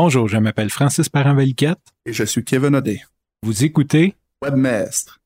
Bonjour, 0.00 0.28
je 0.28 0.36
m'appelle 0.38 0.70
Francis 0.70 1.08
Parent-Valiquette. 1.08 1.80
Et 2.06 2.12
je 2.12 2.22
suis 2.22 2.44
Kevin 2.44 2.76
Odé. 2.76 3.02
Vous 3.42 3.64
écoutez 3.64 4.14
Webmaster, 4.40 5.18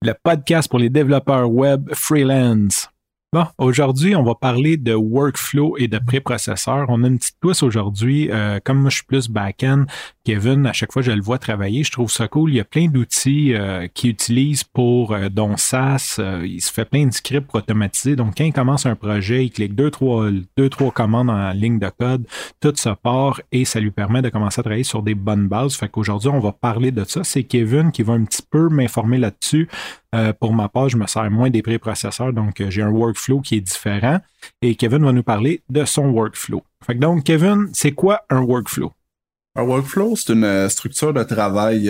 le 0.00 0.14
podcast 0.14 0.66
pour 0.70 0.78
les 0.78 0.88
développeurs 0.88 1.50
web 1.50 1.90
freelance. 1.92 2.88
Bon, 3.30 3.44
aujourd'hui, 3.58 4.16
on 4.16 4.22
va 4.22 4.34
parler 4.34 4.78
de 4.78 4.94
workflow 4.94 5.76
et 5.76 5.86
de 5.86 5.98
préprocesseur. 5.98 6.86
On 6.88 7.04
a 7.04 7.08
une 7.08 7.18
petite 7.18 7.36
twist 7.42 7.62
aujourd'hui. 7.62 8.30
Euh, 8.30 8.58
comme 8.64 8.78
moi, 8.80 8.88
je 8.88 8.96
suis 8.96 9.04
plus 9.04 9.28
back-end, 9.28 9.84
Kevin, 10.28 10.66
à 10.66 10.74
chaque 10.74 10.92
fois 10.92 11.00
je 11.00 11.10
le 11.10 11.22
vois 11.22 11.38
travailler, 11.38 11.84
je 11.84 11.90
trouve 11.90 12.10
ça 12.10 12.28
cool. 12.28 12.50
Il 12.50 12.56
y 12.56 12.60
a 12.60 12.64
plein 12.64 12.88
d'outils 12.88 13.54
euh, 13.54 13.86
qu'il 13.86 14.10
utilise 14.10 14.62
pour, 14.62 15.14
euh, 15.14 15.30
dont 15.30 15.56
SAS, 15.56 16.18
euh, 16.18 16.42
il 16.46 16.60
se 16.60 16.70
fait 16.70 16.84
plein 16.84 17.06
de 17.06 17.12
scripts 17.14 17.46
pour 17.46 17.54
automatiser. 17.60 18.14
Donc, 18.14 18.34
quand 18.36 18.44
il 18.44 18.52
commence 18.52 18.84
un 18.84 18.94
projet, 18.94 19.46
il 19.46 19.50
clique 19.50 19.74
deux, 19.74 19.90
trois, 19.90 20.28
deux, 20.58 20.68
trois 20.68 20.90
commandes 20.90 21.30
en 21.30 21.50
ligne 21.52 21.78
de 21.78 21.90
code, 21.98 22.26
tout 22.60 22.76
se 22.76 22.90
part 22.90 23.40
et 23.52 23.64
ça 23.64 23.80
lui 23.80 23.90
permet 23.90 24.20
de 24.20 24.28
commencer 24.28 24.60
à 24.60 24.62
travailler 24.62 24.84
sur 24.84 25.02
des 25.02 25.14
bonnes 25.14 25.48
bases. 25.48 25.76
Fait 25.76 25.88
qu'aujourd'hui, 25.88 26.28
on 26.28 26.40
va 26.40 26.52
parler 26.52 26.92
de 26.92 27.04
ça. 27.04 27.24
C'est 27.24 27.44
Kevin 27.44 27.90
qui 27.90 28.02
va 28.02 28.12
un 28.12 28.24
petit 28.24 28.42
peu 28.42 28.68
m'informer 28.68 29.16
là-dessus. 29.16 29.66
Euh, 30.14 30.32
pour 30.32 30.54
ma 30.54 30.68
part, 30.68 30.88
je 30.88 30.96
me 30.96 31.06
sers 31.06 31.30
moins 31.30 31.50
des 31.50 31.62
préprocesseurs, 31.62 32.32
donc 32.32 32.60
euh, 32.60 32.70
j'ai 32.70 32.82
un 32.82 32.90
workflow 32.90 33.40
qui 33.40 33.56
est 33.56 33.60
différent. 33.60 34.20
Et 34.62 34.74
Kevin 34.74 35.04
va 35.04 35.12
nous 35.12 35.22
parler 35.22 35.62
de 35.68 35.84
son 35.84 36.08
workflow. 36.08 36.62
Fait 36.86 36.94
que 36.94 37.00
donc, 37.00 37.24
Kevin, 37.24 37.68
c'est 37.74 37.92
quoi 37.92 38.22
un 38.30 38.40
workflow? 38.40 38.92
Un 39.56 39.62
workflow, 39.64 40.16
c'est 40.16 40.32
une 40.32 40.44
euh, 40.44 40.68
structure 40.68 41.12
de 41.12 41.22
travail 41.24 41.86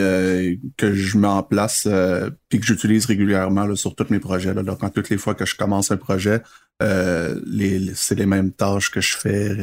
que 0.77 0.93
je 0.93 1.19
mets 1.19 1.29
en 1.29 1.43
place 1.43 1.87
euh, 1.87 2.31
puis 2.49 2.59
que 2.59 2.67
j'utilise 2.67 3.07
régulièrement 3.07 3.77
sur 3.77 3.95
tous 3.95 4.07
mes 4.11 4.19
projets. 4.19 4.55
Donc, 4.55 4.81
quand 4.81 4.91
toutes 4.91 5.11
les 5.11 5.19
fois 5.19 5.35
que 5.35 5.45
je 5.45 5.55
commence 5.55 5.93
un 5.93 5.97
projet, 5.97 6.43
c'est 6.81 8.15
les 8.17 8.27
mêmes 8.27 8.53
tâches 8.53 8.91
que 8.91 9.01
je 9.01 9.17
fais. 9.17 9.57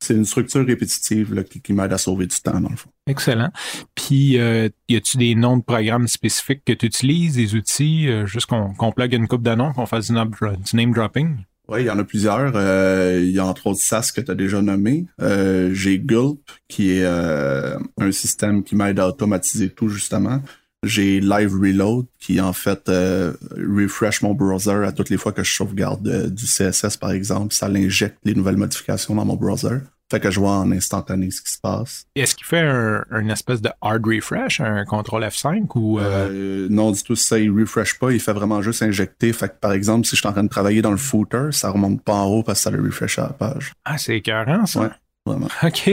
C'est 0.00 0.14
une 0.14 0.24
structure 0.24 0.64
répétitive 0.66 1.34
là, 1.34 1.42
qui, 1.42 1.60
qui 1.60 1.72
m'aide 1.72 1.92
à 1.92 1.98
sauver 1.98 2.26
du 2.26 2.36
temps, 2.40 2.60
dans 2.60 2.68
le 2.68 2.76
fond. 2.76 2.90
Excellent. 3.06 3.50
Puis, 3.94 4.38
euh, 4.38 4.68
y 4.88 4.96
a-tu 4.96 5.16
des 5.16 5.34
noms 5.34 5.56
de 5.56 5.62
programmes 5.62 6.06
spécifiques 6.08 6.62
que 6.64 6.72
tu 6.72 6.86
utilises, 6.86 7.36
des 7.36 7.54
outils, 7.54 8.08
euh, 8.08 8.26
juste 8.26 8.46
qu'on 8.46 8.74
qu'on 8.74 8.92
plug 8.92 9.12
une 9.14 9.26
coupe 9.28 9.46
noms, 9.46 9.72
qu'on 9.72 9.86
fasse 9.86 10.06
du, 10.08 10.12
name 10.12 10.30
dro- 10.30 10.56
du 10.56 10.76
name 10.76 10.92
dropping? 10.92 11.36
Oui, 11.68 11.80
il 11.82 11.86
y 11.86 11.90
en 11.90 11.98
a 11.98 12.04
plusieurs. 12.04 12.52
Euh, 12.54 13.20
il 13.24 13.30
y 13.32 13.38
a 13.40 13.44
entre 13.46 13.66
autres 13.66 13.80
SAS 13.80 14.12
que 14.12 14.20
tu 14.20 14.30
as 14.30 14.34
déjà 14.36 14.62
nommé. 14.62 15.06
Euh, 15.20 15.70
j'ai 15.74 15.98
Gulp, 15.98 16.38
qui 16.68 16.92
est 16.92 17.04
euh, 17.04 17.76
un 17.98 18.12
système 18.12 18.62
qui 18.62 18.76
m'aide 18.76 19.00
à 19.00 19.08
automatiser 19.08 19.70
tout, 19.70 19.88
justement. 19.88 20.40
J'ai 20.84 21.18
Live 21.20 21.52
Reload, 21.54 22.06
qui 22.20 22.40
en 22.40 22.52
fait 22.52 22.88
euh, 22.88 23.32
refresh 23.56 24.22
mon 24.22 24.34
browser 24.34 24.84
à 24.86 24.92
toutes 24.92 25.10
les 25.10 25.16
fois 25.16 25.32
que 25.32 25.42
je 25.42 25.52
sauvegarde 25.52 26.06
euh, 26.06 26.28
du 26.28 26.44
CSS, 26.44 26.96
par 26.98 27.10
exemple. 27.10 27.52
Ça 27.52 27.68
l'injecte 27.68 28.18
les 28.24 28.34
nouvelles 28.34 28.58
modifications 28.58 29.16
dans 29.16 29.24
mon 29.24 29.34
browser. 29.34 29.78
Fait 30.10 30.20
que 30.20 30.30
je 30.30 30.38
vois 30.38 30.52
en 30.52 30.70
instantané 30.70 31.30
ce 31.32 31.42
qui 31.42 31.50
se 31.50 31.58
passe. 31.58 32.04
Est-ce 32.14 32.36
qu'il 32.36 32.46
fait 32.46 32.60
un, 32.60 33.04
une 33.10 33.30
espèce 33.30 33.60
de 33.60 33.70
hard 33.80 34.06
refresh, 34.06 34.60
un 34.60 34.84
contrôle 34.84 35.24
F5 35.24 35.64
ou... 35.74 35.98
euh, 35.98 36.28
Euh, 36.30 36.68
non, 36.70 36.92
du 36.92 37.02
tout, 37.02 37.16
ça, 37.16 37.38
il 37.40 37.50
refresh 37.50 37.98
pas, 37.98 38.12
il 38.12 38.20
fait 38.20 38.32
vraiment 38.32 38.62
juste 38.62 38.82
injecter. 38.82 39.32
Fait 39.32 39.48
que, 39.48 39.58
par 39.60 39.72
exemple, 39.72 40.06
si 40.06 40.14
je 40.14 40.20
suis 40.20 40.28
en 40.28 40.32
train 40.32 40.44
de 40.44 40.48
travailler 40.48 40.80
dans 40.80 40.92
le 40.92 40.96
footer, 40.96 41.48
ça 41.50 41.70
remonte 41.70 42.02
pas 42.02 42.14
en 42.14 42.26
haut 42.26 42.42
parce 42.44 42.60
que 42.60 42.62
ça 42.64 42.70
le 42.70 42.80
refresh 42.82 43.18
à 43.18 43.22
la 43.22 43.32
page. 43.32 43.72
Ah, 43.84 43.98
c'est 43.98 44.16
écœurant, 44.16 44.64
ça. 44.66 44.80
Ouais, 44.80 44.90
vraiment. 45.26 45.48
OK. 45.62 45.90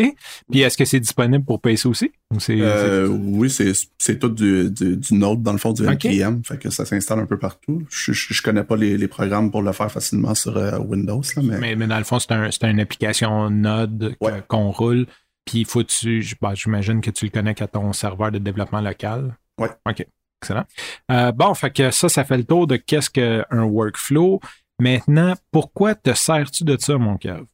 Puis, 0.51 0.61
est-ce 0.61 0.77
que 0.77 0.85
c'est 0.85 0.99
disponible 0.99 1.43
pour 1.43 1.59
PC 1.59 1.87
aussi? 1.87 2.11
Ou. 2.31 2.37
Euh, 2.49 3.07
oui, 3.07 3.49
c'est, 3.49 4.19
tout 4.19 4.29
du, 4.29 4.71
du, 4.71 4.97
du 4.97 5.13
Node, 5.13 5.43
dans 5.43 5.51
le 5.51 5.57
fond, 5.57 5.73
du 5.73 5.83
Ok. 5.87 6.05
NPM. 6.05 6.43
Fait 6.45 6.57
que 6.57 6.69
ça 6.69 6.85
s'installe 6.85 7.19
un 7.19 7.25
peu 7.25 7.37
partout. 7.37 7.83
Je, 7.89 8.13
je, 8.13 8.33
je 8.33 8.41
connais 8.41 8.63
pas 8.63 8.75
les, 8.77 8.97
les 8.97 9.07
programmes 9.07 9.51
pour 9.51 9.61
le 9.61 9.71
faire 9.73 9.91
facilement 9.91 10.33
sur 10.35 10.55
euh, 10.57 10.77
Windows, 10.79 11.21
là, 11.35 11.41
mais, 11.43 11.57
Mais, 11.59 11.75
mais 11.75 11.87
dans 11.87 11.97
le 11.97 12.03
fond, 12.05 12.19
c'est 12.19 12.31
un, 12.31 12.49
c'est 12.51 12.63
une 12.69 12.79
application 12.79 13.49
Node 13.49 14.15
Ouais. 14.21 14.43
qu'on 14.47 14.71
roule. 14.71 15.05
Puis 15.45 15.59
il 15.59 15.65
faut 15.65 15.83
que 15.83 15.89
tu. 15.91 16.25
bah, 16.41 16.53
J'imagine 16.55 17.01
que 17.01 17.11
tu 17.11 17.25
le 17.25 17.31
connectes 17.31 17.61
à 17.61 17.67
ton 17.67 17.91
serveur 17.91 18.31
de 18.31 18.37
développement 18.39 18.79
local. 18.81 19.35
Ouais. 19.59 19.69
OK. 19.89 20.05
Excellent. 20.41 20.65
Euh, 21.11 21.31
bon, 21.31 21.53
fait 21.53 21.71
que 21.71 21.91
ça, 21.91 22.09
ça 22.09 22.23
fait 22.23 22.37
le 22.37 22.43
tour 22.43 22.67
de 22.67 22.75
qu'est-ce 22.77 23.09
qu'un 23.09 23.63
workflow. 23.63 24.39
Maintenant, 24.79 25.33
pourquoi 25.51 25.95
te 25.95 26.13
sers-tu 26.13 26.63
de 26.63 26.75
ça, 26.79 26.97
mon 26.97 27.15
cave? 27.17 27.45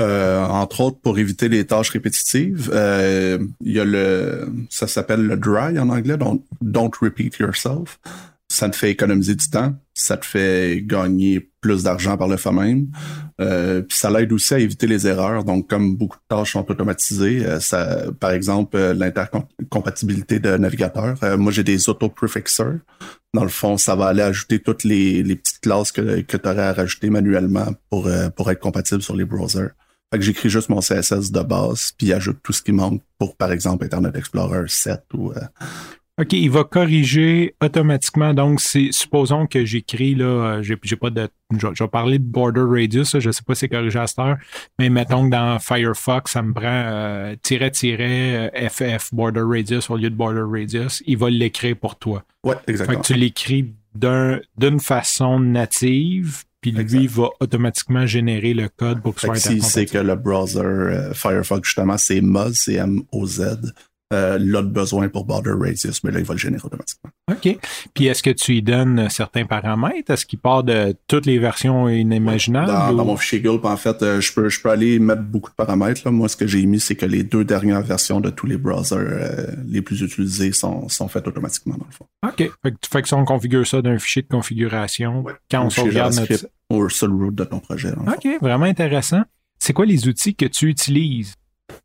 Euh, 0.00 0.44
entre 0.44 0.80
autres, 0.80 1.00
pour 1.00 1.18
éviter 1.18 1.48
les 1.48 1.66
tâches 1.66 1.90
répétitives, 1.90 2.70
euh, 2.72 3.38
il 3.60 3.72
y 3.72 3.80
a 3.80 3.84
le, 3.84 4.48
ça 4.70 4.86
s'appelle 4.86 5.26
le 5.26 5.36
dry 5.36 5.78
en 5.78 5.88
anglais, 5.88 6.16
donc 6.16 6.44
don't 6.60 6.92
repeat 7.00 7.38
yourself. 7.38 7.98
Ça 8.50 8.70
te 8.70 8.76
fait 8.76 8.90
économiser 8.90 9.34
du 9.34 9.50
temps, 9.50 9.74
ça 9.94 10.16
te 10.16 10.24
fait 10.24 10.82
gagner 10.86 11.50
plus 11.60 11.82
d'argent 11.82 12.16
par 12.16 12.28
le 12.28 12.36
fait 12.36 12.52
même. 12.52 12.86
Euh, 13.40 13.82
puis 13.82 13.98
ça 13.98 14.10
l'aide 14.10 14.32
aussi 14.32 14.54
à 14.54 14.58
éviter 14.58 14.86
les 14.86 15.06
erreurs. 15.06 15.44
Donc, 15.44 15.68
comme 15.68 15.96
beaucoup 15.96 16.16
de 16.16 16.36
tâches 16.36 16.52
sont 16.52 16.70
automatisées, 16.70 17.44
euh, 17.44 17.60
ça, 17.60 18.04
par 18.18 18.30
exemple, 18.30 18.76
euh, 18.76 18.94
l'intercompatibilité 18.94 20.38
de 20.38 20.56
navigateurs. 20.56 21.16
Euh, 21.22 21.36
moi, 21.36 21.52
j'ai 21.52 21.64
des 21.64 21.88
auto-prefixers. 21.88 22.78
Dans 23.34 23.42
le 23.42 23.50
fond, 23.50 23.76
ça 23.76 23.94
va 23.96 24.06
aller 24.06 24.22
ajouter 24.22 24.60
toutes 24.60 24.84
les, 24.84 25.22
les 25.22 25.36
petites 25.36 25.60
classes 25.60 25.92
que, 25.92 26.20
que 26.22 26.36
tu 26.36 26.48
aurais 26.48 26.62
à 26.62 26.72
rajouter 26.72 27.10
manuellement 27.10 27.74
pour, 27.90 28.08
pour 28.34 28.50
être 28.50 28.60
compatible 28.60 29.02
sur 29.02 29.14
les 29.14 29.26
browsers. 29.26 29.72
Fait 30.12 30.18
que 30.18 30.24
j'écris 30.24 30.48
juste 30.48 30.68
mon 30.70 30.80
CSS 30.80 31.30
de 31.32 31.40
base, 31.42 31.92
puis 31.96 32.12
ajoute 32.12 32.38
tout 32.42 32.52
ce 32.52 32.62
qui 32.62 32.72
manque 32.72 33.02
pour, 33.18 33.36
par 33.36 33.52
exemple, 33.52 33.84
Internet 33.84 34.16
Explorer 34.16 34.64
7 34.68 35.02
ou... 35.14 35.32
euh, 35.32 35.40
OK, 36.20 36.32
il 36.32 36.50
va 36.50 36.64
corriger 36.64 37.54
automatiquement. 37.62 38.34
Donc, 38.34 38.60
supposons 38.60 39.46
que 39.46 39.64
j'écris 39.64 40.16
là, 40.16 40.24
euh, 40.58 40.62
j'ai 40.64 40.96
pas 40.96 41.10
de. 41.10 41.28
Je, 41.56 41.68
je 41.72 41.84
vais 41.84 41.88
parler 41.88 42.18
de 42.18 42.24
border 42.24 42.62
radius, 42.68 43.14
là, 43.14 43.20
je 43.20 43.30
sais 43.30 43.42
pas 43.46 43.54
si 43.54 43.60
c'est 43.60 43.68
corrigé 43.68 44.00
à 44.00 44.08
cette 44.08 44.18
heure, 44.18 44.36
mais 44.80 44.88
mettons 44.90 45.26
que 45.26 45.30
dans 45.30 45.60
Firefox, 45.60 46.32
ça 46.32 46.42
me 46.42 46.52
prend 46.52 46.64
euh, 46.66 47.36
tiret 47.40 47.70
tiret 47.70 48.50
euh, 48.52 48.68
FF 48.68 49.14
border 49.14 49.42
radius 49.46 49.88
au 49.90 49.96
lieu 49.96 50.10
de 50.10 50.16
border 50.16 50.42
radius. 50.44 51.04
Il 51.06 51.18
va 51.18 51.30
l'écrire 51.30 51.76
pour 51.76 51.94
toi. 51.96 52.24
Ouais, 52.42 52.56
Fait 52.66 52.70
exactement. 52.72 53.00
que 53.00 53.06
tu 53.06 53.14
l'écris 53.14 53.72
d'un- 53.94 54.40
d'une 54.56 54.80
façon 54.80 55.38
native, 55.38 56.42
puis 56.60 56.72
lui 56.72 57.06
va 57.06 57.28
automatiquement 57.40 58.06
générer 58.06 58.52
le 58.54 58.68
code 58.68 59.00
pour 59.00 59.14
que 59.14 59.20
ce 59.20 59.26
soit 59.26 59.36
sait 59.36 59.48
intercompatible. 59.50 59.90
que 59.92 59.98
le 59.98 60.16
browser 60.16 60.60
euh, 60.60 61.14
Firefox, 61.14 61.68
justement, 61.68 61.98
c'est 61.98 62.20
Moz, 62.20 62.54
c'est 62.54 62.74
M-O-Z, 62.74 63.72
euh, 64.12 64.38
de 64.38 64.60
besoin 64.68 65.08
pour 65.08 65.24
Border 65.24 65.52
Radius, 65.58 66.02
mais 66.02 66.10
là, 66.10 66.18
il 66.20 66.24
va 66.24 66.34
le 66.34 66.38
générer 66.38 66.62
automatiquement. 66.64 67.10
OK. 67.30 67.58
Puis 67.94 68.06
est-ce 68.06 68.22
que 68.22 68.30
tu 68.30 68.52
lui 68.52 68.62
donnes 68.62 69.08
certains 69.10 69.44
paramètres? 69.44 70.10
Est-ce 70.10 70.24
qu'il 70.24 70.38
part 70.38 70.64
de 70.64 70.94
toutes 71.08 71.26
les 71.26 71.38
versions 71.38 71.88
inimaginables? 71.88 72.66
Dans, 72.68 72.92
ou- 72.92 72.96
dans 72.96 73.04
mon 73.04 73.16
fichier 73.16 73.40
Gulp, 73.40 73.64
en 73.66 73.76
fait, 73.76 74.02
euh, 74.02 74.20
je 74.20 74.32
peux, 74.32 74.48
je 74.48 74.60
peux 74.62 74.70
aller 74.70 74.98
mettre 74.98 75.22
beaucoup 75.22 75.50
de 75.50 75.54
paramètres. 75.56 76.00
Là. 76.04 76.10
Moi, 76.10 76.28
ce 76.28 76.36
que 76.36 76.46
j'ai 76.46 76.64
mis, 76.64 76.80
c'est 76.80 76.94
que 76.94 77.04
les 77.06 77.22
deux 77.22 77.44
dernières 77.44 77.82
versions 77.82 78.20
de 78.20 78.30
tous 78.30 78.46
les 78.46 78.56
browsers 78.56 78.96
euh, 78.96 79.46
les 79.66 79.82
plus 79.82 80.00
utilisés 80.00 80.52
sont, 80.52 80.88
sont 80.88 81.08
faites 81.08 81.28
automatiquement, 81.28 81.76
dans 81.76 81.86
le 81.86 81.92
fond. 81.92 82.06
OK. 82.26 82.50
Fait 82.62 82.70
que, 82.72 82.76
fait 82.90 83.02
que 83.02 83.08
ça, 83.08 83.16
on 83.16 83.24
configure 83.24 83.66
ça 83.66 83.82
d'un 83.82 83.98
fichier 83.98 84.22
de 84.22 84.28
configuration 84.28 85.22
Ouais. 85.22 85.32
quand 85.50 85.64
on 85.64 85.70
sauvegarde 85.70 86.14
notre... 86.14 86.48
Ou 86.70 86.88
sur 86.88 87.08
le 87.08 87.14
root 87.14 87.30
de 87.30 87.44
ton 87.44 87.60
projet. 87.60 87.90
fond. 87.90 88.04
OK, 88.10 88.28
vraiment 88.42 88.66
intéressant. 88.66 89.22
C'est 89.58 89.72
quoi 89.72 89.86
les 89.86 90.06
outils 90.08 90.34
que 90.34 90.44
tu 90.46 90.68
utilises? 90.68 91.34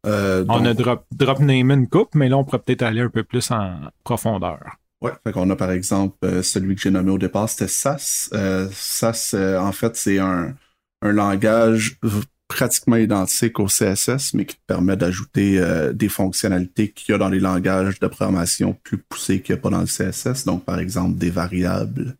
Euh, 0.05 0.45
On 0.49 0.57
donc- 0.59 0.67
a 0.67 0.73
drop, 0.73 1.05
drop 1.11 1.39
name 1.39 1.71
une 1.71 1.87
coupe, 1.87 2.15
mais 2.15 2.29
là, 2.29 2.37
on 2.37 2.43
pourrait 2.43 2.59
peut-être 2.59 2.81
aller 2.83 3.01
un 3.01 3.09
peu 3.09 3.23
plus 3.23 3.49
en 3.51 3.79
profondeur. 4.03 4.59
Ouais, 5.01 5.11
fait 5.25 5.33
qu'on 5.33 5.49
a 5.49 5.55
par 5.57 5.71
exemple 5.71 6.15
euh, 6.23 6.41
celui 6.41 6.75
que 6.75 6.81
j'ai 6.81 6.91
nommé 6.91 7.11
au 7.11 7.17
départ, 7.17 7.49
c'était 7.49 7.67
SAS. 7.67 8.29
Euh, 8.33 8.69
SAS, 8.71 9.33
en 9.33 9.71
fait, 9.73 9.95
c'est 9.97 10.19
un, 10.19 10.53
un 11.01 11.11
langage 11.11 11.99
pratiquement 12.47 12.95
identique 12.97 13.59
au 13.59 13.65
CSS, 13.65 14.33
mais 14.33 14.45
qui 14.45 14.55
te 14.55 14.61
permet 14.67 14.95
d'ajouter 14.95 15.59
des 15.93 16.07
fonctionnalités 16.09 16.91
qu'il 16.91 17.11
y 17.11 17.15
a 17.15 17.17
dans 17.17 17.29
les 17.29 17.39
langages 17.39 17.99
de 17.99 18.07
programmation 18.07 18.77
plus 18.83 18.97
poussés 18.99 19.41
qu'il 19.41 19.55
n'y 19.55 19.59
a 19.59 19.61
pas 19.61 19.69
dans 19.71 19.81
le 19.81 19.87
CSS. 19.87 20.45
Donc, 20.45 20.63
par 20.63 20.79
exemple, 20.79 21.17
des 21.17 21.31
variables, 21.31 22.15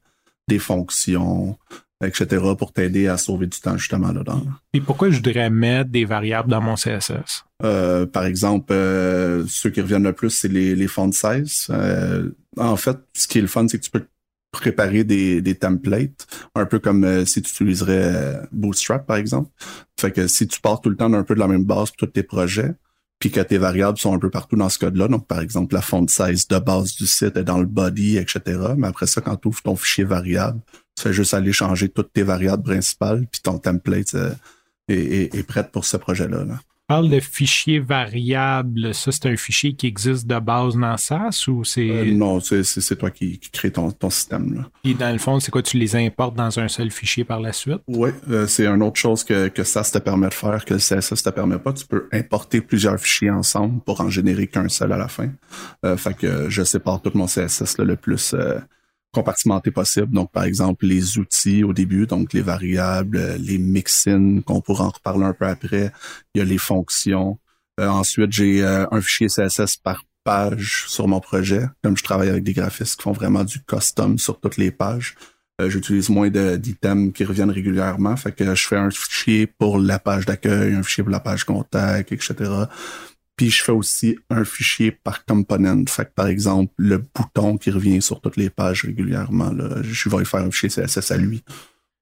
des 0.48 0.60
fonctions, 0.60 1.58
etc., 2.06 2.44
pour 2.58 2.72
t'aider 2.72 3.08
à 3.08 3.18
sauver 3.18 3.48
du 3.48 3.60
temps 3.60 3.78
justement 3.78 4.12
là-dedans. 4.12 4.44
Puis 4.72 4.82
pourquoi 4.82 5.10
je 5.10 5.16
voudrais 5.16 5.50
mettre 5.50 5.90
des 5.90 6.06
variables 6.06 6.50
dans 6.50 6.62
mon 6.62 6.76
CSS? 6.76 7.46
Euh, 7.64 8.06
par 8.06 8.26
exemple, 8.26 8.74
euh, 8.74 9.46
ceux 9.48 9.70
qui 9.70 9.82
reviennent 9.82 10.04
le 10.04 10.14
plus, 10.14 10.30
c'est 10.30 10.48
les, 10.48 10.76
les 10.76 10.88
font 10.88 11.12
size. 11.12 11.68
Euh, 11.70 12.30
en 12.58 12.76
fait, 12.76 12.98
ce 13.14 13.28
qui 13.28 13.40
est 13.40 13.42
le 13.42 13.48
fun, 13.48 13.68
c'est 13.68 13.78
que 13.80 13.84
tu 13.84 13.92
peux 13.92 14.06
préparer 14.54 15.04
des, 15.04 15.42
des 15.42 15.56
templates, 15.56 16.28
un 16.56 16.66
peu 16.66 16.80
comme 16.80 17.04
euh, 17.04 17.26
si 17.26 17.42
tu 17.42 17.50
utiliserais 17.52 18.04
euh, 18.16 18.42
Bootstrap, 18.52 19.06
par 19.06 19.18
exemple. 19.18 19.50
Fait 20.00 20.12
que 20.12 20.28
si 20.28 20.48
tu 20.48 20.62
pars 20.62 20.80
tout 20.80 20.90
le 20.90 20.96
temps 20.96 21.10
d'un 21.10 21.24
peu 21.24 21.34
de 21.34 21.40
la 21.40 21.48
même 21.48 21.66
base 21.66 21.90
pour 21.90 21.98
tous 21.98 22.06
tes 22.08 22.24
projets, 22.24 22.74
puis 23.24 23.32
que 23.32 23.40
tes 23.40 23.58
variables 23.58 23.98
sont 23.98 24.14
un 24.14 24.20
peu 24.20 24.30
partout 24.30 24.58
dans 24.58 24.68
ce 24.68 24.78
code-là, 24.78 25.08
donc 25.08 25.28
par 25.28 25.40
exemple, 25.40 25.76
la 25.76 25.82
font 25.82 26.06
size 26.10 26.46
de 26.46 26.60
base 26.60 26.94
du 26.98 27.08
site 27.08 27.38
est 27.38 27.46
dans 27.46 27.58
le 27.58 27.66
body, 27.66 28.18
etc. 28.18 28.42
Mais 28.76 28.88
après 28.88 29.08
ça, 29.08 29.22
quand 29.22 29.38
tu 29.38 29.48
ouvres 29.48 29.62
ton 29.62 29.78
fichier 29.78 30.04
variable, 30.04 30.60
tu 30.94 31.04
fais 31.04 31.14
juste 31.14 31.34
aller 31.34 31.54
changer 31.54 31.88
toutes 31.88 32.12
tes 32.12 32.24
variables 32.24 32.64
principales, 32.64 33.26
puis 33.32 33.40
ton 33.42 33.60
template 33.60 34.14
euh, 34.16 34.34
est, 34.90 35.48
prête 35.48 35.72
pour 35.72 35.86
ce 35.86 35.96
projet-là. 35.96 36.44
Là. 36.44 36.60
Parle 36.88 37.10
de 37.10 37.20
fichiers 37.20 37.80
variables. 37.80 38.94
Ça, 38.94 39.12
c'est 39.12 39.26
un 39.28 39.36
fichier 39.36 39.74
qui 39.74 39.88
existe 39.88 40.28
de 40.28 40.40
base 40.40 40.76
dans 40.76 40.98
SAS 40.98 41.48
ou 41.48 41.64
c'est. 41.64 41.90
Euh, 41.90 42.14
non, 42.14 42.40
c'est 42.40 42.96
toi 42.98 43.10
qui, 43.10 43.40
qui 43.40 43.50
crée 43.52 43.72
ton, 43.72 43.92
ton 43.92 44.10
système. 44.10 44.54
Là. 44.54 44.70
Et 44.84 44.94
dans 44.94 45.12
le 45.12 45.18
fond, 45.18 45.40
c'est 45.40 45.52
quoi? 45.52 45.62
Tu 45.62 45.78
les 45.78 45.96
importes 45.96 46.36
dans 46.36 46.60
un 46.60 46.68
seul 46.68 46.92
fichier 46.92 47.24
par 47.24 47.40
la 47.40 47.54
suite? 47.54 47.82
Oui, 47.88 48.10
euh, 48.30 48.48
c'est 48.48 48.68
une 48.68 48.84
autre 48.84 49.00
chose 49.00 49.24
que, 49.24 49.48
que 49.48 49.64
SAS 49.64 49.92
te 49.92 50.00
permet 50.00 50.30
de 50.30 50.34
faire, 50.34 50.66
que 50.66 50.74
le 50.74 50.80
CSS 50.80 51.24
te 51.24 51.30
permet 51.30 51.60
pas. 51.60 51.74
Tu 51.74 51.86
peux 51.86 52.08
importer 52.12 52.62
plusieurs 52.62 53.00
fichiers 53.00 53.32
ensemble 53.32 53.82
pour 53.82 54.02
en 54.02 54.10
générer 54.10 54.48
qu'un 54.48 54.70
seul 54.70 54.92
à 54.92 54.98
la 54.98 55.08
fin. 55.08 55.30
Euh, 55.86 55.98
fait 55.98 56.16
que 56.16 56.50
je 56.50 56.64
sépare 56.64 57.02
tout 57.02 57.12
mon 57.16 57.26
CSS 57.26 57.78
là, 57.78 57.86
le 57.86 57.96
plus 57.96 58.36
compartimenté 59.14 59.72
possible. 59.72 60.14
Donc, 60.14 60.32
par 60.32 60.44
exemple, 60.44 60.86
les 60.86 61.18
outils 61.18 61.64
au 61.64 61.72
début, 61.72 62.08
donc 62.08 62.34
les 62.34 62.42
variables, 62.42 63.36
les 63.40 63.58
mixins, 63.58 64.42
qu'on 64.42 64.60
pourra 64.60 64.86
en 64.86 64.90
reparler 64.90 65.26
un 65.26 65.34
peu 65.34 65.46
après. 65.46 65.92
Il 66.34 66.40
y 66.40 66.42
a 66.42 66.46
les 66.46 66.58
fonctions. 66.58 67.40
Euh, 67.80 67.88
ensuite, 67.88 68.32
j'ai 68.32 68.64
euh, 68.64 68.86
un 68.92 69.02
fichier 69.02 69.28
CSS 69.28 69.78
par 69.78 70.04
page 70.24 70.86
sur 70.88 71.08
mon 71.08 71.20
projet. 71.20 71.66
Comme 71.84 71.98
je 71.98 72.04
travaille 72.04 72.30
avec 72.30 72.44
des 72.44 72.54
graphistes 72.54 72.98
qui 72.98 73.04
font 73.04 73.12
vraiment 73.12 73.44
du 73.44 73.62
custom 73.64 74.18
sur 74.18 74.40
toutes 74.40 74.58
les 74.58 74.72
pages, 74.72 75.16
euh, 75.62 75.70
j'utilise 75.70 76.10
moins 76.10 76.30
d'items 76.30 77.14
qui 77.14 77.24
reviennent 77.24 77.52
régulièrement. 77.52 78.16
Fait 78.16 78.32
que 78.32 78.56
je 78.56 78.68
fais 78.68 78.78
un 78.78 78.90
fichier 78.90 79.48
pour 79.48 79.78
la 79.78 80.00
page 80.00 80.26
d'accueil, 80.26 80.74
un 80.74 80.84
fichier 80.84 81.04
pour 81.04 81.12
la 81.12 81.20
page 81.20 81.44
contact, 81.44 82.12
etc. 82.12 82.34
Puis 83.36 83.50
je 83.50 83.64
fais 83.64 83.72
aussi 83.72 84.18
un 84.30 84.46
fichier 84.46 84.92
par 84.92 85.26
component. 85.26 85.86
Fait 85.88 86.06
que 86.06 86.12
par 86.12 86.28
exemple, 86.28 86.72
le 86.78 86.98
bouton 86.98 87.58
qui 87.58 87.72
revient 87.72 88.02
sur 88.02 88.22
toutes 88.22 88.38
les 88.38 88.50
pages 88.50 88.84
régulièrement, 88.84 89.52
là, 89.52 89.82
je 89.82 90.10
vais 90.10 90.24
faire 90.26 90.42
un 90.42 90.52
fichier 90.52 90.70
CSS 90.70 91.12
à 91.12 91.18
lui. 91.18 91.44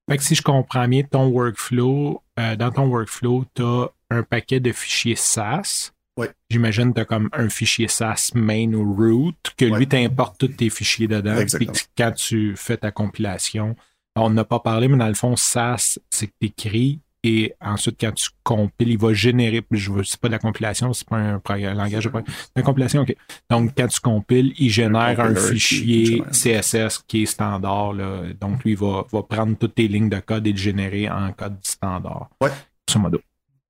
Fait 0.10 0.18
que 0.18 0.24
si 0.24 0.36
je 0.36 0.42
comprends 0.42 0.88
bien 0.88 1.04
ton 1.04 1.28
workflow, 1.28 2.22
euh, 2.38 2.56
dans 2.56 2.72
ton 2.72 2.88
workflow, 2.88 3.46
tu 3.56 3.64
as 3.64 3.90
un 4.10 4.24
paquet 4.24 4.60
de 4.60 4.72
fichiers 4.72 5.16
SAS. 5.16 5.94
Oui. 6.18 6.28
J'imagine 6.50 6.90
que 6.90 6.96
tu 6.96 7.02
as 7.02 7.06
comme 7.06 7.30
un 7.32 7.48
fichier 7.48 7.88
SAS 7.88 8.34
main 8.36 8.74
ou 8.74 8.94
root, 8.94 9.34
que 9.56 9.66
lui 9.66 9.88
t'importe 9.88 10.38
tous 10.38 10.50
tes 10.50 10.70
fichiers 10.70 11.08
dedans. 11.08 11.38
Exactement. 11.38 11.72
Puis 11.72 11.86
quand 11.98 12.12
tu 12.12 12.56
fais 12.58 12.76
ta 12.76 12.92
compilation, 12.92 13.76
on 14.16 14.30
n'a 14.30 14.44
pas 14.44 14.60
parlé, 14.60 14.90
mais 14.90 14.98
dans 14.98 15.08
le 15.08 15.14
fond, 15.14 15.36
SAS, 15.38 16.00
c'est 16.10 16.28
que 16.28 16.34
tu 16.42 16.48
écris 16.48 17.00
et 17.24 17.54
ensuite, 17.62 17.98
quand 18.00 18.14
tu 18.14 18.30
compiles, 18.44 18.90
il 18.90 18.98
va 18.98 19.14
générer, 19.14 19.62
je 19.70 19.92
veux, 19.92 20.04
c'est 20.04 20.20
pas 20.20 20.28
de 20.28 20.34
la 20.34 20.40
compilation, 20.40 20.92
c'est 20.92 21.08
pas 21.08 21.18
un, 21.18 21.42
un 21.48 21.74
langage 21.76 22.06
de 22.06 22.12
la 22.56 22.62
compilation, 22.64 23.02
OK. 23.02 23.16
Donc, 23.50 23.72
quand 23.78 23.88
tu 23.88 24.00
compiles, 24.00 24.54
il 24.58 24.72
génère 24.72 25.20
un, 25.20 25.36
fichier 25.36 26.24
CSS 26.32 27.04
qui 27.08 27.24
est 27.24 27.26
standard, 27.28 27.94
là. 27.94 28.24
Donc, 28.40 28.64
lui, 28.64 28.72
il 28.72 28.78
va, 28.78 29.06
va 29.12 29.22
prendre 29.22 29.56
toutes 29.56 29.76
tes 29.76 29.88
lignes 29.88 30.10
de 30.10 30.20
code 30.20 30.48
et 30.48 30.52
le 30.52 30.58
générer 30.58 31.10
en 31.10 31.32
code 31.34 31.58
standard. 31.62 32.30
Ouais. 32.42 32.50
Ce 32.90 32.98
modo. 32.98 33.22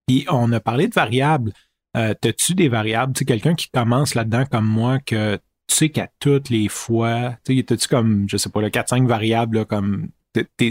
Puis, 0.07 0.25
on 0.29 0.49
a 0.53 0.61
parlé 0.61 0.87
de 0.87 0.93
variables. 0.93 1.51
Euh, 1.97 2.13
T'as-tu 2.19 2.55
des 2.55 2.69
variables? 2.69 3.11
Tu 3.11 3.19
sais, 3.19 3.25
quelqu'un 3.25 3.55
qui 3.55 3.69
commence 3.69 4.15
là-dedans 4.15 4.45
comme 4.49 4.65
moi, 4.65 4.99
que 4.99 5.35
tu 5.67 5.75
sais 5.75 5.89
qu'à 5.89 6.07
toutes 6.19 6.49
les 6.49 6.69
fois, 6.69 7.35
tu 7.43 7.57
sais, 7.57 7.63
t'as-tu 7.63 7.89
comme, 7.89 8.29
je 8.29 8.37
sais 8.37 8.49
pas, 8.49 8.61
le 8.61 8.69
4-5 8.69 9.05
variables, 9.05 9.57
là, 9.57 9.65
comme 9.65 10.07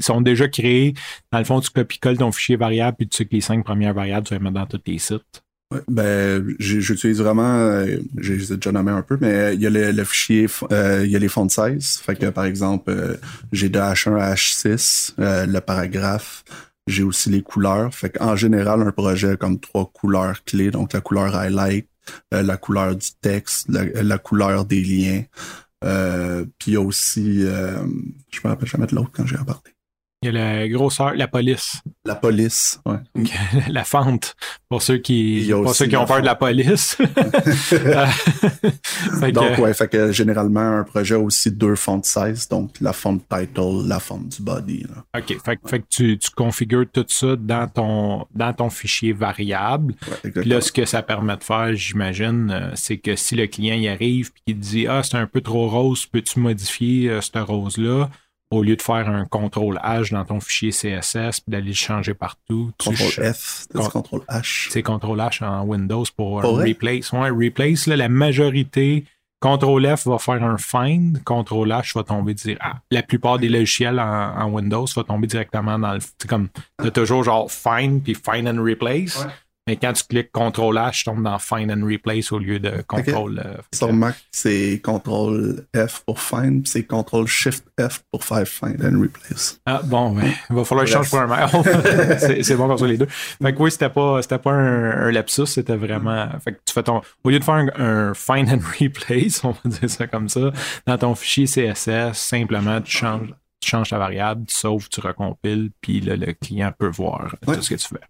sont 0.01 0.21
déjà 0.21 0.49
créés. 0.49 0.95
Dans 1.33 1.39
le 1.39 1.45
fond, 1.45 1.61
tu 1.61 1.71
copies-colles 1.71 2.19
ton 2.19 2.33
fichier 2.33 2.57
variable, 2.57 2.97
puis 2.99 3.09
tu 3.09 3.17
sais 3.17 3.25
que 3.25 3.35
les 3.35 3.41
cinq 3.41 3.65
premières 3.65 3.95
variables, 3.95 4.27
tu 4.27 4.35
les 4.35 4.41
mettre 4.41 4.55
dans 4.55 4.67
tous 4.67 4.79
tes 4.79 4.99
sites. 4.99 5.43
Ouais, 5.73 5.81
ben, 5.87 6.57
j'utilise 6.59 7.21
vraiment, 7.21 7.55
euh, 7.55 7.99
j'ai 8.19 8.37
déjà 8.37 8.73
nommé 8.73 8.91
un 8.91 9.03
peu, 9.03 9.17
mais 9.21 9.55
il 9.55 9.61
y 9.61 9.67
a 9.69 9.71
le, 9.71 10.05
fichier, 10.05 10.49
euh, 10.73 11.03
il 11.05 11.13
y 11.13 11.17
a 11.17 11.19
les 11.21 11.29
fonts 11.29 11.47
de 11.47 11.51
size. 11.53 11.99
Fait 11.99 12.17
que, 12.17 12.27
par 12.27 12.45
exemple, 12.45 12.91
euh, 12.91 13.17
j'ai 13.53 13.69
de 13.69 13.79
H1 13.79 14.19
à 14.19 14.35
H6, 14.35 15.15
le 15.19 15.61
paragraphe. 15.61 16.43
J'ai 16.89 17.05
aussi 17.05 17.31
les 17.31 17.43
couleurs. 17.43 17.95
Fait 17.95 18.11
qu'en 18.11 18.35
général, 18.35 18.83
un 18.83 18.91
projet 18.91 19.31
a 19.31 19.37
comme 19.37 19.61
trois 19.61 19.89
couleurs 19.93 20.43
clés. 20.45 20.73
Donc, 20.73 20.93
la 20.93 21.01
couleur 21.01 21.37
highlight, 21.37 21.87
la 22.33 22.57
couleur 22.57 22.97
du 22.97 23.09
texte, 23.21 23.69
la 23.69 24.19
couleur 24.19 24.65
des 24.65 24.83
liens. 24.83 25.23
Euh, 25.85 26.45
puis 26.59 26.73
il 26.73 26.75
y 26.75 26.77
a 26.77 26.81
aussi, 26.81 27.45
euh, 27.45 27.85
je 28.31 28.41
me 28.45 28.49
rappelle 28.49 28.69
jamais 28.69 28.87
de 28.87 28.95
l'autre 28.95 29.11
quand 29.13 29.27
j'ai 29.27 29.37
apporté. 29.37 29.70
Il 30.23 30.27
y 30.27 30.29
a 30.29 30.33
la 30.33 30.69
grosseur, 30.69 31.15
la 31.15 31.29
police. 31.29 31.81
La 32.05 32.15
police, 32.15 32.79
ouais. 32.85 32.99
la 33.71 33.85
fente, 33.85 34.37
pour 34.69 34.83
ceux 34.83 34.99
qui, 34.99 35.49
pour 35.51 35.75
ceux 35.75 35.87
qui 35.87 35.97
ont 35.97 36.05
peur 36.05 36.21
de 36.21 36.27
la 36.27 36.35
police. 36.35 36.99
Euh, 37.73 39.31
donc, 39.33 39.59
ouais, 39.59 39.73
fait 39.75 39.89
que 39.89 40.13
généralement, 40.13 40.79
un 40.79 40.85
projet 40.85 41.15
a 41.15 41.19
aussi 41.19 41.51
deux 41.51 41.75
fontes 41.75 42.05
size, 42.05 42.49
donc 42.49 42.73
la 42.81 42.93
fonte 42.93 43.23
title, 43.29 43.87
la 43.87 43.99
fonte 43.99 44.29
du 44.29 44.43
body. 44.43 44.85
Là. 44.85 45.21
OK, 45.21 45.39
fait, 45.43 45.59
fait 45.67 45.81
que 45.81 45.87
tu, 45.89 46.19
tu, 46.19 46.31
configures 46.31 46.87
tout 46.93 47.05
ça 47.09 47.37
dans 47.37 47.69
ton, 47.69 48.27
dans 48.35 48.53
ton 48.53 48.71
fichier 48.71 49.13
variable. 49.13 49.95
Là, 50.35 50.61
ce 50.61 50.73
que 50.73 50.85
ça 50.85 51.03
permet 51.03 51.37
de 51.37 51.45
faire, 51.45 51.75
j'imagine, 51.75 52.51
euh, 52.51 52.71
c'est 52.75 52.99
que 52.99 53.17
si 53.17 53.37
le 53.37 53.47
client 53.47 53.77
y 53.77 53.89
arrive 53.89 54.29
et 54.29 54.53
qu'il 54.53 54.61
dit 54.61 54.87
Ah, 54.87 55.03
c'est 55.03 55.17
un 55.17 55.27
peu 55.27 55.41
trop 55.41 55.69
rose, 55.69 56.07
peux-tu 56.07 56.41
modifier 56.41 57.09
euh, 57.09 57.21
cette 57.21 57.37
rose-là? 57.37 58.11
Au 58.51 58.63
lieu 58.63 58.77
de 58.77 58.83
faire 58.83 59.09
un 59.09 59.25
contrôle 59.27 59.79
H 59.85 60.11
dans 60.13 60.25
ton 60.25 60.41
fichier 60.41 60.71
CSS 60.71 61.41
puis 61.41 61.51
d'aller 61.51 61.69
le 61.69 61.73
changer 61.73 62.15
partout. 62.15 62.73
Contrôle 62.85 63.33
F, 63.33 63.67
c'est 63.73 63.91
contrôle 63.91 64.23
H. 64.29 64.69
C'est 64.71 64.83
contrôle 64.83 65.19
H 65.19 65.45
en 65.45 65.65
Windows 65.65 66.05
pour, 66.17 66.43
replace. 66.43 67.13
Ouais, 67.13 67.31
replace, 67.31 67.87
là, 67.87 67.97
la 67.97 68.09
majorité, 68.09 69.05
contrôle 69.41 69.87
F 69.97 70.07
va 70.07 70.19
faire 70.19 70.43
un 70.43 70.59
find, 70.59 71.23
contrôle 71.23 71.71
H 71.71 71.95
va 71.95 72.03
tomber 72.03 72.35
dire 72.35 72.57
ah, 72.61 72.81
la 72.91 73.03
plupart 73.03 73.39
des 73.39 73.49
logiciels 73.49 74.01
en, 74.01 74.51
Windows 74.51 74.87
va 74.97 75.05
tomber 75.05 75.29
directement 75.29 75.79
dans 75.79 75.95
le. 75.95 76.01
C'est 76.01 76.29
comme, 76.29 76.49
t'as 76.77 76.91
toujours 76.91 77.23
genre 77.23 77.51
find 77.51 78.03
puis 78.03 78.15
find 78.15 78.49
and 78.49 78.63
replace. 78.63 79.27
Mais 79.71 79.77
quand 79.77 79.93
tu 79.93 80.03
cliques 80.03 80.33
CTRL 80.33 80.75
H, 80.79 80.99
tu 80.99 81.05
tombes 81.05 81.23
dans 81.23 81.39
Find 81.39 81.71
and 81.71 81.87
Replace 81.87 82.33
au 82.33 82.41
lieu 82.41 82.59
de 82.59 82.71
CTRL. 82.71 83.39
Okay. 83.39 83.39
Euh, 83.39 83.57
Sur 83.73 83.93
Mac, 83.93 84.17
c'est 84.33 84.83
CTRL 84.83 85.65
F 85.77 86.03
pour 86.05 86.19
Find, 86.19 86.67
c'est 86.67 86.83
CTRL 86.83 87.29
Shift 87.29 87.65
F 87.81 88.03
pour 88.11 88.25
faire 88.25 88.45
Find 88.49 88.85
and 88.85 89.01
Replace. 89.01 89.61
Ah 89.67 89.81
bon, 89.85 90.11
ben, 90.11 90.29
il 90.51 90.57
va 90.57 90.65
falloir 90.65 90.89
changer 90.89 91.09
pour 91.09 91.21
un 91.21 91.29
Mac. 91.29 91.51
c'est 92.43 92.57
bon 92.57 92.67
pour 92.67 92.81
ça 92.81 92.87
les 92.89 92.99
deux. 92.99 93.07
Fait 93.07 93.55
que 93.55 93.63
oui, 93.63 93.71
c'était 93.71 93.91
pas, 93.91 94.21
pas 94.21 94.51
un, 94.51 95.13
lapsus, 95.13 95.47
c'était 95.47 95.77
vraiment. 95.77 96.29
Fait 96.43 96.51
que 96.51 96.59
tu 96.67 96.75
fais 96.75 96.83
ton. 96.83 97.01
Au 97.23 97.31
lieu 97.31 97.39
de 97.39 97.45
faire 97.45 97.71
un, 97.77 98.13
Find 98.13 98.49
and 98.49 98.63
Replace, 98.81 99.45
on 99.45 99.53
va 99.53 99.71
dire 99.71 99.89
ça 99.89 100.09
comme 100.09 100.29
ça, 100.29 100.51
dans 100.85 100.99
ton 100.99 101.15
fichier 101.15 101.45
CSS, 101.45 102.15
simplement 102.15 102.81
tu 102.81 102.91
changes, 102.91 103.33
tu 103.61 103.71
changes 103.71 103.91
ta 103.91 103.99
variable, 103.99 104.47
tu 104.47 104.57
sauves, 104.57 104.89
tu 104.89 104.99
recompiles, 104.99 105.71
puis 105.81 106.01
là, 106.01 106.17
le 106.17 106.33
client 106.33 106.73
peut 106.77 106.91
voir 106.91 107.37
tout 107.47 107.63
ce 107.63 107.71
que 107.71 107.77
tu 107.77 107.87
fais. 107.87 108.01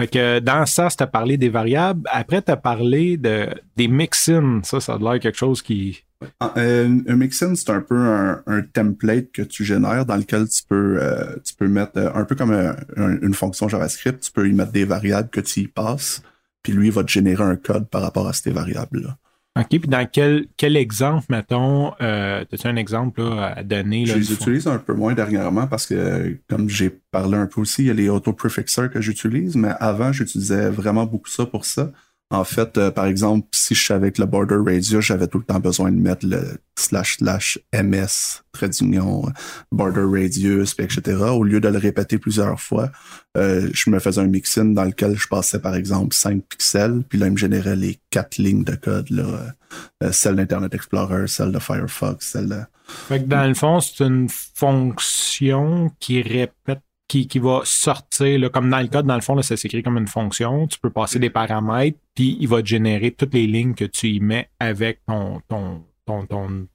Fait 0.00 0.08
que 0.08 0.38
dans 0.40 0.66
ça, 0.66 0.88
tu 0.88 1.02
as 1.02 1.06
parlé 1.06 1.36
des 1.36 1.48
variables. 1.48 2.02
Après, 2.10 2.42
tu 2.42 2.50
as 2.50 2.56
parlé 2.56 3.16
de, 3.16 3.48
des 3.76 3.86
mix-in. 3.86 4.60
Ça, 4.64 4.80
ça 4.80 4.94
a 4.94 4.98
l'air 4.98 5.20
quelque 5.20 5.38
chose 5.38 5.62
qui. 5.62 6.02
Ah, 6.40 6.52
euh, 6.56 7.00
un 7.06 7.16
mix-in, 7.16 7.54
c'est 7.54 7.70
un 7.70 7.80
peu 7.80 7.96
un, 7.96 8.62
template 8.72 9.30
que 9.30 9.42
tu 9.42 9.64
génères 9.64 10.06
dans 10.06 10.16
lequel 10.16 10.48
tu 10.48 10.62
peux, 10.66 10.98
euh, 11.00 11.36
tu 11.44 11.54
peux 11.54 11.68
mettre 11.68 11.98
euh, 11.98 12.10
un 12.14 12.24
peu 12.24 12.34
comme 12.34 12.52
une 13.22 13.34
fonction 13.34 13.68
JavaScript. 13.68 14.20
Tu 14.20 14.32
peux 14.32 14.48
y 14.48 14.52
mettre 14.52 14.72
des 14.72 14.84
variables 14.84 15.28
que 15.28 15.40
tu 15.40 15.60
y 15.60 15.68
passes. 15.68 16.22
Puis 16.62 16.72
lui, 16.72 16.88
il 16.88 16.92
va 16.92 17.04
te 17.04 17.10
générer 17.10 17.44
un 17.44 17.56
code 17.56 17.88
par 17.88 18.02
rapport 18.02 18.26
à 18.26 18.32
ces 18.32 18.50
variables-là. 18.50 19.16
OK, 19.56 19.68
puis 19.68 19.80
dans 19.88 20.04
quel, 20.10 20.46
quel 20.56 20.76
exemple, 20.76 21.26
mettons, 21.28 21.92
euh, 22.00 22.44
as-tu 22.52 22.66
un 22.66 22.74
exemple 22.74 23.22
à 23.22 23.62
donner? 23.62 24.04
je 24.04 24.16
les 24.16 24.32
utilise 24.32 24.66
un 24.66 24.78
peu 24.78 24.94
moins 24.94 25.14
dernièrement 25.14 25.68
parce 25.68 25.86
que, 25.86 26.38
comme 26.48 26.68
j'ai 26.68 26.90
parlé 26.90 27.36
un 27.36 27.46
peu 27.46 27.60
aussi, 27.60 27.82
il 27.82 27.86
y 27.86 27.90
a 27.90 27.94
les 27.94 28.08
auto-prefixers 28.08 28.90
que 28.90 29.00
j'utilise, 29.00 29.54
mais 29.54 29.70
avant, 29.78 30.12
j'utilisais 30.12 30.70
vraiment 30.70 31.06
beaucoup 31.06 31.28
ça 31.28 31.46
pour 31.46 31.66
ça. 31.66 31.92
En 32.34 32.42
fait, 32.42 32.76
euh, 32.78 32.90
par 32.90 33.06
exemple, 33.06 33.46
si 33.52 33.76
je 33.76 33.86
savais 33.86 34.10
que 34.10 34.20
le 34.20 34.26
border 34.26 34.56
radius, 34.56 35.04
j'avais 35.04 35.28
tout 35.28 35.38
le 35.38 35.44
temps 35.44 35.60
besoin 35.60 35.92
de 35.92 35.96
mettre 35.96 36.26
le 36.26 36.58
slash 36.76 37.18
slash 37.18 37.60
ms, 37.72 38.42
d'union, 38.80 39.26
border 39.70 40.04
radius, 40.04 40.74
etc. 40.80 41.16
Au 41.30 41.44
lieu 41.44 41.60
de 41.60 41.68
le 41.68 41.78
répéter 41.78 42.18
plusieurs 42.18 42.60
fois, 42.60 42.90
euh, 43.36 43.70
je 43.72 43.88
me 43.88 44.00
faisais 44.00 44.20
un 44.20 44.26
mix-in 44.26 44.64
dans 44.64 44.82
lequel 44.82 45.16
je 45.16 45.28
passais, 45.28 45.60
par 45.60 45.76
exemple, 45.76 46.12
5 46.12 46.42
pixels, 46.42 47.04
puis 47.08 47.20
là, 47.20 47.26
il 47.26 47.32
me 47.32 47.36
générait 47.36 47.76
les 47.76 48.00
quatre 48.10 48.38
lignes 48.38 48.64
de 48.64 48.74
code, 48.74 49.10
là, 49.10 49.54
euh, 50.02 50.10
celle 50.10 50.34
d'Internet 50.34 50.74
Explorer, 50.74 51.28
celle 51.28 51.52
de 51.52 51.60
Firefox, 51.60 52.26
celle 52.26 52.48
de... 52.48 52.60
Fait 53.08 53.20
que 53.20 53.26
dans 53.26 53.46
le 53.46 53.54
fond, 53.54 53.78
c'est 53.78 54.04
une 54.04 54.28
fonction 54.28 55.92
qui 56.00 56.20
répète 56.20 56.80
qui, 57.08 57.26
qui, 57.26 57.38
va 57.38 57.60
sortir, 57.64 58.38
là, 58.38 58.48
comme 58.48 58.70
dans 58.70 58.80
le 58.80 58.88
code, 58.88 59.06
dans 59.06 59.14
le 59.14 59.20
fond, 59.20 59.34
là, 59.34 59.42
ça 59.42 59.56
s'écrit 59.56 59.82
comme 59.82 59.98
une 59.98 60.06
fonction. 60.06 60.66
Tu 60.66 60.78
peux 60.78 60.90
passer 60.90 61.18
des 61.18 61.30
paramètres, 61.30 61.98
puis 62.14 62.36
il 62.40 62.48
va 62.48 62.62
te 62.62 62.66
générer 62.66 63.10
toutes 63.10 63.34
les 63.34 63.46
lignes 63.46 63.74
que 63.74 63.84
tu 63.84 64.08
y 64.08 64.20
mets 64.20 64.48
avec 64.58 65.00
ton, 65.06 65.40
ton, 65.48 65.84
ton, 66.06 66.26
ton, 66.26 66.66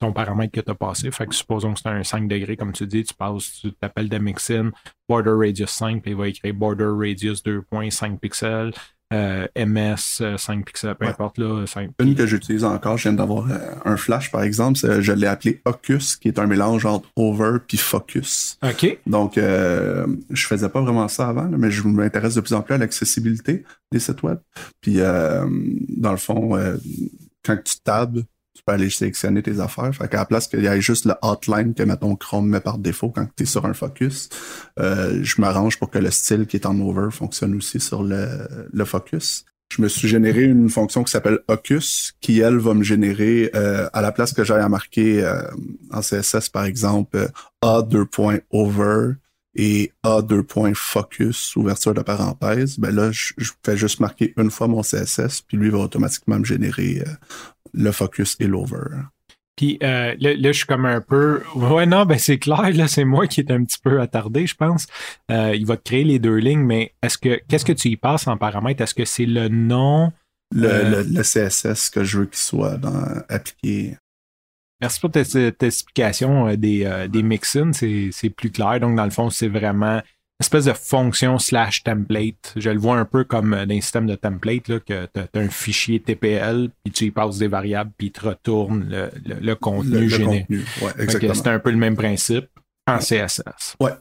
ton 0.00 0.12
paramètre 0.12 0.52
que 0.52 0.60
tu 0.60 0.70
as 0.70 0.74
passé. 0.74 1.10
Fait 1.10 1.26
que 1.26 1.34
supposons 1.34 1.74
que 1.74 1.80
c'est 1.80 1.88
un 1.88 2.04
5 2.04 2.28
degrés, 2.28 2.56
comme 2.56 2.72
tu 2.72 2.86
dis, 2.86 3.04
tu 3.04 3.14
passes, 3.14 3.60
tu 3.60 3.72
t'appelles 3.72 4.08
de 4.08 4.18
mixin, 4.18 4.70
border 5.08 5.32
radius 5.36 5.70
5, 5.70 6.02
puis 6.02 6.12
il 6.12 6.16
va 6.16 6.28
écrire 6.28 6.54
border 6.54 6.90
radius 6.96 7.42
2.5 7.42 8.18
pixels. 8.18 8.72
Euh, 9.12 9.46
MS, 9.56 10.36
5 10.36 10.64
pixels, 10.64 10.94
peu 10.94 11.06
importe. 11.06 11.38
Là, 11.38 11.66
5... 11.66 11.90
Une 12.00 12.14
que 12.14 12.26
j'utilise 12.26 12.64
encore, 12.64 12.96
je 12.98 13.04
viens 13.04 13.12
d'avoir 13.14 13.46
un 13.84 13.96
flash 13.96 14.30
par 14.30 14.42
exemple, 14.42 14.78
je 14.78 15.12
l'ai 15.12 15.26
appelé 15.26 15.60
Ocus, 15.64 16.16
qui 16.16 16.28
est 16.28 16.38
un 16.38 16.46
mélange 16.46 16.86
entre 16.86 17.08
Over 17.16 17.58
puis 17.66 17.78
Focus. 17.78 18.58
OK. 18.62 18.98
Donc, 19.06 19.34
je 19.36 20.46
faisais 20.46 20.68
pas 20.68 20.80
vraiment 20.80 21.08
ça 21.08 21.28
avant, 21.28 21.48
mais 21.48 21.70
je 21.70 21.86
m'intéresse 21.86 22.34
de 22.34 22.40
plus 22.40 22.54
en 22.54 22.62
plus 22.62 22.74
à 22.74 22.78
l'accessibilité 22.78 23.64
des 23.92 23.98
sites 23.98 24.22
web. 24.22 24.38
Puis, 24.80 24.96
dans 24.98 26.10
le 26.10 26.18
fond, 26.18 26.58
quand 27.44 27.56
tu 27.64 27.80
tabs, 27.82 28.22
aller 28.72 28.90
sélectionner 28.90 29.42
tes 29.42 29.60
affaires. 29.60 29.94
Fait 29.94 30.08
qu'à 30.08 30.18
la 30.18 30.24
place 30.24 30.48
qu'il 30.48 30.62
y 30.62 30.66
ait 30.66 30.80
juste 30.80 31.04
le 31.04 31.14
hotline 31.22 31.74
que 31.74 31.82
mettons 31.82 32.16
Chrome 32.16 32.48
met 32.48 32.60
par 32.60 32.78
défaut 32.78 33.10
quand 33.10 33.26
tu 33.36 33.42
es 33.42 33.46
sur 33.46 33.64
un 33.66 33.74
focus, 33.74 34.28
euh, 34.78 35.20
je 35.22 35.40
m'arrange 35.40 35.78
pour 35.78 35.90
que 35.90 35.98
le 35.98 36.10
style 36.10 36.46
qui 36.46 36.56
est 36.56 36.66
en 36.66 36.78
over 36.80 37.10
fonctionne 37.10 37.54
aussi 37.54 37.80
sur 37.80 38.02
le, 38.02 38.84
focus. 38.84 39.44
Je 39.70 39.82
me 39.82 39.88
suis 39.88 40.08
généré 40.08 40.44
une 40.44 40.70
fonction 40.70 41.04
qui 41.04 41.12
s'appelle 41.12 41.40
Ocus, 41.48 42.14
qui 42.20 42.40
elle 42.40 42.56
va 42.56 42.72
me 42.72 42.82
générer 42.82 43.50
euh, 43.54 43.88
à 43.92 44.00
la 44.00 44.12
place 44.12 44.32
que 44.32 44.42
j'aille 44.42 44.62
à 44.62 44.68
marquer 44.68 45.22
euh, 45.22 45.42
en 45.90 46.00
CSS 46.00 46.48
par 46.48 46.64
exemple 46.64 47.28
A2.over 47.62 49.16
et 49.54 49.92
A2.focus, 50.04 51.56
ouverture 51.56 51.92
de 51.92 52.00
parenthèse, 52.00 52.78
ben 52.78 52.94
là, 52.94 53.10
je, 53.10 53.32
fais 53.64 53.76
juste 53.76 53.98
marquer 53.98 54.32
une 54.36 54.50
fois 54.50 54.68
mon 54.68 54.82
CSS, 54.82 55.42
puis 55.46 55.56
lui 55.56 55.68
va 55.68 55.78
automatiquement 55.78 56.38
me 56.38 56.44
générer 56.44 57.02
le 57.72 57.92
focus 57.92 58.36
et 58.40 58.46
l'over. 58.46 59.02
Puis 59.58 59.76
euh, 59.82 60.14
là, 60.20 60.52
je 60.52 60.52
suis 60.52 60.66
comme 60.66 60.86
un 60.86 61.00
peu. 61.00 61.42
Ouais, 61.56 61.84
non, 61.84 62.06
ben 62.06 62.16
c'est 62.16 62.38
clair, 62.38 62.70
là, 62.74 62.86
c'est 62.86 63.04
moi 63.04 63.26
qui 63.26 63.40
est 63.40 63.50
un 63.50 63.64
petit 63.64 63.80
peu 63.82 64.00
attardé, 64.00 64.46
je 64.46 64.54
pense. 64.54 64.86
Euh, 65.32 65.52
il 65.56 65.66
va 65.66 65.76
te 65.76 65.82
créer 65.82 66.04
les 66.04 66.20
deux 66.20 66.36
lignes, 66.36 66.62
mais 66.62 66.94
est-ce 67.02 67.18
que 67.18 67.40
qu'est-ce 67.48 67.64
que 67.64 67.72
tu 67.72 67.88
y 67.88 67.96
passes 67.96 68.28
en 68.28 68.36
paramètre? 68.36 68.82
Est-ce 68.82 68.94
que 68.94 69.04
c'est 69.04 69.26
le 69.26 69.48
nom? 69.48 70.12
Le, 70.54 71.02
le, 71.02 71.22
CSS 71.22 71.90
que 71.90 72.04
je 72.04 72.20
veux 72.20 72.26
qu'il 72.26 72.38
soit 72.38 72.78
dans, 72.78 73.04
appliqué. 73.28 73.96
Merci 74.80 75.00
pour 75.00 75.10
tes, 75.10 75.20
explications 75.60 76.54
des, 76.54 77.06
des 77.10 77.22
mixins, 77.22 77.72
c'est 77.72 78.30
plus 78.30 78.50
clair. 78.50 78.80
Donc, 78.80 78.96
dans 78.96 79.04
le 79.04 79.10
fond, 79.10 79.28
c'est 79.28 79.48
vraiment 79.48 80.00
espèce 80.40 80.66
de 80.66 80.72
fonction 80.72 81.38
slash 81.38 81.82
template. 81.82 82.54
Je 82.56 82.70
le 82.70 82.78
vois 82.78 82.96
un 82.96 83.04
peu 83.04 83.24
comme 83.24 83.50
dans 83.50 83.74
un 83.74 83.80
système 83.80 84.06
de 84.06 84.14
template, 84.14 84.68
là, 84.68 84.78
que 84.78 85.06
tu 85.06 85.20
as, 85.20 85.40
un 85.40 85.48
fichier 85.48 86.00
TPL, 86.00 86.70
puis 86.84 86.92
tu 86.92 87.04
y 87.06 87.10
passes 87.10 87.38
des 87.38 87.48
variables, 87.48 87.90
puis 87.96 88.08
il 88.08 88.12
te 88.12 88.26
retourne 88.26 88.88
le, 88.88 89.10
le, 89.40 89.54
contenu 89.54 90.08
généré. 90.08 90.46
C'est 91.08 91.46
un 91.48 91.58
peu 91.58 91.70
le 91.70 91.76
même 91.76 91.96
principe 91.96 92.48
en 92.86 92.98
CSS. 92.98 93.76
Ouais. 93.80 93.92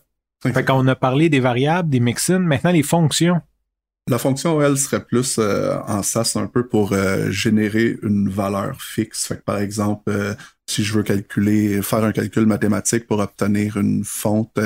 Fait 0.44 0.63
qu'on 0.63 0.88
a 0.88 0.96
parlé 0.96 1.29
des 1.29 1.39
variables, 1.39 1.89
des 1.89 2.00
mixins, 2.00 2.39
maintenant 2.39 2.72
les 2.72 2.84
fonctions. 2.84 3.41
La 4.10 4.17
fonction, 4.17 4.62
elle, 4.62 4.77
serait 4.77 5.03
plus 5.03 5.38
euh, 5.38 5.75
en 5.86 6.01
SAS 6.01 6.38
un 6.38 6.48
peu 6.48 6.65
pour 6.65 6.94
euh, 6.94 7.29
générer 7.29 7.98
une 8.03 8.29
valeur 8.29 8.82
fixe. 8.82 9.27
Fait 9.27 9.36
que, 9.36 9.41
par 9.41 9.58
exemple, 9.58 10.03
euh, 10.10 10.34
si 10.65 10.86
je 10.86 10.94
veux 10.94 11.03
calculer, 11.03 11.82
faire 11.82 12.06
un 12.06 12.13
calcul 12.13 12.46
mathématique 12.46 13.06
pour 13.06 13.20
obtenir 13.20 13.75
une 13.75 14.06
fonte 14.06 14.58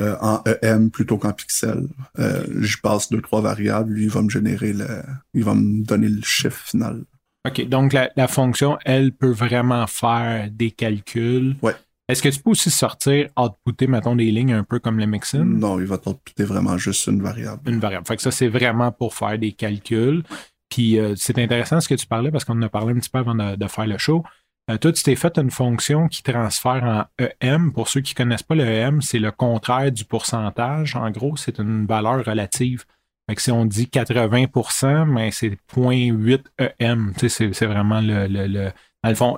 euh, 0.00 0.16
en 0.20 0.42
EM 0.62 0.90
plutôt 0.90 1.18
qu'en 1.18 1.32
pixel. 1.32 1.88
Euh, 2.18 2.44
je 2.60 2.78
passe 2.78 3.10
deux, 3.10 3.20
trois 3.20 3.40
variables, 3.40 3.92
lui, 3.92 4.04
il 4.04 4.10
va 4.10 4.22
me 4.22 4.30
générer 4.30 4.72
le. 4.72 4.86
il 5.34 5.44
va 5.44 5.54
me 5.54 5.84
donner 5.84 6.08
le 6.08 6.22
chiffre 6.22 6.60
final. 6.66 7.04
OK, 7.48 7.68
donc 7.68 7.92
la, 7.92 8.28
fonction, 8.28 8.78
elle 8.84 9.12
peut 9.12 9.30
vraiment 9.30 9.86
faire 9.86 10.50
des 10.50 10.70
calculs. 10.70 11.56
Ouais. 11.62 11.74
Est-ce 12.08 12.22
que 12.22 12.28
tu 12.28 12.40
peux 12.40 12.50
aussi 12.50 12.70
sortir, 12.70 13.28
outputer, 13.38 13.86
mettons, 13.86 14.16
des 14.16 14.30
lignes 14.30 14.52
un 14.52 14.64
peu 14.64 14.78
comme 14.78 14.98
le 14.98 15.06
mixin? 15.06 15.44
Non, 15.44 15.78
il 15.78 15.86
va 15.86 15.96
t'outputer 15.96 16.44
vraiment 16.44 16.76
juste 16.76 17.06
une 17.06 17.22
variable. 17.22 17.70
Une 17.70 17.78
variable. 17.78 18.06
Fait 18.06 18.16
que 18.16 18.22
ça, 18.22 18.30
c'est 18.30 18.48
vraiment 18.48 18.90
pour 18.90 19.14
faire 19.14 19.38
des 19.38 19.52
calculs. 19.52 20.22
Puis 20.68 20.98
euh, 20.98 21.14
c'est 21.16 21.38
intéressant 21.38 21.80
ce 21.80 21.88
que 21.88 21.94
tu 21.94 22.06
parlais 22.06 22.30
parce 22.30 22.44
qu'on 22.44 22.58
en 22.58 22.62
a 22.62 22.68
parlé 22.68 22.92
un 22.92 22.98
petit 22.98 23.10
peu 23.10 23.18
avant 23.18 23.34
de 23.34 23.66
faire 23.66 23.86
le 23.86 23.98
show. 23.98 24.24
Euh, 24.70 24.78
toi, 24.78 24.92
tu 24.92 25.02
t'es 25.02 25.16
fait 25.16 25.36
une 25.38 25.50
fonction 25.50 26.06
qui 26.08 26.22
transfère 26.22 26.84
en 26.84 27.24
EM. 27.40 27.72
Pour 27.72 27.88
ceux 27.88 28.00
qui 28.00 28.14
ne 28.14 28.18
connaissent 28.18 28.42
pas 28.42 28.54
le 28.54 28.64
EM, 28.64 29.02
c'est 29.02 29.18
le 29.18 29.32
contraire 29.32 29.90
du 29.90 30.04
pourcentage. 30.04 30.94
En 30.96 31.10
gros, 31.10 31.36
c'est 31.36 31.58
une 31.58 31.86
valeur 31.86 32.24
relative. 32.24 32.84
Fait 33.28 33.34
que 33.34 33.42
si 33.42 33.50
on 33.50 33.64
dit 33.64 33.88
80 33.88 35.06
mais 35.06 35.30
c'est 35.30 35.56
0.8 35.74 36.42
EM. 36.78 37.12
c'est, 37.16 37.66
vraiment 37.66 38.00
le, 38.00 38.26
le, 38.26 38.46
le 38.46 38.72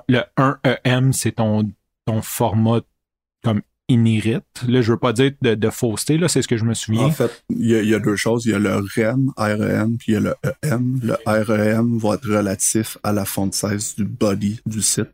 le 0.07 0.21
1 0.37 0.59
EM, 0.83 1.13
c'est 1.13 1.33
ton, 1.33 1.71
ton 2.05 2.21
format 2.21 2.81
comme 3.43 3.61
inirite. 3.87 4.43
Là, 4.67 4.81
je 4.81 4.91
veux 4.91 4.97
pas 4.97 5.13
dire 5.13 5.31
de, 5.41 5.69
fausseté, 5.69 6.17
là, 6.17 6.27
c'est 6.27 6.41
ce 6.41 6.47
que 6.47 6.57
je 6.57 6.65
me 6.65 6.73
souviens. 6.73 7.05
En 7.05 7.11
fait, 7.11 7.43
il 7.49 7.69
y, 7.69 7.93
a 7.93 7.99
deux 7.99 8.15
choses. 8.15 8.45
Il 8.45 8.51
y 8.51 8.55
a 8.55 8.59
le 8.59 8.75
REM, 8.75 9.31
REM, 9.37 9.97
puis 9.97 10.11
il 10.11 10.13
y 10.13 10.17
a 10.17 10.19
le 10.19 10.35
EM. 10.63 10.99
Le 11.01 11.15
REM 11.25 11.97
va 11.97 12.15
être 12.15 12.27
relatif 12.27 12.97
à 13.03 13.13
la 13.13 13.25
font 13.25 13.51
size 13.51 13.95
du 13.95 14.05
body 14.05 14.59
du 14.65 14.81
site. 14.81 15.09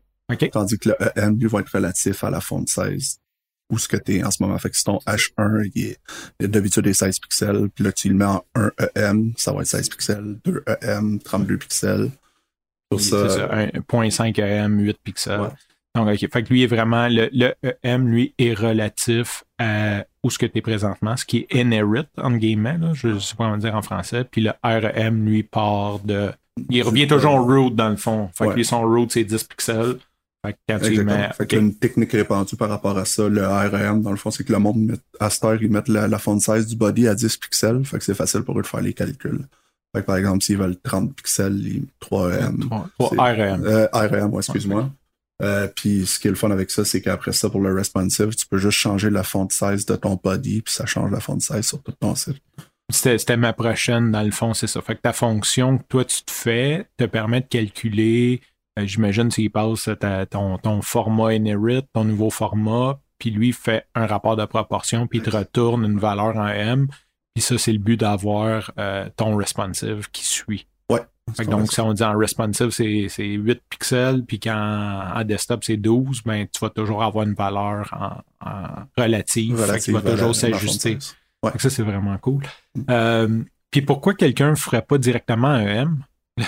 Tandis 0.52 0.78
que 0.78 0.90
le 0.90 0.96
EM, 1.16 1.38
lui, 1.38 1.48
va 1.48 1.60
être 1.60 1.72
relatif 1.72 2.24
à 2.24 2.30
la 2.30 2.40
font 2.40 2.64
size 2.66 3.18
où 3.70 3.78
ce 3.78 3.88
que 3.88 3.96
tu 3.96 4.16
es 4.16 4.24
en 4.24 4.30
ce 4.30 4.42
moment. 4.42 4.58
Fait 4.58 4.70
que 4.70 4.76
si 4.76 4.84
ton 4.84 4.98
H1, 5.06 5.70
il 5.74 5.86
est, 5.86 6.48
d'habitude 6.48 6.82
des 6.82 6.94
16 6.94 7.20
pixels, 7.20 7.68
puis 7.74 7.84
là, 7.84 7.92
tu 7.92 8.08
le 8.08 8.14
mets 8.14 8.24
en 8.24 8.44
1 8.54 8.70
EM, 8.96 9.32
ça 9.36 9.52
va 9.52 9.60
être 9.60 9.68
16 9.68 9.88
pixels, 9.88 10.38
2 10.44 10.64
EM, 10.82 11.20
32 11.20 11.58
pixels. 11.58 12.10
Pour 12.90 13.00
ça, 13.00 13.28
ça 13.28 13.46
1.5 13.46 14.40
EM, 14.40 14.80
8 14.80 14.98
pixels. 15.04 15.50
Donc, 15.94 16.08
OK. 16.08 16.18
Fait 16.18 16.42
que 16.42 16.48
lui 16.50 16.62
est 16.62 16.68
vraiment, 16.68 17.08
le, 17.08 17.28
le 17.32 17.54
EM, 17.82 18.08
lui, 18.08 18.34
est 18.38 18.54
relatif 18.54 19.44
à 19.58 20.04
où 20.22 20.30
ce 20.30 20.38
que 20.38 20.46
tu 20.46 20.58
es 20.58 20.60
présentement, 20.60 21.16
ce 21.16 21.24
qui 21.24 21.38
est 21.38 21.54
inherit, 21.54 22.06
en 22.16 22.32
guillemets, 22.32 22.78
là, 22.78 22.92
je 22.94 23.08
ne 23.08 23.18
sais 23.18 23.34
pas 23.34 23.44
comment 23.44 23.56
dire 23.56 23.74
en 23.74 23.82
français. 23.82 24.24
Puis 24.24 24.42
le 24.42 24.52
REM, 24.62 25.24
lui, 25.24 25.42
part 25.42 26.00
de. 26.00 26.30
Il 26.68 26.82
revient 26.82 27.06
toujours 27.06 27.34
en 27.34 27.44
root, 27.44 27.70
dans 27.70 27.88
le 27.88 27.96
fond. 27.96 28.28
Fait 28.34 28.48
que 28.48 28.54
lui, 28.54 28.64
son 28.64 28.82
root, 28.82 29.06
c'est 29.08 29.24
10 29.24 29.44
pixels. 29.44 29.96
Fait 30.44 30.52
que 30.54 30.58
quand 30.68 30.78
tu 30.78 31.04
mets. 31.04 31.30
Fait 31.34 31.46
qu'il 31.46 31.58
y 31.58 31.60
a 31.60 31.64
une 31.64 31.74
technique 31.74 32.12
répandue 32.12 32.56
par 32.56 32.70
rapport 32.70 32.96
à 32.96 33.04
ça. 33.04 33.28
Le 33.28 33.46
REM, 33.46 34.02
dans 34.02 34.10
le 34.10 34.16
fond, 34.16 34.30
c'est 34.30 34.44
que 34.44 34.52
le 34.52 34.58
monde, 34.58 34.78
met, 34.78 34.94
à 35.18 35.28
cette 35.28 35.44
heure, 35.44 35.62
ils 35.62 35.70
mettent 35.70 35.88
la, 35.88 36.08
la 36.08 36.18
font 36.18 36.38
size 36.38 36.66
du 36.66 36.76
body 36.76 37.08
à 37.08 37.14
10 37.14 37.36
pixels. 37.36 37.84
Fait 37.84 37.98
que 37.98 38.04
c'est 38.04 38.14
facile 38.14 38.42
pour 38.42 38.58
eux 38.58 38.62
de 38.62 38.66
faire 38.66 38.80
les 38.80 38.94
calculs. 38.94 39.40
Fait 39.94 40.02
que 40.02 40.06
par 40.06 40.16
exemple, 40.16 40.42
s'ils 40.42 40.56
veulent 40.56 40.78
30 40.80 41.14
pixels, 41.14 41.82
3 41.98 42.32
EM. 42.32 42.70
3, 42.98 43.24
REM. 43.32 43.64
Euh, 43.64 43.86
REM, 43.92 44.32
excuse-moi. 44.36 44.90
Euh, 45.42 45.68
puis 45.74 46.06
ce 46.06 46.18
qui 46.18 46.28
est 46.28 46.30
le 46.30 46.36
fun 46.36 46.50
avec 46.50 46.70
ça, 46.70 46.84
c'est 46.84 47.00
qu'après 47.00 47.32
ça, 47.32 47.48
pour 47.48 47.60
le 47.60 47.74
responsive, 47.74 48.34
tu 48.34 48.46
peux 48.46 48.58
juste 48.58 48.78
changer 48.78 49.10
la 49.10 49.22
font 49.22 49.48
size 49.48 49.86
de 49.86 49.96
ton 49.96 50.20
body, 50.22 50.62
puis 50.62 50.72
ça 50.72 50.86
change 50.86 51.10
la 51.10 51.20
font 51.20 51.40
size 51.40 51.66
sur 51.66 51.82
tout 51.82 51.92
ton 51.92 52.14
site. 52.14 52.42
C'était 52.90 53.36
ma 53.36 53.52
prochaine, 53.52 54.10
dans 54.10 54.22
le 54.22 54.32
fond, 54.32 54.52
c'est 54.52 54.66
ça. 54.66 54.82
Fait 54.82 54.96
que 54.96 55.00
ta 55.00 55.12
fonction 55.12 55.78
que 55.78 55.84
toi 55.88 56.04
tu 56.04 56.22
te 56.24 56.30
fais 56.30 56.86
te 56.96 57.04
permet 57.04 57.40
de 57.40 57.46
calculer, 57.46 58.40
j'imagine 58.78 59.30
s'il 59.30 59.50
passe 59.50 59.88
ton, 60.30 60.58
ton 60.58 60.82
format 60.82 61.34
inherit, 61.34 61.82
ton 61.92 62.04
nouveau 62.04 62.30
format, 62.30 63.00
puis 63.18 63.30
lui 63.30 63.52
fait 63.52 63.86
un 63.94 64.06
rapport 64.06 64.36
de 64.36 64.44
proportion, 64.44 65.06
puis 65.06 65.18
il 65.18 65.22
te 65.22 65.30
retourne 65.30 65.84
une 65.84 65.98
valeur 65.98 66.36
en 66.36 66.48
M. 66.48 66.88
Puis 67.34 67.42
ça, 67.42 67.58
c'est 67.58 67.72
le 67.72 67.78
but 67.78 67.98
d'avoir 67.98 68.72
euh, 68.78 69.08
ton 69.16 69.36
responsive 69.36 70.08
qui 70.10 70.24
suit 70.24 70.66
donc, 71.38 71.72
si 71.72 71.80
on 71.80 71.92
dit 71.92 72.02
en 72.02 72.16
responsive, 72.16 72.70
c'est 72.70 73.24
8 73.24 73.60
pixels, 73.68 74.24
puis 74.24 74.40
quand 74.40 75.02
en 75.14 75.24
desktop, 75.24 75.64
c'est 75.64 75.76
12, 75.76 76.22
ben, 76.24 76.46
tu 76.52 76.60
vas 76.60 76.70
toujours 76.70 77.02
avoir 77.02 77.26
une 77.26 77.34
valeur 77.34 78.22
en, 78.40 78.86
relative, 78.96 79.78
qui 79.78 79.92
va 79.92 80.02
toujours 80.02 80.34
s'ajuster. 80.34 80.98
Ça, 81.58 81.70
c'est 81.70 81.82
vraiment 81.82 82.18
cool. 82.18 82.42
Mm. 82.74 82.82
Euh, 82.90 83.42
puis 83.70 83.82
pourquoi 83.82 84.14
quelqu'un 84.14 84.50
ne 84.50 84.56
ferait 84.56 84.82
pas 84.82 84.98
directement 84.98 85.48
un 85.48 85.66
M? 85.66 85.98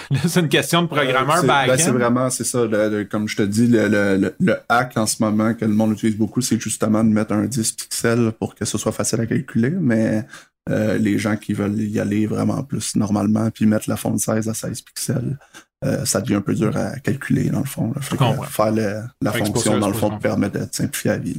c'est 0.26 0.40
une 0.40 0.48
question 0.48 0.82
de 0.82 0.86
programmeur 0.86 1.38
euh, 1.38 1.66
ben, 1.66 1.76
C'est 1.76 1.90
vraiment, 1.90 2.30
c'est 2.30 2.44
ça, 2.44 2.66
comme 3.10 3.28
je 3.28 3.36
te 3.36 3.42
dis, 3.42 3.66
le, 3.68 4.34
hack 4.68 4.96
en 4.96 5.06
ce 5.06 5.22
moment 5.22 5.54
que 5.54 5.64
le 5.64 5.72
monde 5.72 5.92
utilise 5.92 6.16
beaucoup, 6.16 6.40
c'est 6.40 6.60
justement 6.60 7.04
de 7.04 7.10
mettre 7.10 7.32
un 7.32 7.44
10 7.44 7.72
pixels 7.72 8.32
pour 8.38 8.54
que 8.54 8.64
ce 8.64 8.78
soit 8.78 8.92
facile 8.92 9.20
à 9.20 9.26
calculer, 9.26 9.70
mais 9.70 10.24
euh, 10.70 10.96
les 10.98 11.18
gens 11.18 11.36
qui 11.36 11.54
veulent 11.54 11.80
y 11.80 11.98
aller 11.98 12.26
vraiment 12.26 12.62
plus 12.62 12.94
normalement, 12.96 13.50
puis 13.50 13.66
mettre 13.66 13.88
la 13.88 13.96
font 13.96 14.16
16 14.16 14.48
à 14.48 14.54
16 14.54 14.80
pixels, 14.82 15.38
euh, 15.84 16.04
ça 16.04 16.20
devient 16.20 16.36
un 16.36 16.40
peu 16.40 16.54
dur 16.54 16.76
à 16.76 16.98
calculer 17.00 17.50
dans 17.50 17.60
le 17.60 17.64
fond. 17.64 17.92
faire 18.48 18.72
la 19.20 19.32
fonction 19.32 19.78
dans 19.78 19.88
le 19.88 19.94
fond 19.94 20.18
permet 20.18 20.50
de 20.50 20.66
simplifier 20.70 21.10
la 21.10 21.18
vie. 21.18 21.36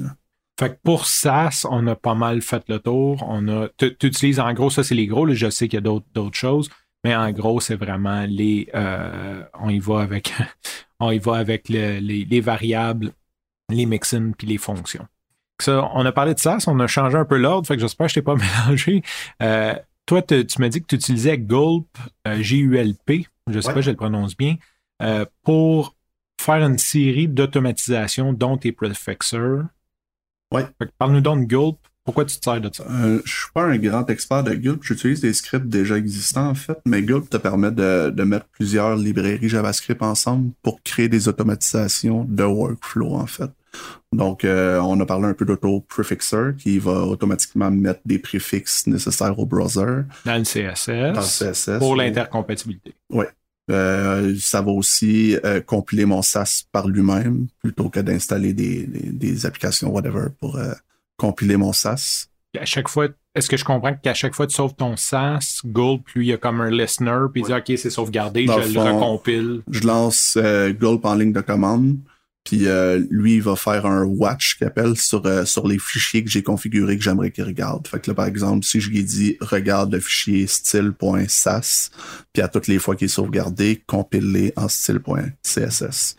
Fait 0.59 0.69
que 0.69 0.77
pour 0.83 1.07
SAS, 1.07 1.65
on 1.69 1.87
a 1.87 1.95
pas 1.95 2.13
mal 2.13 2.41
fait 2.41 2.63
le 2.67 2.79
tour. 2.79 3.25
On 3.27 3.47
a, 3.47 3.69
tu 3.77 3.87
utilises 4.03 4.39
en 4.39 4.53
gros, 4.53 4.69
ça 4.69 4.83
c'est 4.83 4.95
les 4.95 5.07
gros. 5.07 5.27
je 5.27 5.49
sais 5.49 5.67
qu'il 5.67 5.77
y 5.77 5.87
a 5.87 5.99
d'autres 6.13 6.37
choses, 6.37 6.69
mais 7.03 7.15
en 7.15 7.31
gros, 7.31 7.59
c'est 7.59 7.75
vraiment 7.75 8.25
les. 8.27 8.69
Euh, 8.73 9.43
on 9.59 9.69
y 9.69 9.79
va 9.79 10.01
avec, 10.01 10.33
on 10.99 11.11
y 11.11 11.19
va 11.19 11.37
avec 11.37 11.69
les, 11.69 11.99
les, 12.01 12.41
variables, 12.41 13.11
les 13.69 13.85
mixins 13.85 14.31
puis 14.37 14.47
les 14.47 14.57
fonctions 14.57 15.07
on 15.67 16.05
a 16.05 16.11
parlé 16.11 16.33
de 16.33 16.39
ça, 16.39 16.57
on 16.67 16.79
a 16.79 16.87
changé 16.87 17.17
un 17.17 17.25
peu 17.25 17.37
l'ordre, 17.37 17.67
fait 17.67 17.75
que 17.75 17.81
j'espère 17.81 18.07
que 18.07 18.09
je 18.11 18.15
t'ai 18.15 18.21
pas 18.21 18.35
mélangé. 18.65 19.01
Euh, 19.41 19.75
toi, 20.05 20.21
tu 20.21 20.45
m'as 20.59 20.69
dit 20.69 20.81
que 20.81 20.87
tu 20.87 20.95
utilisais 20.95 21.37
Gulp, 21.37 21.87
euh, 22.27 22.41
G-U-L-P, 22.41 23.27
je 23.47 23.59
sais 23.59 23.73
pas 23.73 23.81
si 23.81 23.85
je 23.85 23.91
le 23.91 23.97
prononce 23.97 24.35
bien, 24.35 24.55
euh, 25.01 25.25
pour 25.43 25.95
faire 26.39 26.63
une 26.65 26.77
série 26.77 27.27
d'automatisation 27.27 28.33
dont 28.33 28.57
tes 28.57 28.71
prefixers. 28.71 29.63
Ouais. 30.53 30.65
Parle-nous 30.97 31.21
donc 31.21 31.41
de 31.41 31.45
Gulp, 31.45 31.77
Pourquoi 32.05 32.25
tu 32.25 32.37
te 32.37 32.43
sers 32.43 32.59
de 32.59 32.69
ça? 32.71 32.83
Euh, 32.89 33.21
je 33.23 33.31
suis 33.31 33.51
pas 33.53 33.63
un 33.63 33.77
grand 33.77 34.09
expert 34.09 34.43
de 34.43 34.53
Gulp. 34.53 34.83
J'utilise 34.83 35.21
des 35.21 35.33
scripts 35.33 35.67
déjà 35.67 35.97
existants, 35.97 36.49
en 36.49 36.55
fait, 36.55 36.77
mais 36.85 37.01
Gulp 37.01 37.29
te 37.29 37.37
permet 37.37 37.71
de, 37.71 38.09
de 38.09 38.23
mettre 38.23 38.45
plusieurs 38.47 38.95
librairies 38.97 39.47
JavaScript 39.47 40.01
ensemble 40.01 40.51
pour 40.61 40.81
créer 40.83 41.07
des 41.07 41.27
automatisations 41.29 42.25
de 42.25 42.43
workflow, 42.43 43.15
en 43.15 43.25
fait. 43.25 43.49
Donc, 44.11 44.45
euh, 44.45 44.79
on 44.79 44.99
a 44.99 45.05
parlé 45.05 45.27
un 45.27 45.33
peu 45.33 45.45
d'auto-prefixer 45.45 46.55
qui 46.57 46.77
va 46.77 47.03
automatiquement 47.03 47.71
mettre 47.71 48.01
des 48.05 48.19
préfixes 48.19 48.85
nécessaires 48.85 49.39
au 49.39 49.45
browser. 49.45 50.03
Dans 50.25 50.37
le 50.37 50.43
CSS. 50.43 50.87
Dans 50.87 51.21
le 51.21 51.53
CSS. 51.53 51.79
Pour 51.79 51.95
l'intercompatibilité. 51.95 52.93
Oui. 53.09 53.25
Euh, 53.71 54.35
ça 54.39 54.61
va 54.61 54.71
aussi 54.71 55.37
euh, 55.45 55.61
compiler 55.61 56.03
mon 56.05 56.21
SAS 56.21 56.65
par 56.69 56.89
lui-même 56.89 57.47
plutôt 57.61 57.87
que 57.89 58.01
d'installer 58.01 58.51
des, 58.53 58.85
des, 58.85 59.09
des 59.09 59.45
applications 59.45 59.89
whatever 59.89 60.27
pour 60.37 60.57
euh, 60.57 60.73
compiler 61.17 61.57
mon 61.57 61.73
SAS. 61.73 62.29
À 62.59 62.65
chaque 62.65 62.87
fois, 62.87 63.07
est-ce 63.35 63.49
que 63.49 63.57
je 63.57 63.65
comprends 63.65 63.95
qu'à 63.95 64.13
chaque 64.13 64.35
fois 64.35 64.45
que 64.45 64.51
tu 64.51 64.57
sauves 64.57 64.75
ton 64.75 64.95
SAS, 64.95 65.61
Gulp, 65.65 66.07
lui, 66.15 66.27
il 66.27 66.29
y 66.29 66.33
a 66.33 66.37
comme 66.37 66.61
un 66.61 66.69
listener, 66.69 67.25
puis 67.31 67.41
il 67.41 67.47
dit 67.47 67.53
OK, 67.53 67.77
c'est 67.77 67.89
sauvegardé, 67.89 68.45
Dans 68.45 68.61
je 68.61 68.67
le 68.67 68.73
fond, 68.73 68.95
recompile. 68.95 69.61
Je 69.71 69.87
lance 69.87 70.37
euh, 70.37 70.71
Gulp 70.71 71.03
en 71.05 71.15
ligne 71.15 71.33
de 71.33 71.41
commande, 71.41 71.97
puis 72.43 72.67
euh, 72.67 73.01
lui 73.09 73.35
il 73.35 73.41
va 73.41 73.55
faire 73.55 73.87
un 73.87 74.03
watch 74.03 74.57
qu'il 74.57 74.67
appelle 74.67 74.95
sur, 74.97 75.25
euh, 75.25 75.45
sur 75.45 75.67
les 75.67 75.79
fichiers 75.79 76.23
que 76.23 76.29
j'ai 76.29 76.43
configurés 76.43 76.95
que 76.95 77.03
j'aimerais 77.03 77.31
qu'il 77.31 77.45
regarde. 77.45 77.87
Fait 77.87 77.99
que 77.99 78.11
là, 78.11 78.15
par 78.15 78.27
exemple, 78.27 78.65
si 78.65 78.79
je 78.79 78.91
lui 78.91 79.03
dis 79.03 79.37
regarde 79.41 79.91
le 79.91 79.99
fichier 79.99 80.45
style.sas, 80.45 81.89
puis 82.33 82.43
à 82.43 82.47
toutes 82.47 82.67
les 82.67 82.77
fois 82.77 82.95
qu'il 82.95 83.05
est 83.05 83.09
sauvegardé, 83.09 83.81
compile-les 83.87 84.53
en 84.55 84.67
style.css. 84.67 86.17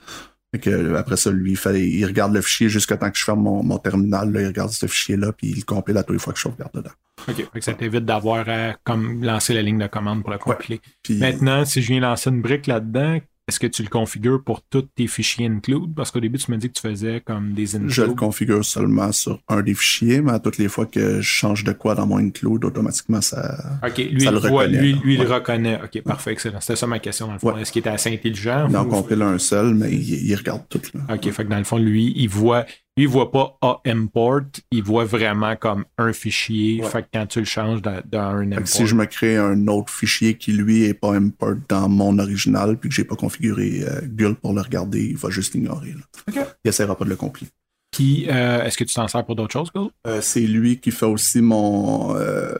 Fait 0.54 0.60
que 0.60 0.70
euh, 0.70 0.96
après 0.96 1.16
ça, 1.16 1.32
lui, 1.32 1.50
il, 1.50 1.56
fait, 1.56 1.84
il 1.84 2.06
regarde 2.06 2.32
le 2.32 2.40
fichier 2.40 2.68
jusqu'à 2.68 2.96
temps 2.96 3.10
que 3.10 3.18
je 3.18 3.24
ferme 3.24 3.42
mon, 3.42 3.64
mon 3.64 3.78
terminal, 3.78 4.30
là, 4.30 4.40
il 4.40 4.46
regarde 4.46 4.70
ce 4.70 4.86
fichier-là, 4.86 5.32
puis 5.32 5.48
il 5.48 5.56
le 5.56 5.64
compile 5.64 5.96
à 5.96 6.04
toutes 6.04 6.12
les 6.12 6.20
fois 6.20 6.32
que 6.32 6.38
je 6.38 6.44
sauvegarde 6.44 6.70
dedans. 6.72 6.92
OK. 7.26 7.34
Fait 7.34 7.58
que 7.58 7.64
ça 7.64 7.74
t'évite 7.74 8.04
d'avoir 8.04 8.48
à 8.48 8.74
comme, 8.84 9.24
lancer 9.24 9.52
la 9.52 9.62
ligne 9.62 9.78
de 9.78 9.88
commande 9.88 10.22
pour 10.22 10.30
le 10.30 10.38
compiler. 10.38 10.80
Puis, 11.02 11.18
Maintenant, 11.18 11.64
si 11.64 11.82
je 11.82 11.88
viens 11.88 11.98
lancer 11.98 12.30
une 12.30 12.40
brique 12.40 12.68
là-dedans, 12.68 13.18
est-ce 13.46 13.60
que 13.60 13.66
tu 13.66 13.82
le 13.82 13.88
configures 13.88 14.42
pour 14.42 14.62
tous 14.62 14.82
tes 14.94 15.06
fichiers 15.06 15.46
include? 15.46 15.94
Parce 15.94 16.10
qu'au 16.10 16.20
début, 16.20 16.38
tu 16.38 16.50
me 16.50 16.56
dis 16.56 16.68
que 16.68 16.72
tu 16.74 16.80
faisais 16.80 17.20
comme 17.20 17.52
des 17.52 17.76
include. 17.76 17.90
Je 17.90 18.02
le 18.02 18.14
configure 18.14 18.64
seulement 18.64 19.12
sur 19.12 19.40
un 19.48 19.60
des 19.62 19.74
fichiers, 19.74 20.22
mais 20.22 20.32
à 20.32 20.38
toutes 20.38 20.56
les 20.58 20.68
fois 20.68 20.86
que 20.86 21.16
je 21.20 21.26
change 21.28 21.62
de 21.64 21.72
quoi 21.72 21.94
dans 21.94 22.06
mon 22.06 22.16
include, 22.18 22.64
automatiquement 22.64 23.20
ça. 23.20 23.78
OK, 23.86 23.98
lui, 23.98 24.20
Ça 24.22 24.30
il 24.30 24.32
le 24.34 24.38
voit- 24.40 24.62
reconnaît, 24.62 24.80
lui, 24.80 24.92
là. 24.92 24.98
lui, 25.04 25.14
il 25.14 25.20
Ouais. 25.20 25.26
le 25.26 25.32
reconnaît. 25.34 25.78
OK, 25.84 26.02
parfait, 26.02 26.32
excellent. 26.32 26.60
C'était 26.60 26.76
ça 26.76 26.86
ma 26.86 26.98
question, 26.98 27.26
dans 27.26 27.34
le 27.34 27.38
fond. 27.38 27.52
Ouais. 27.52 27.60
Est-ce 27.62 27.70
qu'il 27.72 27.80
était 27.80 27.90
assez 27.90 28.12
intelligent? 28.12 28.68
En 28.74 28.84
ou- 28.86 28.88
compile 28.88 29.20
un 29.22 29.38
seul, 29.38 29.74
mais 29.74 29.92
il, 29.92 30.26
il 30.26 30.34
regarde 30.34 30.62
tout. 30.68 30.80
Là. 30.94 31.14
OK, 31.14 31.30
fait 31.30 31.44
que 31.44 31.50
dans 31.50 31.58
le 31.58 31.64
fond, 31.64 31.78
lui, 31.78 32.12
il 32.16 32.28
voit, 32.28 32.64
lui, 32.96 33.04
il 33.04 33.08
voit 33.08 33.32
pas 33.32 33.58
A 33.60 33.80
import, 33.86 34.42
il 34.70 34.82
voit 34.82 35.04
vraiment 35.04 35.56
comme 35.56 35.84
un 35.98 36.12
fichier. 36.12 36.80
Ouais. 36.82 36.88
Fait 36.88 37.02
que 37.02 37.08
quand 37.12 37.26
tu 37.26 37.40
le 37.40 37.44
changes 37.44 37.82
dans, 37.82 38.00
dans 38.04 38.20
un 38.20 38.52
import. 38.52 38.62
que 38.62 38.68
si 38.68 38.86
je 38.86 38.94
me 38.94 39.04
crée 39.06 39.36
un 39.36 39.66
autre 39.66 39.92
fichier 39.92 40.34
qui 40.36 40.52
lui 40.52 40.84
est 40.84 40.94
pas 40.94 41.12
import 41.12 41.56
dans 41.68 41.88
mon 41.88 42.18
original, 42.18 42.76
puis 42.78 42.88
que 42.88 42.94
j'ai 42.94 43.04
pas 43.04 43.16
configuré 43.16 43.82
euh, 43.82 44.00
Gulp 44.04 44.40
pour 44.40 44.52
le 44.54 44.60
regarder, 44.60 45.04
il 45.06 45.16
va 45.16 45.30
juste 45.30 45.54
l'ignorer. 45.54 45.94
Il 46.28 46.68
essaiera 46.68 46.96
pas 46.96 47.04
de 47.04 47.10
le 47.10 47.16
compiler. 47.16 47.50
Puis, 47.90 48.26
euh, 48.28 48.64
est-ce 48.64 48.76
que 48.76 48.82
tu 48.82 48.92
t'en 48.94 49.06
sers 49.06 49.24
pour 49.24 49.36
d'autres 49.36 49.52
choses, 49.52 49.70
Gul? 49.72 49.88
Euh, 50.06 50.20
c'est 50.20 50.40
lui 50.40 50.80
qui 50.80 50.90
fait 50.90 51.06
aussi 51.06 51.40
mon 51.40 52.16
euh, 52.16 52.56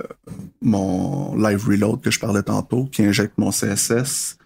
mon 0.63 1.37
live 1.37 1.67
reload 1.67 2.01
que 2.01 2.11
je 2.13 2.21
parlais 2.21 2.43
tantôt, 2.43 2.85
qui 2.87 3.03
injecte 3.05 3.37
mon 3.37 3.51
CSS. 3.51 4.39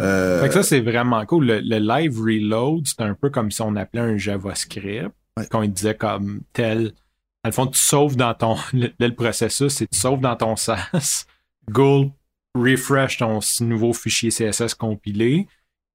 Euh, 0.00 0.42
Fait 0.42 0.48
que 0.48 0.54
ça, 0.54 0.62
c'est 0.62 0.80
vraiment 0.80 1.24
cool. 1.24 1.46
Le, 1.46 1.60
le 1.60 1.78
live 1.78 2.20
reload, 2.20 2.86
c'est 2.86 3.00
un 3.00 3.14
peu 3.14 3.30
comme 3.30 3.50
si 3.50 3.62
on 3.62 3.74
appelait 3.76 4.02
un 4.02 4.16
JavaScript, 4.18 5.10
Ouais. 5.38 5.46
qu'on 5.48 5.64
disait 5.66 5.96
comme 5.96 6.42
tel. 6.52 6.92
Dans 7.42 7.48
le 7.48 7.52
fond, 7.52 7.66
tu 7.66 7.78
sauves 7.78 8.16
dans 8.16 8.34
ton. 8.34 8.56
Le, 8.72 8.90
le 8.98 9.14
processus, 9.14 9.74
c'est 9.74 9.86
tu 9.88 9.98
sauves 9.98 10.20
dans 10.20 10.36
ton 10.36 10.56
SAS, 10.56 11.26
Gulp, 11.70 12.12
refresh 12.54 13.18
ton 13.18 13.40
nouveau 13.60 13.92
fichier 13.92 14.30
CSS 14.30 14.74
compilé. 14.74 15.46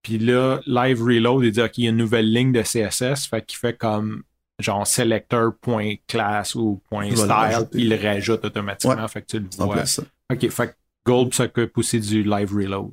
Puis 0.04 0.18
là, 0.18 0.60
live 0.66 1.02
reload, 1.04 1.44
il 1.46 1.52
dit 1.52 1.62
OK, 1.62 1.78
il 1.78 1.84
y 1.86 1.88
a 1.88 1.90
une 1.90 1.98
nouvelle 1.98 2.32
ligne 2.32 2.52
de 2.52 2.62
CSS, 2.62 3.28
fait 3.28 3.46
qu'il 3.46 3.58
fait 3.58 3.78
comme 3.78 4.24
genre 4.60 4.86
selector.class 4.86 6.56
ou 6.56 6.82
point 6.90 7.06
Il 7.06 7.18
.style, 7.18 7.68
puis 7.72 7.82
il 7.84 7.90
le 7.90 7.96
rajoute 7.96 8.44
automatiquement, 8.46 9.08
fait 9.08 9.22
que 9.22 9.28
tu 9.28 9.40
le 9.40 9.48
en 9.60 9.66
vois. 9.66 9.86
ça. 9.86 10.04
OK, 10.32 10.50
fait 10.50 10.68
que 10.68 10.74
Gulp 11.06 11.34
s'occupe 11.34 11.78
aussi 11.78 12.00
du 12.00 12.24
live 12.24 12.54
reload. 12.54 12.92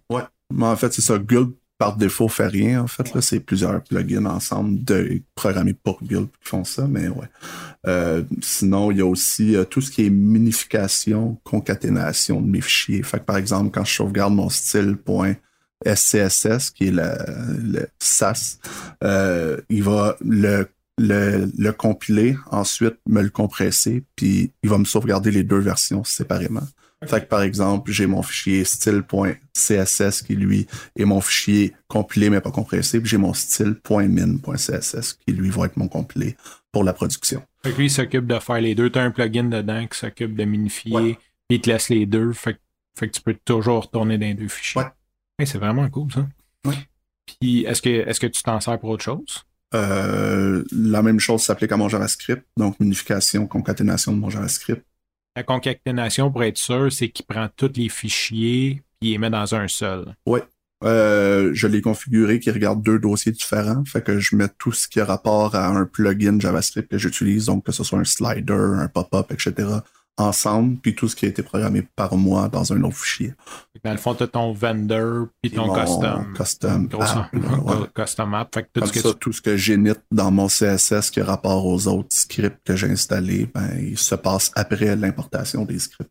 Mais 0.53 0.67
en 0.67 0.77
fait, 0.77 0.93
c'est 0.93 1.03
ça. 1.03 1.19
Gulp, 1.19 1.57
par 1.79 1.97
défaut, 1.97 2.29
fait 2.29 2.47
rien. 2.47 2.83
En 2.83 2.87
fait, 2.87 3.15
là, 3.15 3.21
c'est 3.21 3.41
plusieurs 3.41 3.83
plugins 3.83 4.27
ensemble 4.27 4.85
de 4.85 5.21
programmés 5.35 5.75
pour 5.75 6.03
Gulp 6.03 6.31
qui 6.43 6.49
font 6.49 6.65
ça, 6.65 6.87
mais 6.89 7.09
ouais. 7.09 7.29
Euh, 7.87 8.23
sinon, 8.41 8.91
il 8.91 8.99
y 8.99 9.01
a 9.01 9.07
aussi 9.07 9.57
euh, 9.57 9.65
tout 9.65 9.81
ce 9.81 9.91
qui 9.91 10.07
est 10.07 10.11
minification, 10.11 11.39
concaténation 11.45 12.41
de 12.41 12.47
mes 12.47 12.61
fichiers. 12.61 13.03
Fait 13.03 13.19
que, 13.19 13.25
par 13.25 13.37
exemple, 13.37 13.71
quand 13.71 13.85
je 13.85 13.95
sauvegarde 13.95 14.35
mon 14.35 14.49
style.scss, 14.49 16.71
qui 16.71 16.89
est 16.89 16.93
le, 16.93 17.13
le 17.63 17.87
SAS, 17.99 18.59
euh, 19.05 19.61
il 19.69 19.83
va 19.83 20.17
le 20.21 20.69
le, 20.99 21.51
le 21.59 21.73
compiler, 21.73 22.37
ensuite 22.51 22.97
me 23.07 23.23
le 23.23 23.29
compresser, 23.29 24.05
puis 24.17 24.53
il 24.63 24.71
va 24.71 24.79
me 24.79 24.85
sauvegarder 24.85 25.31
les 25.31 25.43
deux 25.43 25.59
versions 25.59 26.05
séparément. 26.05 26.67
Fait 27.05 27.21
que 27.21 27.27
par 27.27 27.43
exemple, 27.43 27.93
j'ai 27.93 28.07
mon 28.07 28.23
fichier 28.23 28.65
style.css 28.65 30.23
qui 30.23 30.35
lui 30.35 30.67
est 30.97 31.05
mon 31.05 31.21
fichier 31.21 31.75
compilé 31.89 32.31
mais 32.31 32.41
pas 32.41 32.51
compressé, 32.51 33.01
puis 33.01 33.09
j'ai 33.11 33.19
mon 33.19 33.35
style.min.css 33.35 35.13
qui 35.15 35.33
lui 35.33 35.51
va 35.51 35.67
être 35.67 35.77
mon 35.77 35.89
compilé 35.89 36.37
pour 36.73 36.85
la 36.85 36.93
production. 36.93 37.43
Fait 37.63 37.73
que 37.73 37.77
lui, 37.77 37.87
il 37.87 37.91
s'occupe 37.91 38.27
de 38.27 38.39
faire 38.39 38.61
les 38.61 38.75
deux. 38.75 38.91
Tu 38.91 38.99
as 38.99 39.03
un 39.03 39.11
plugin 39.11 39.45
dedans 39.45 39.87
qui 39.87 39.99
s'occupe 39.99 40.35
de 40.37 40.45
minifier, 40.45 40.93
Ouais. 40.95 41.19
puis 41.49 41.57
il 41.57 41.61
te 41.61 41.71
laisse 41.71 41.89
les 41.91 42.07
deux. 42.07 42.33
Fait, 42.33 42.55
que- 42.55 42.59
fait 42.99 43.09
que 43.09 43.13
tu 43.15 43.21
peux 43.21 43.37
toujours 43.45 43.83
retourner 43.85 44.19
dans 44.19 44.27
les 44.27 44.35
deux 44.35 44.49
fichiers. 44.49 44.81
Ouais. 44.83 44.89
Hey, 45.39 45.47
c'est 45.47 45.59
vraiment 45.59 45.89
cool, 45.91 46.11
ça. 46.13 46.27
Ouais. 46.65 46.75
Puis, 47.41 47.65
est-ce 47.65 47.83
que, 47.83 47.91
est-ce 47.91 48.21
que 48.21 48.27
tu 48.27 48.43
t'en 48.43 48.59
sers 48.61 48.79
pour 48.79 48.91
autre 48.91 49.05
chose? 49.05 49.45
Euh, 49.75 50.65
la 50.73 51.03
même 51.03 51.19
chose 51.21 51.43
s'applique 51.43 51.73
à 51.73 51.77
mon 51.77 51.89
JavaScript, 51.89 52.43
donc 52.57 52.79
minification, 52.81 53.47
concaténation 53.47 54.13
de 54.13 54.19
mon 54.19 54.31
JavaScript. 54.31 54.83
La 55.37 55.43
concaténation, 55.43 56.33
pour 56.33 56.43
être 56.43 56.57
sûr, 56.57 56.91
c'est 56.91 57.11
qu'il 57.11 57.27
prend 57.27 57.49
tous 57.55 57.73
les 57.77 57.91
fichiers 57.91 58.83
il 59.03 59.13
les 59.13 59.19
met 59.19 59.31
dans 59.31 59.55
un 59.55 59.69
seul. 59.69 60.17
Euh, 60.85 61.51
je 61.55 61.67
l'ai 61.67 61.81
configuré 61.81 62.39
qui 62.39 62.51
regarde 62.51 62.83
deux 62.83 62.99
dossiers 62.99 63.33
différents. 63.33 63.85
Fait 63.85 64.03
que 64.03 64.19
je 64.19 64.37
mets 64.37 64.49
tout 64.59 64.73
ce 64.73 64.89
qui 64.89 65.01
a 65.01 65.05
rapport 65.05 65.55
à 65.55 65.69
un 65.69 65.87
plugin 65.87 66.39
JavaScript 66.39 66.91
que 66.91 66.99
j'utilise, 66.99 67.47
donc 67.47 67.65
que 67.65 67.73
ce 67.73 67.83
soit 67.83 67.99
un 67.99 68.05
slider, 68.05 68.53
un 68.53 68.89
pop-up, 68.89 69.31
etc., 69.31 69.53
ensemble, 70.19 70.79
puis 70.79 70.95
tout 70.95 71.09
ce 71.09 71.17
qui 71.17 71.27
a 71.27 71.29
été 71.29 71.43
programmé 71.43 71.87
par 71.95 72.17
moi 72.17 72.49
dans 72.49 72.73
un 72.73 72.83
autre 72.83 72.97
fichier. 72.97 73.35
Dans 73.85 73.93
le 73.93 73.99
fond, 73.99 74.15
tu 74.15 74.23
as 74.23 74.27
ton 74.27 74.53
vendor 74.53 75.29
puis 75.43 75.51
ton 75.53 75.73
custom. 75.73 76.33
custom 76.35 76.87
Gros 76.89 77.03
app, 77.03 77.33
là, 77.35 77.59
ouais. 77.59 77.87
Custom 77.95 78.35
app. 78.35 78.55
Fait 78.55 78.63
que 78.63 78.69
tout 78.73 78.81
Comme 78.81 78.89
ce 78.89 78.93
que 78.95 79.01
ça, 79.01 79.13
tu- 79.13 79.19
tout 79.19 79.33
ce 79.33 79.43
que 79.43 79.97
dans 80.11 80.31
mon 80.31 80.49
CSS 80.49 81.11
qui 81.11 81.21
a 81.21 81.25
rapport 81.25 81.67
aux 81.67 81.87
autres 81.87 82.09
scripts 82.15 82.61
que 82.65 82.77
j'ai 82.77 82.89
installés, 82.89 83.49
ben, 83.55 83.69
il 83.79 83.99
se 83.99 84.15
passe 84.15 84.51
après 84.55 84.97
l'importation 84.97 85.65
des 85.65 85.79
scripts. 85.79 86.11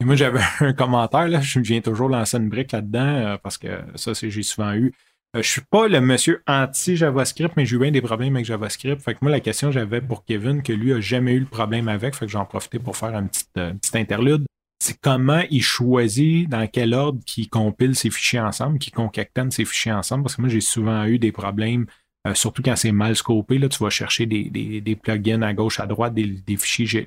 Et 0.00 0.04
moi, 0.04 0.14
j'avais 0.14 0.40
un 0.60 0.72
commentaire, 0.72 1.28
là. 1.28 1.40
Je 1.40 1.60
viens 1.60 1.80
toujours 1.80 2.08
lancer 2.08 2.36
une 2.36 2.48
brique 2.48 2.72
là-dedans 2.72 3.00
euh, 3.06 3.36
parce 3.42 3.58
que 3.58 3.68
ça, 3.94 4.14
c'est 4.14 4.30
j'ai 4.30 4.42
souvent 4.42 4.72
eu. 4.74 4.92
Euh, 5.36 5.42
je 5.42 5.48
suis 5.48 5.62
pas 5.70 5.88
le 5.88 6.00
monsieur 6.00 6.42
anti-JavaScript, 6.46 7.54
mais 7.56 7.66
j'ai 7.66 7.76
eu 7.76 7.78
bien 7.78 7.90
des 7.90 8.00
problèmes 8.00 8.34
avec 8.36 8.46
JavaScript. 8.46 9.02
Fait 9.02 9.14
que 9.14 9.18
moi, 9.20 9.30
la 9.30 9.40
question 9.40 9.68
que 9.68 9.74
j'avais 9.74 10.00
pour 10.00 10.24
Kevin, 10.24 10.62
que 10.62 10.72
lui 10.72 10.92
a 10.92 11.00
jamais 11.00 11.32
eu 11.32 11.40
le 11.40 11.46
problème 11.46 11.88
avec, 11.88 12.14
fait 12.14 12.24
que 12.24 12.32
j'en 12.32 12.46
profitais 12.46 12.78
pour 12.78 12.96
faire 12.96 13.14
un 13.14 13.26
petit, 13.26 13.44
euh, 13.58 13.74
interlude. 13.94 14.46
C'est 14.82 14.98
comment 14.98 15.42
il 15.50 15.62
choisit 15.62 16.48
dans 16.48 16.66
quel 16.66 16.94
ordre 16.94 17.20
qu'il 17.26 17.50
compile 17.50 17.94
ses 17.94 18.10
fichiers 18.10 18.40
ensemble, 18.40 18.78
qu'il 18.78 18.92
concatène 18.92 19.50
ses 19.50 19.64
fichiers 19.64 19.92
ensemble. 19.92 20.22
Parce 20.22 20.36
que 20.36 20.40
moi, 20.40 20.48
j'ai 20.48 20.62
souvent 20.62 21.04
eu 21.04 21.18
des 21.18 21.32
problèmes, 21.32 21.86
euh, 22.26 22.34
surtout 22.34 22.62
quand 22.62 22.76
c'est 22.76 22.92
mal 22.92 23.14
scopé. 23.14 23.58
Là, 23.58 23.68
tu 23.68 23.82
vas 23.82 23.90
chercher 23.90 24.24
des, 24.24 24.98
plugins 25.02 25.42
à 25.42 25.52
gauche, 25.52 25.78
à 25.78 25.86
droite, 25.86 26.14
des, 26.14 26.26
des 26.26 26.56
fichiers 26.56 27.06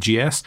JS 0.00 0.42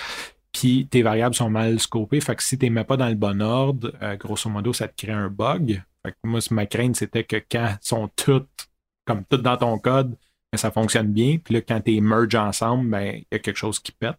puis 0.51 0.87
tes 0.89 1.03
variables 1.03 1.35
sont 1.35 1.51
mal 1.51 1.79
scopées. 1.79 2.19
Fait 2.19 2.35
que 2.35 2.41
si 2.41 2.57
tu 2.57 2.65
les 2.65 2.69
mets 2.71 2.83
pas 2.83 2.97
dans 2.97 3.07
le 3.07 3.13
bon 3.13 3.39
ordre, 3.39 3.93
grosso 4.17 4.49
modo, 4.49 4.73
ça 4.73 4.87
te 4.87 5.05
crée 5.05 5.13
un 5.13 5.29
bug. 5.29 5.83
Fait 6.09 6.27
moi, 6.27 6.39
ma 6.51 6.65
crainte, 6.65 6.95
c'était 6.95 7.23
que 7.23 7.37
quand 7.37 7.75
sont 7.81 8.09
toutes, 8.15 8.69
comme 9.05 9.23
toutes 9.25 9.41
dans 9.41 9.57
ton 9.57 9.77
code, 9.79 10.15
ben, 10.51 10.57
ça 10.57 10.71
fonctionne 10.71 11.11
bien. 11.11 11.37
Puis 11.37 11.53
là, 11.53 11.61
quand 11.61 11.81
tu 11.81 11.99
merge 12.01 12.35
ensemble, 12.35 12.89
ben, 12.89 13.15
il 13.15 13.25
y 13.31 13.35
a 13.35 13.39
quelque 13.39 13.57
chose 13.57 13.79
qui 13.79 13.91
pète. 13.91 14.17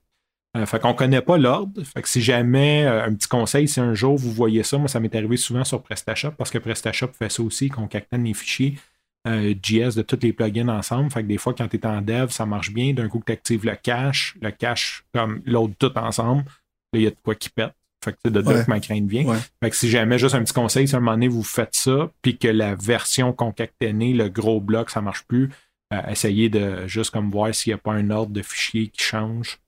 Euh, 0.56 0.66
fait 0.66 0.80
qu'on 0.80 0.94
connaît 0.94 1.22
pas 1.22 1.38
l'ordre. 1.38 1.82
Fait 1.84 2.02
que 2.02 2.08
si 2.08 2.20
jamais, 2.20 2.84
euh, 2.84 3.04
un 3.04 3.14
petit 3.14 3.28
conseil, 3.28 3.68
si 3.68 3.78
un 3.78 3.94
jour 3.94 4.16
vous 4.16 4.32
voyez 4.32 4.64
ça, 4.64 4.78
moi, 4.78 4.88
ça 4.88 4.98
m'est 4.98 5.14
arrivé 5.14 5.36
souvent 5.36 5.62
sur 5.64 5.82
PrestaShop 5.82 6.32
parce 6.32 6.50
que 6.50 6.58
PrestaShop 6.58 7.12
fait 7.12 7.30
ça 7.30 7.42
aussi, 7.42 7.68
qu'on 7.68 7.82
concatène 7.82 8.24
les 8.24 8.34
fichiers 8.34 8.76
euh, 9.28 9.54
JS 9.62 9.94
de 9.96 10.02
tous 10.02 10.18
les 10.22 10.32
plugins 10.32 10.68
ensemble. 10.68 11.10
Fait 11.10 11.22
que 11.22 11.28
des 11.28 11.38
fois, 11.38 11.54
quand 11.54 11.68
tu 11.68 11.76
es 11.76 11.86
en 11.86 12.02
dev, 12.02 12.30
ça 12.30 12.46
marche 12.46 12.72
bien. 12.72 12.92
D'un 12.94 13.08
coup, 13.08 13.22
tu 13.24 13.32
actives 13.32 13.64
le 13.64 13.76
cache, 13.76 14.36
le 14.40 14.50
cache 14.50 15.04
comme 15.14 15.42
l'autre 15.44 15.74
tout 15.78 15.96
ensemble. 15.96 16.44
Là, 16.92 16.98
il 16.98 17.02
y 17.02 17.06
a 17.06 17.10
de 17.10 17.16
quoi 17.22 17.34
qui 17.34 17.50
pète. 17.50 17.74
Fait 18.02 18.12
que 18.12 18.18
c'est 18.24 18.32
de 18.32 18.40
là 18.40 18.48
Ouais. 18.56 18.64
que 18.64 18.70
ma 18.70 18.80
crainte 18.80 19.06
vient. 19.08 19.24
Ouais. 19.24 19.36
Fait 19.62 19.70
que 19.70 19.76
si 19.76 19.90
jamais, 19.90 20.18
juste 20.18 20.34
un 20.34 20.42
petit 20.42 20.52
conseil, 20.54 20.88
si 20.88 20.94
à 20.94 20.98
un 20.98 21.00
moment 21.00 21.12
donné, 21.12 21.28
vous 21.28 21.42
faites 21.42 21.74
ça, 21.74 22.10
puis 22.22 22.38
que 22.38 22.48
la 22.48 22.74
version 22.74 23.32
concaténée, 23.32 24.12
le 24.14 24.28
gros 24.28 24.60
bloc, 24.60 24.90
ça 24.90 25.00
marche 25.00 25.24
plus, 25.28 25.50
euh, 25.92 26.00
essayez 26.08 26.48
de 26.48 26.86
juste 26.86 27.10
comme 27.10 27.30
voir 27.30 27.54
s'il 27.54 27.70
n'y 27.70 27.74
a 27.74 27.78
pas 27.78 27.92
un 27.92 28.10
ordre 28.10 28.32
de 28.32 28.42
fichier 28.42 28.88
qui 28.88 29.02
change. 29.02 29.58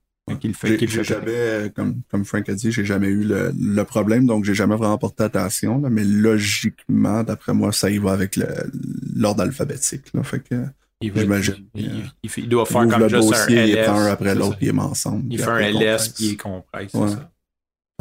Qu'il 0.40 0.54
fait, 0.54 0.76
qu'il 0.76 0.88
fait 0.88 1.02
jamais, 1.04 1.70
comme, 1.74 2.00
comme 2.08 2.24
Frank 2.24 2.48
a 2.48 2.54
dit, 2.54 2.70
j'ai 2.70 2.84
jamais 2.84 3.08
eu 3.08 3.24
le, 3.24 3.52
le 3.58 3.82
problème, 3.84 4.24
donc 4.24 4.44
j'ai 4.44 4.54
jamais 4.54 4.76
vraiment 4.76 4.96
porté 4.96 5.24
attention. 5.24 5.78
Là, 5.80 5.90
mais 5.90 6.04
logiquement, 6.04 7.22
d'après 7.24 7.52
moi, 7.52 7.72
ça 7.72 7.90
y 7.90 7.98
va 7.98 8.12
avec 8.12 8.38
l'ordre 9.16 9.42
alphabétique. 9.42 10.04
Là, 10.14 10.22
fait 10.22 10.40
que 10.40 10.64
j'imagine. 11.02 11.66
Il, 11.74 12.04
il, 12.36 12.48
doit 12.48 12.64
faire 12.66 12.86
comme 12.86 13.08
juste 13.08 13.34
un 13.34 13.46
LS. 13.48 13.88
un 13.88 14.06
après 14.06 14.34
l'autre, 14.34 14.56
puis 14.56 14.66
il 14.68 14.76
est 14.76 14.80
ensemble. 14.80 15.24
Il 15.28 15.38
fait 15.38 15.50
un 15.50 15.58
LS, 15.72 16.08
puis 16.10 16.24
il 16.24 16.32
est 16.32 16.36
compresse. 16.36 16.94
Ouais. 16.94 17.08
Ça. 17.08 17.31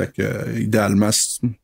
Fait 0.01 0.11
que, 0.11 0.21
euh, 0.23 0.59
idéalement, 0.59 1.11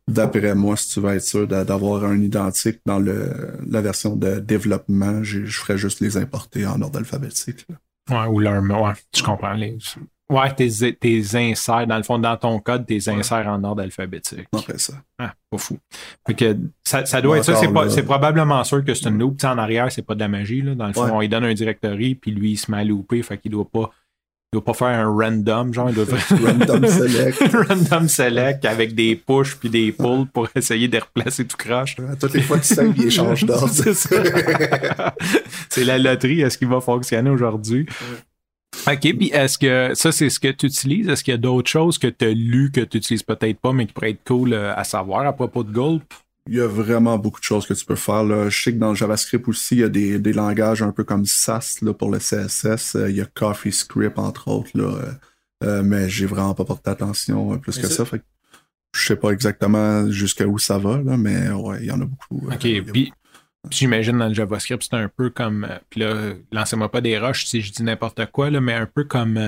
d'après 0.08 0.54
moi, 0.54 0.78
si 0.78 0.94
tu 0.94 1.00
veux 1.00 1.16
être 1.16 1.24
sûr 1.24 1.48
d'avoir 1.48 2.04
un 2.04 2.22
identique 2.22 2.80
dans 2.86 3.00
le, 3.00 3.58
la 3.68 3.82
version 3.82 4.16
de 4.16 4.40
développement, 4.40 5.24
je 5.24 5.46
ferais 5.46 5.78
juste 5.78 6.02
les 6.02 6.18
importer 6.18 6.68
en 6.68 6.80
ordre 6.84 7.00
alphabétique. 7.00 7.66
Ouais, 8.12 8.28
ou 8.28 8.40
leur. 8.40 8.62
Ouais, 8.62 8.94
je 9.16 9.24
comprends. 9.24 9.54
Les, 9.54 9.76
ouais, 10.30 10.54
tes, 10.54 10.94
tes 10.94 11.24
inserts, 11.34 11.88
dans 11.88 11.98
le 11.98 12.04
fond, 12.04 12.20
dans 12.20 12.38
ton 12.38 12.60
code, 12.60 12.86
tes 12.86 13.10
insères 13.10 13.48
en 13.48 13.64
ordre 13.64 13.82
alphabétique. 13.82 14.48
Après 14.56 14.78
ça. 14.78 14.94
Ah, 15.18 15.34
pas 15.50 15.58
fou. 15.58 15.80
Fait 16.28 16.36
que 16.36 16.58
ça, 16.84 17.08
ça 17.08 17.20
doit 17.20 17.40
être 17.40 17.46
ça. 17.46 17.56
C'est, 17.90 18.04
probablement 18.04 18.64
sûr 18.64 18.86
que 18.86 18.94
c'est 18.94 19.10
une 19.10 19.18
loop. 19.18 19.44
en 19.44 19.58
arrière, 19.58 19.92
c'est 19.92 20.04
pas 20.04 20.14
de 20.14 20.20
la 20.20 20.28
magie. 20.28 20.62
Là. 20.62 20.76
Dans 20.76 20.88
le 20.88 20.94
fond, 20.94 21.10
on 21.12 21.22
lui 21.22 21.30
donne 21.30 21.46
un 21.46 21.56
directory, 21.56 22.14
puis 22.14 22.30
lui, 22.30 22.52
il 22.52 22.58
se 22.58 22.70
met 22.70 22.78
à 22.78 22.84
louper. 22.84 23.24
Fait 23.24 23.40
qu'il 23.40 23.52
doit 23.52 23.68
pas 23.68 23.92
il 24.54 24.56
doit 24.56 24.64
pas 24.64 24.74
faire 24.74 24.88
un 24.88 25.14
random, 25.14 25.74
genre, 25.74 25.90
il 25.90 25.96
doit 25.96 26.06
faire 26.06 26.40
random 26.46 26.88
select. 26.88 27.38
random 27.54 28.08
select 28.08 28.64
avec 28.66 28.96
des 28.96 29.18
push 29.18 29.56
puis 29.56 29.70
des 29.70 29.92
pulls 29.92 30.26
pour 30.32 30.48
essayer 30.56 30.88
de 30.88 30.98
replacer 30.98 31.46
tout 31.46 31.58
crash. 31.58 31.98
Toutes 32.20 32.34
les 32.34 32.42
fois 32.42 32.58
que 32.58 32.66
ça, 32.66 32.84
il 32.86 33.12
change 33.12 33.44
d'ordre. 33.44 33.70
c'est 35.70 35.84
la 35.84 35.98
loterie. 35.98 36.42
Est-ce 36.42 36.58
qu'il 36.58 36.70
va 36.70 36.80
fonctionner 36.80 37.30
aujourd'hui? 37.30 37.86
OK, 38.88 39.02
puis 39.18 39.30
est-ce 39.34 39.58
que 39.58 39.94
ça, 39.96 40.14
c'est 40.14 40.30
ce 40.30 40.40
que 40.40 40.48
tu 40.48 40.68
utilises? 40.68 41.10
Est-ce 41.10 41.26
qu'il 41.26 41.34
y 41.34 41.36
a 41.36 41.40
d'autres 41.40 41.70
choses 41.70 41.98
que 41.98 42.08
tu 42.08 42.26
as 42.26 42.30
lues 42.30 42.72
que 42.72 42.82
tu 42.82 42.98
utilises 42.98 43.24
peut-être 43.24 43.60
pas, 43.60 43.74
mais 43.74 43.86
qui 43.86 43.92
pourraient 43.92 44.12
être 44.12 44.24
cool 44.26 44.54
euh, 44.54 44.74
à 44.76 44.86
savoir 44.86 45.28
à 45.28 45.34
propos 45.34 45.64
de 45.64 45.72
Gulp? 45.74 46.04
Il 46.48 46.56
y 46.56 46.62
a 46.62 46.68
vraiment 46.68 47.18
beaucoup 47.18 47.40
de 47.40 47.46
choses 47.46 47.66
que 47.66 47.74
tu 47.74 47.86
peux 47.86 47.96
faire. 47.96 48.24
Là. 48.24 48.50
Je 48.50 48.62
sais 48.62 48.74
que 48.74 48.78
dans 48.78 48.90
le 48.90 48.96
JavaScript 48.96 49.48
aussi, 49.48 49.76
il 49.76 49.82
y 49.82 49.84
a 49.84 49.90
des, 49.90 50.20
des 50.20 50.34
langages 50.34 50.82
un 50.82 50.92
peu 50.92 51.04
comme 51.04 51.26
SAS 51.26 51.82
là, 51.82 51.94
pour 51.94 52.12
le 52.12 52.20
CSS. 52.20 52.96
Euh, 52.96 53.10
il 53.10 53.16
y 53.16 53.22
a 53.22 53.26
CoffeeScript, 53.26 54.18
entre 54.18 54.48
autres. 54.50 54.72
Là. 54.74 54.84
Euh, 54.84 55.12
euh, 55.64 55.84
mais 55.84 56.10
j'ai 56.10 56.26
vraiment 56.26 56.54
pas 56.54 56.66
porté 56.66 56.90
attention 56.90 57.58
plus 57.58 57.78
que 57.78 57.88
ça. 57.88 58.06
Fait 58.06 58.22
je 58.96 59.06
sais 59.06 59.16
pas 59.16 59.32
exactement 59.32 60.10
jusqu'à 60.10 60.48
où 60.48 60.58
ça 60.58 60.78
va, 60.78 61.02
là, 61.04 61.18
mais 61.18 61.50
ouais, 61.50 61.80
il 61.82 61.86
y 61.88 61.92
en 61.92 62.02
a 62.02 62.06
beaucoup. 62.06 62.48
OK, 62.48 62.68
puis 62.92 63.14
j'imagine 63.70 64.18
dans 64.18 64.28
le 64.28 64.34
JavaScript, 64.34 64.82
c'est 64.90 64.96
un 64.96 65.10
peu 65.10 65.30
comme. 65.30 65.68
Puis 65.90 66.00
là, 66.00 66.34
lancez-moi 66.52 66.90
pas 66.90 67.02
des 67.02 67.18
rushs 67.18 67.46
si 67.46 67.62
je 67.62 67.72
dis 67.72 67.84
n'importe 67.84 68.26
quoi, 68.32 68.50
là, 68.50 68.62
mais 68.62 68.74
un 68.74 68.86
peu 68.86 69.04
comme 69.04 69.40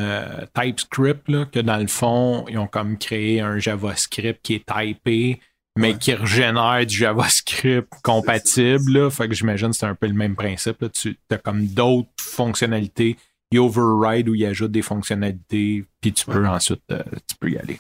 TypeScript, 0.54 1.30
là, 1.30 1.46
que 1.46 1.60
dans 1.60 1.78
le 1.78 1.88
fond, 1.88 2.46
ils 2.50 2.58
ont 2.58 2.68
comme 2.68 2.98
créé 2.98 3.40
un 3.40 3.58
JavaScript 3.58 4.40
qui 4.44 4.56
est 4.56 4.66
typé 4.66 5.40
mais 5.80 5.98
qui 5.98 6.14
régénère 6.14 6.86
du 6.86 6.96
JavaScript 6.96 7.88
compatible. 8.04 8.92
Là. 8.92 9.10
Fait 9.10 9.28
que 9.28 9.34
j'imagine 9.34 9.70
que 9.70 9.76
c'est 9.78 9.86
un 9.86 9.96
peu 9.96 10.08
le 10.08 10.14
même 10.14 10.36
principe. 10.36 10.82
Là. 10.82 10.90
Tu 10.90 11.18
as 11.32 11.38
comme 11.38 11.66
d'autres 11.68 12.10
fonctionnalités. 12.20 13.16
Il 13.52 13.60
override 13.60 14.30
ou 14.30 14.36
il 14.36 14.46
ajoute 14.46 14.72
des 14.72 14.84
fonctionnalités, 14.84 15.84
puis 16.02 16.14
tu 16.14 16.24
peux 16.26 16.46
ensuite 16.48 16.84
euh, 16.92 17.02
tu 17.28 17.36
peux 17.40 17.50
y 17.50 17.58
aller. 17.58 17.80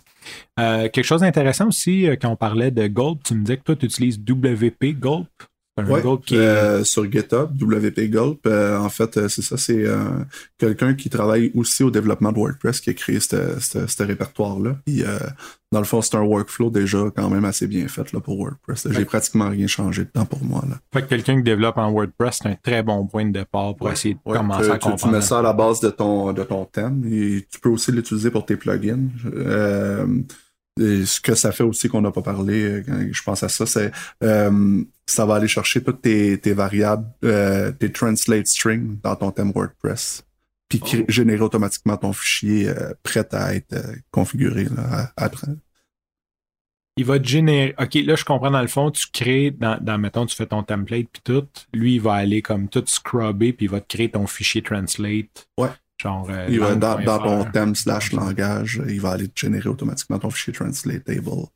Euh, 0.59 0.89
quelque 0.89 1.05
chose 1.05 1.21
d'intéressant 1.21 1.67
aussi, 1.67 2.07
euh, 2.07 2.15
quand 2.19 2.29
on 2.29 2.35
parlait 2.35 2.71
de 2.71 2.87
Gulp, 2.87 3.21
tu 3.23 3.35
me 3.35 3.41
disais 3.43 3.57
que 3.57 3.63
toi, 3.63 3.75
tu 3.75 3.85
utilises 3.85 4.17
WP 4.17 4.99
Gulp? 4.99 5.27
Euh, 6.31 6.83
sur 6.83 7.09
GitHub, 7.11 7.49
WP 7.61 8.09
Gulp. 8.09 8.39
Euh, 8.45 8.77
en 8.77 8.89
fait, 8.89 9.17
euh, 9.17 9.27
c'est 9.27 9.41
ça, 9.41 9.57
c'est 9.57 9.85
quelqu'un 10.57 10.93
qui 10.93 11.09
travaille 11.09 11.51
aussi 11.55 11.83
au 11.83 11.91
développement 11.91 12.31
de 12.31 12.37
WordPress 12.37 12.81
qui 12.81 12.89
a 12.89 12.93
créé 12.93 13.19
ce 13.19 14.03
répertoire-là. 14.03 14.77
dans 15.71 15.79
le 15.79 15.85
fond, 15.85 16.01
c'est 16.01 16.15
un 16.15 16.21
workflow 16.21 16.69
déjà 16.69 16.99
quand 17.15 17.29
même 17.29 17.45
assez 17.45 17.67
bien 17.67 17.87
fait 17.87 18.11
là, 18.11 18.19
pour 18.19 18.37
WordPress. 18.37 18.87
J'ai 18.91 19.05
pratiquement 19.05 19.49
rien 19.49 19.67
changé 19.67 20.05
de 20.05 20.09
temps 20.09 20.25
pour 20.25 20.43
moi. 20.43 20.63
Là. 20.67 20.77
Fait 20.93 21.03
que 21.03 21.07
quelqu'un 21.07 21.37
qui 21.37 21.43
développe 21.43 21.77
en 21.77 21.91
WordPress, 21.91 22.39
c'est 22.41 22.49
un 22.49 22.55
très 22.55 22.83
bon 22.83 23.05
point 23.05 23.25
de 23.25 23.31
départ 23.31 23.75
pour 23.75 23.91
essayer 23.91 24.15
de 24.15 24.19
commencer 24.33 24.69
à 24.69 24.77
comprendre. 24.77 24.99
Tu 24.99 25.09
mets 25.09 25.21
ça 25.21 25.39
à 25.39 25.41
la 25.41 25.53
base 25.53 25.79
de 25.79 25.89
ton, 25.89 26.33
de 26.33 26.43
ton 26.43 26.65
thème 26.65 27.03
et 27.05 27.45
tu 27.51 27.59
peux 27.59 27.69
aussi 27.69 27.91
l'utiliser 27.91 28.31
pour 28.31 28.45
tes 28.45 28.55
plugins 28.55 29.09
ce 30.79 31.19
que 31.19 31.35
ça 31.35 31.51
fait 31.51 31.63
aussi 31.63 31.89
qu'on 31.89 32.01
n'a 32.01 32.11
pas 32.11 32.21
parlé, 32.21 32.63
euh, 32.63 33.09
je 33.11 33.23
pense 33.23 33.43
à 33.43 33.49
ça, 33.49 33.65
c'est 33.65 33.91
euh, 34.23 34.83
ça 35.05 35.25
va 35.25 35.35
aller 35.35 35.47
chercher 35.47 35.83
toutes 35.83 36.01
tes, 36.01 36.53
variables, 36.53 37.05
euh, 37.23 37.71
tes 37.71 37.91
translate 37.91 38.47
strings 38.47 38.99
dans 39.03 39.15
ton 39.15 39.31
thème 39.31 39.51
WordPress, 39.51 40.23
puis 40.69 40.81
oh. 40.83 40.97
générer 41.07 41.41
automatiquement 41.41 41.97
ton 41.97 42.13
fichier 42.13 42.71
prêt 43.03 43.27
à 43.33 43.55
être 43.55 43.75
configuré 44.11 44.65
là, 44.65 45.11
après. 45.17 45.47
Il 46.97 47.05
va 47.05 47.17
te 47.17 47.27
générer. 47.27 47.73
OK, 47.79 47.93
là, 47.93 48.15
je 48.15 48.25
comprends 48.25 48.51
dans 48.51 48.61
le 48.61 48.67
fond, 48.67 48.91
tu 48.91 49.07
crées, 49.11 49.51
dans, 49.51 49.81
dans 49.81 49.97
mettons, 49.97 50.25
tu 50.25 50.35
fais 50.35 50.47
ton 50.47 50.63
template 50.63 51.07
puis 51.07 51.21
tout. 51.23 51.47
Lui, 51.73 51.95
il 51.95 52.01
va 52.01 52.15
aller 52.15 52.41
comme 52.41 52.67
tout 52.67 52.83
scrubber 52.85 53.53
puis 53.53 53.67
il 53.67 53.69
va 53.69 53.79
te 53.79 53.87
créer 53.87 54.11
ton 54.11 54.27
fichier 54.27 54.61
translate. 54.61 55.47
Ouais. 55.57 55.69
Genre, 56.01 56.29
il 56.47 56.59
va, 56.59 56.75
dans, 56.75 57.19
ton 57.19 57.43
thème 57.51 57.75
slash 57.75 58.13
langage, 58.13 58.81
il 58.87 59.01
va 59.01 59.11
aller 59.11 59.27
te 59.27 59.39
générer 59.39 59.67
automatiquement 59.67 60.17
ton 60.17 60.29
fichier 60.29 60.53
translatable. 60.53 61.47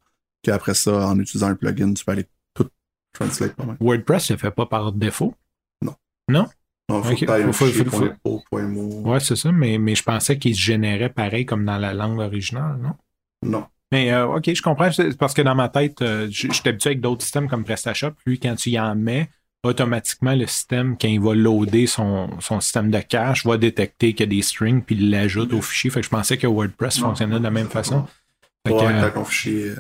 Puis 0.42 0.52
après 0.52 0.74
ça, 0.74 1.08
en 1.08 1.18
utilisant 1.18 1.48
un 1.48 1.56
plugin, 1.56 1.94
tu 1.94 2.04
peux 2.04 2.12
aller 2.12 2.26
tout 2.54 2.68
translate 3.14 3.54
pas 3.56 3.64
WordPress 3.80 4.32
ne 4.32 4.38
fait 4.38 4.52
pas 4.52 4.66
par 4.66 4.92
défaut? 4.92 5.34
Non. 5.82 5.96
Non? 6.30 6.48
Non, 6.90 7.02
faut 7.02 7.16
que 7.16 9.08
Ouais, 9.08 9.20
c'est 9.22 9.38
ça, 9.38 9.52
mais, 9.52 9.78
mais 9.78 9.96
je 9.96 10.04
pensais 10.04 10.38
qu'il 10.38 10.54
se 10.54 10.62
générait 10.62 11.10
pareil 11.10 11.46
comme 11.46 11.64
dans 11.64 11.78
la 11.78 11.94
langue 11.94 12.20
originale, 12.20 12.78
non? 12.82 12.96
Non. 13.42 13.66
Mais 13.92 14.12
euh, 14.12 14.28
OK, 14.28 14.54
je 14.54 14.62
comprends, 14.62 14.90
parce 15.18 15.34
que 15.34 15.42
dans 15.42 15.56
ma 15.56 15.70
tête, 15.70 16.02
euh, 16.02 16.28
je 16.30 16.52
suis 16.52 16.68
habitué 16.68 16.90
avec 16.90 17.02
d'autres 17.02 17.22
systèmes 17.22 17.48
comme 17.48 17.64
PrestaShop. 17.64 18.14
Lui, 18.26 18.40
quand 18.40 18.56
tu 18.56 18.72
y 18.72 18.80
en 18.80 18.96
mets, 18.96 19.30
automatiquement, 19.64 20.36
le 20.36 20.46
système, 20.46 20.98
quand 21.00 21.08
il 21.08 21.22
va 21.22 21.34
loader 21.34 21.88
son, 21.88 22.30
son 22.40 22.60
système 22.60 22.92
de 22.92 23.00
cache, 23.00 23.46
va 23.46 23.58
détecter 23.58 24.14
qu'il 24.14 24.26
y 24.26 24.30
a 24.30 24.36
des 24.36 24.42
strings 24.42 24.82
puis 24.82 24.96
il 24.96 25.10
l'ajoute 25.10 25.54
au 25.54 25.62
fichier. 25.62 25.90
Fait 25.90 26.02
que 26.02 26.06
je 26.06 26.12
pensais 26.12 26.38
que 26.38 26.48
WordPress 26.48 27.00
fonctionnait 27.00 27.40
de 27.40 27.44
la 27.44 27.52
même 27.52 27.70
façon. 27.70 28.06
Fait 28.68 28.74
que, 28.74 29.10
ton 29.10 29.26
fichier, 29.26 29.70
euh, 29.70 29.76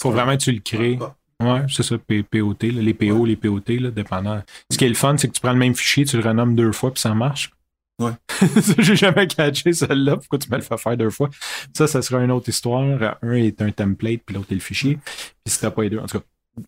faut 0.00 0.10
vraiment 0.10 0.32
que 0.32 0.42
tu 0.42 0.52
le 0.52 0.60
crées. 0.60 0.98
Ouais, 1.40 1.62
c'est 1.68 1.84
ça, 1.84 1.96
POT, 1.98 2.56
les 2.62 2.94
PO, 2.94 3.24
les 3.24 3.36
POT, 3.36 3.78
là, 3.78 3.90
dépendant. 3.90 4.42
Ce 4.70 4.76
qui 4.76 4.84
est 4.84 4.88
le 4.88 4.94
fun, 4.94 5.16
c'est 5.16 5.28
que 5.28 5.34
tu 5.34 5.40
prends 5.40 5.52
le 5.52 5.58
même 5.58 5.74
fichier, 5.74 6.04
tu 6.04 6.16
le 6.16 6.26
renommes 6.26 6.56
deux 6.56 6.72
fois, 6.72 6.92
puis 6.92 7.00
ça 7.00 7.14
marche. 7.14 7.52
Ouais. 8.00 8.12
J'ai 8.78 8.96
jamais 8.96 9.26
catché 9.26 9.72
celle-là. 9.72 10.16
Pourquoi 10.16 10.38
tu 10.38 10.50
me 10.50 10.56
le 10.56 10.62
fais 10.62 10.76
faire 10.76 10.96
deux 10.96 11.10
fois? 11.10 11.30
Ça, 11.76 11.86
ça 11.86 12.02
sera 12.02 12.22
une 12.22 12.30
autre 12.30 12.48
histoire. 12.48 13.16
Un 13.22 13.32
est 13.34 13.60
un 13.62 13.70
template, 13.70 14.22
puis 14.24 14.34
l'autre 14.34 14.48
est 14.50 14.56
le 14.56 14.60
fichier. 14.60 14.98
Puis 15.44 15.54
si 15.54 15.60
t'as 15.60 15.70
pas 15.70 15.82
les 15.82 15.90
deux, 15.90 15.98
en 15.98 16.06
tout 16.06 16.18
cas, 16.18 16.24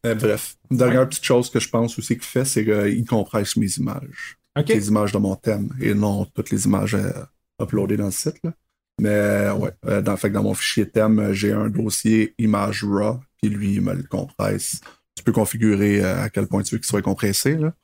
euh, 0.06 0.14
bref, 0.14 0.56
dernière 0.70 1.08
petite 1.08 1.24
chose 1.24 1.50
que 1.50 1.60
je 1.60 1.68
pense 1.68 1.98
aussi 1.98 2.14
qu'il 2.14 2.24
fait, 2.24 2.44
c'est 2.44 2.64
qu'il 2.64 3.04
compresse 3.04 3.56
mes 3.56 3.70
images. 3.78 4.36
Les 4.68 4.88
images 4.88 5.12
de 5.12 5.18
mon 5.18 5.36
thème 5.36 5.70
et 5.80 5.94
non 5.94 6.26
toutes 6.26 6.50
les 6.50 6.66
images 6.66 6.94
euh, 6.94 7.10
uploadées 7.62 7.96
dans 7.96 8.06
le 8.06 8.10
site. 8.10 8.36
Mais 9.00 9.08
euh, 9.08 9.54
ouais, 9.54 10.02
dans, 10.02 10.16
fait, 10.16 10.30
dans 10.30 10.42
mon 10.42 10.54
fichier 10.54 10.88
thème, 10.88 11.32
j'ai 11.32 11.52
un 11.52 11.70
dossier 11.70 12.34
image 12.38 12.84
RAW, 12.84 13.20
puis 13.40 13.50
lui, 13.50 13.74
il 13.74 13.80
me 13.80 13.94
le 13.94 14.02
compresse. 14.02 14.80
Tu 15.16 15.24
peux 15.24 15.32
configurer 15.32 16.02
à 16.02 16.28
quel 16.28 16.46
point 16.46 16.62
tu 16.62 16.74
veux 16.74 16.78
qu'il 16.78 16.86
soit 16.86 17.02
compressé. 17.02 17.56
Là 17.56 17.74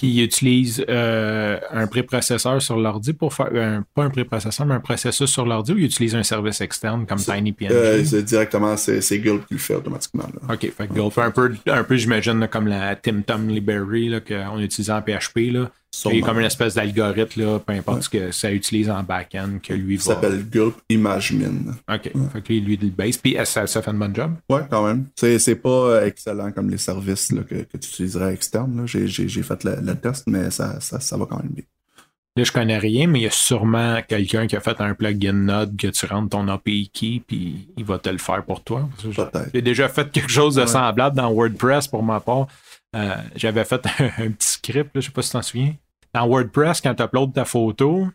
puis 0.00 0.08
il 0.08 0.22
utilise 0.22 0.82
euh, 0.88 1.58
un 1.70 1.86
préprocesseur 1.86 2.62
sur 2.62 2.78
l'ordi 2.78 3.12
pour 3.12 3.34
faire, 3.34 3.50
pas 3.94 4.04
un 4.04 4.08
préprocesseur, 4.08 4.64
mais 4.64 4.72
un 4.72 4.80
processus 4.80 5.28
sur 5.28 5.44
l'ordi 5.44 5.72
ou 5.74 5.78
il 5.78 5.84
utilise 5.84 6.14
un 6.14 6.22
service 6.22 6.62
externe 6.62 7.04
comme 7.04 7.18
TinyPNG? 7.18 7.70
Euh, 7.70 8.02
c'est 8.02 8.22
directement, 8.22 8.78
c'est, 8.78 9.18
Gulp 9.18 9.46
qui 9.46 9.54
le 9.54 9.60
fait 9.60 9.74
automatiquement. 9.74 10.24
OK, 10.48 10.72
fait 10.74 10.86
Gulp, 10.90 11.18
un 11.18 11.30
peu, 11.30 11.54
un 11.66 11.84
peu 11.84 11.96
j'imagine, 11.96 12.48
comme 12.48 12.66
la 12.66 12.96
TimTom 12.96 13.48
Library 13.48 14.22
qu'on 14.26 14.58
utilisait 14.60 14.92
en 14.94 15.02
PHP. 15.02 15.52
Là. 15.52 15.70
C'est 15.92 16.20
comme 16.20 16.38
une 16.38 16.46
espèce 16.46 16.74
d'algorithme, 16.74 17.58
peu 17.58 17.72
importe 17.72 18.02
ce 18.04 18.08
que 18.08 18.30
ça 18.30 18.52
utilise 18.52 18.88
en 18.88 19.02
back-end, 19.02 19.58
que 19.62 19.74
lui 19.74 19.96
va. 19.96 20.02
Ça 20.02 20.14
s'appelle 20.14 20.48
Gulp 20.48 20.76
ImageMin. 20.88 21.74
OK. 21.92 22.12
Fait 22.32 22.42
que 22.42 22.52
lui, 22.52 22.78
il 22.80 22.94
base. 22.94 23.16
Puis 23.16 23.36
ça, 23.44 23.66
ça 23.66 23.82
fait 23.82 23.90
un 23.90 23.94
bon 23.94 24.14
job? 24.14 24.34
Ouais, 24.48 24.62
quand 24.70 24.86
même. 24.86 25.06
C'est, 25.16 25.56
pas 25.56 25.68
euh, 25.68 26.06
excellent 26.06 26.52
comme 26.52 26.70
les 26.70 26.78
services 26.78 27.28
que, 27.28 27.54
que, 27.54 27.76
tu 27.76 27.88
utiliserais 27.88 28.32
externe. 28.32 28.82
J'ai, 28.86 29.28
fait 29.42 29.64
le, 29.64 29.94
test, 29.94 30.26
mais 30.28 30.50
ça, 30.50 30.80
ça, 30.80 31.00
ça 31.00 31.16
va 31.16 31.26
quand 31.26 31.38
même 31.38 31.52
bien. 31.52 31.64
Là, 32.36 32.44
je 32.44 32.52
connais 32.52 32.78
rien, 32.78 33.08
mais 33.08 33.18
il 33.18 33.22
y 33.22 33.26
a 33.26 33.32
sûrement 33.32 34.00
quelqu'un 34.06 34.46
qui 34.46 34.54
a 34.54 34.60
fait 34.60 34.80
un 34.80 34.94
plugin 34.94 35.32
Node 35.32 35.76
que 35.76 35.88
tu 35.88 36.06
rentres 36.06 36.30
ton 36.30 36.46
API 36.46 36.88
key 36.88 37.20
puis 37.26 37.68
il 37.76 37.84
va 37.84 37.98
te 37.98 38.08
le 38.08 38.18
faire 38.18 38.44
pour 38.44 38.62
toi. 38.62 38.88
J'ai 39.52 39.62
déjà 39.62 39.88
fait 39.88 40.10
quelque 40.12 40.30
chose 40.30 40.54
de 40.54 40.64
semblable 40.64 41.16
dans 41.16 41.32
WordPress 41.32 41.88
pour 41.88 42.04
ma 42.04 42.20
part. 42.20 42.46
Euh, 42.96 43.16
j'avais 43.36 43.64
fait 43.64 43.86
un, 44.18 44.30
petit 44.30 44.48
script, 44.48 44.90
je 44.94 45.00
je 45.00 45.06
sais 45.06 45.12
pas 45.12 45.22
si 45.22 45.30
tu 45.30 45.32
t'en 45.32 45.42
souviens. 45.42 45.74
Dans 46.12 46.26
WordPress, 46.26 46.80
quand 46.80 46.94
tu 46.94 47.02
uploads 47.02 47.32
ta 47.32 47.44
photo, 47.44 48.08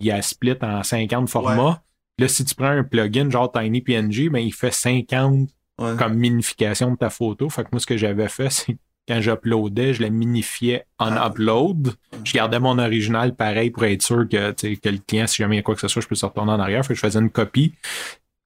il 0.00 0.06
y 0.06 0.10
a 0.10 0.22
split 0.22 0.56
en 0.62 0.82
50 0.82 1.28
formats. 1.28 1.82
Là, 2.18 2.28
si 2.28 2.44
tu 2.44 2.54
prends 2.54 2.68
un 2.68 2.82
plugin 2.82 3.28
genre 3.30 3.52
TinyPNG, 3.52 4.30
ben, 4.30 4.38
il 4.38 4.52
fait 4.54 4.72
50 4.72 5.50
comme 5.98 6.14
minification 6.14 6.92
de 6.92 6.96
ta 6.96 7.10
photo. 7.10 7.50
Fait 7.50 7.62
que 7.64 7.68
moi, 7.72 7.80
ce 7.80 7.86
que 7.86 7.96
j'avais 7.96 8.28
fait, 8.28 8.50
c'est 8.50 8.76
quand 9.06 9.20
j'uploadais, 9.20 9.94
je 9.94 10.02
le 10.02 10.08
minifiais 10.08 10.84
en 10.98 11.14
upload. 11.14 11.94
Je 12.24 12.32
gardais 12.32 12.58
mon 12.58 12.78
original 12.78 13.36
pareil 13.36 13.70
pour 13.70 13.84
être 13.84 14.02
sûr 14.02 14.28
que, 14.28 14.50
que 14.52 14.88
le 14.88 14.98
client, 14.98 15.26
si 15.26 15.36
jamais 15.36 15.56
il 15.56 15.58
y 15.58 15.60
a 15.60 15.62
quoi 15.62 15.74
que 15.74 15.80
ce 15.80 15.88
soit, 15.88 16.02
je 16.02 16.08
peux 16.08 16.16
se 16.16 16.26
retourner 16.26 16.52
en 16.52 16.60
arrière. 16.60 16.84
Fait 16.84 16.94
que 16.94 17.00
je 17.00 17.06
faisais 17.06 17.20
une 17.20 17.30
copie. 17.30 17.74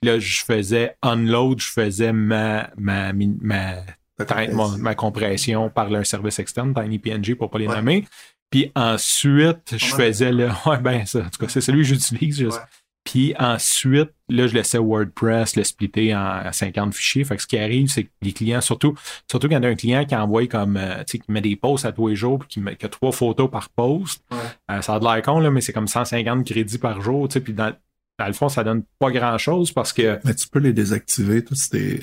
Là, 0.03 0.19
je 0.19 0.45
faisais 0.45 0.97
unload, 1.03 1.61
je 1.61 1.69
faisais 1.69 2.13
ma, 2.13 2.71
ma, 2.77 3.13
ma, 3.13 3.77
ma, 4.79 4.95
compression 4.95 5.71
par 5.71 5.93
un 5.93 6.05
service 6.05 6.39
externe, 6.39 6.75
TinyPNG 6.75 7.35
pour 7.37 7.51
pas 7.51 7.59
les 7.59 7.69
nommer. 7.69 8.07
Puis 8.51 8.73
ensuite, 8.75 9.77
je 9.77 9.95
faisais 9.95 10.33
le. 10.33 10.49
Ouais, 10.67 10.79
ben, 10.79 11.07
ça, 11.07 11.21
en 11.21 11.23
tout 11.31 11.39
cas, 11.39 11.49
c'est 11.49 11.61
celui 11.61 11.83
que 11.83 11.89
j'utilise. 11.89 12.49
Puis 13.05 13.35
ensuite, 13.39 14.11
là, 14.29 14.47
je 14.47 14.55
laissais 14.55 14.79
WordPress 14.79 15.57
le 15.57 15.65
splitter 15.65 16.15
en 16.15 16.53
50 16.53 16.95
fichiers. 16.95 17.25
Fait 17.25 17.37
que 17.37 17.43
ce 17.43 17.47
qui 17.47 17.59
arrive, 17.59 17.89
c'est 17.89 18.05
que 18.05 18.11
les 18.21 18.33
clients, 18.33 18.61
surtout, 18.61 18.95
surtout 19.29 19.49
quand 19.49 19.57
il 19.57 19.63
y 19.63 19.67
a 19.67 19.71
un 19.71 19.75
client 19.75 20.05
qui 20.05 20.15
envoie 20.15 20.47
comme, 20.47 20.77
euh, 20.77 20.99
tu 20.99 21.13
sais, 21.13 21.19
qui 21.19 21.33
met 21.33 21.41
des 21.41 21.57
posts 21.57 21.87
à 21.87 21.93
tous 21.93 22.09
les 22.09 22.17
jours, 22.17 22.39
puis 22.41 22.49
qui, 22.49 22.61
met, 22.61 22.77
a 22.85 22.89
trois 22.89 23.13
photos 23.13 23.51
par 23.51 23.71
post, 23.71 24.23
euh, 24.71 24.83
ça 24.83 24.95
a 24.95 24.99
de 24.99 25.05
l'air 25.05 25.23
con, 25.23 25.41
là, 25.41 25.51
mais 25.51 25.63
c'est 25.63 25.73
comme 25.73 25.89
150 25.89 26.45
crédits 26.45 26.79
par 26.79 27.01
jour, 27.01 27.27
tu 27.27 27.35
sais, 27.35 27.41
puis 27.41 27.55
dans, 27.55 27.73
dans, 28.19 28.27
le 28.27 28.33
fond, 28.35 28.51
ça 28.51 28.63
donne 28.65 28.85
pas 28.99 29.11
grand-chose 29.11 29.73
parce 29.73 29.95
que... 29.95 30.21
Mais 30.25 30.35
tu 30.35 30.47
peux 30.49 30.59
les 30.59 30.75
désactiver, 30.75 31.43
tous 31.43 31.55
ces... 31.55 32.01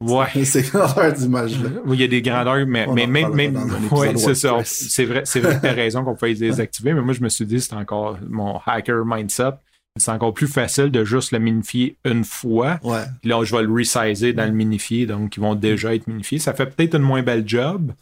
Ouais. 0.00 0.26
Grandeurs. 0.72 1.82
Oui, 1.86 1.96
il 1.96 2.00
y 2.00 2.04
a 2.04 2.08
des 2.08 2.22
grandeurs, 2.22 2.66
mais, 2.66 2.86
mais 2.86 3.06
même, 3.06 3.34
même, 3.34 3.56
ouais, 3.90 4.16
c'est 4.16 4.34
ça. 4.34 4.58
C'est 4.64 5.04
vrai, 5.04 5.22
c'est 5.24 5.40
vrai 5.40 5.56
que 5.56 5.62
t'as 5.62 5.72
raison 5.74 6.04
qu'on 6.04 6.14
peut 6.14 6.26
les 6.26 6.34
désactiver, 6.36 6.94
mais 6.94 7.02
moi, 7.02 7.14
je 7.14 7.22
me 7.22 7.28
suis 7.28 7.46
dit, 7.46 7.60
c'est 7.60 7.74
encore 7.74 8.18
mon 8.28 8.60
hacker 8.64 9.04
mindset 9.04 9.54
c'est 9.98 10.10
encore 10.10 10.34
plus 10.34 10.46
facile 10.46 10.90
de 10.90 11.04
juste 11.04 11.32
le 11.32 11.38
minifier 11.38 11.96
une 12.04 12.24
fois. 12.24 12.78
Ouais. 12.82 13.04
Puis 13.20 13.30
là, 13.30 13.42
je 13.44 13.54
vais 13.54 13.62
le 13.62 13.72
resizer 13.72 14.32
dans 14.32 14.46
le 14.46 14.52
minifier, 14.52 15.06
donc 15.06 15.36
ils 15.36 15.40
vont 15.40 15.54
déjà 15.54 15.94
être 15.94 16.06
minifiés. 16.06 16.38
Ça 16.38 16.54
fait 16.54 16.66
peut-être 16.66 16.94
une 16.94 17.02
moins 17.02 17.22
belle 17.22 17.46
job, 17.46 17.92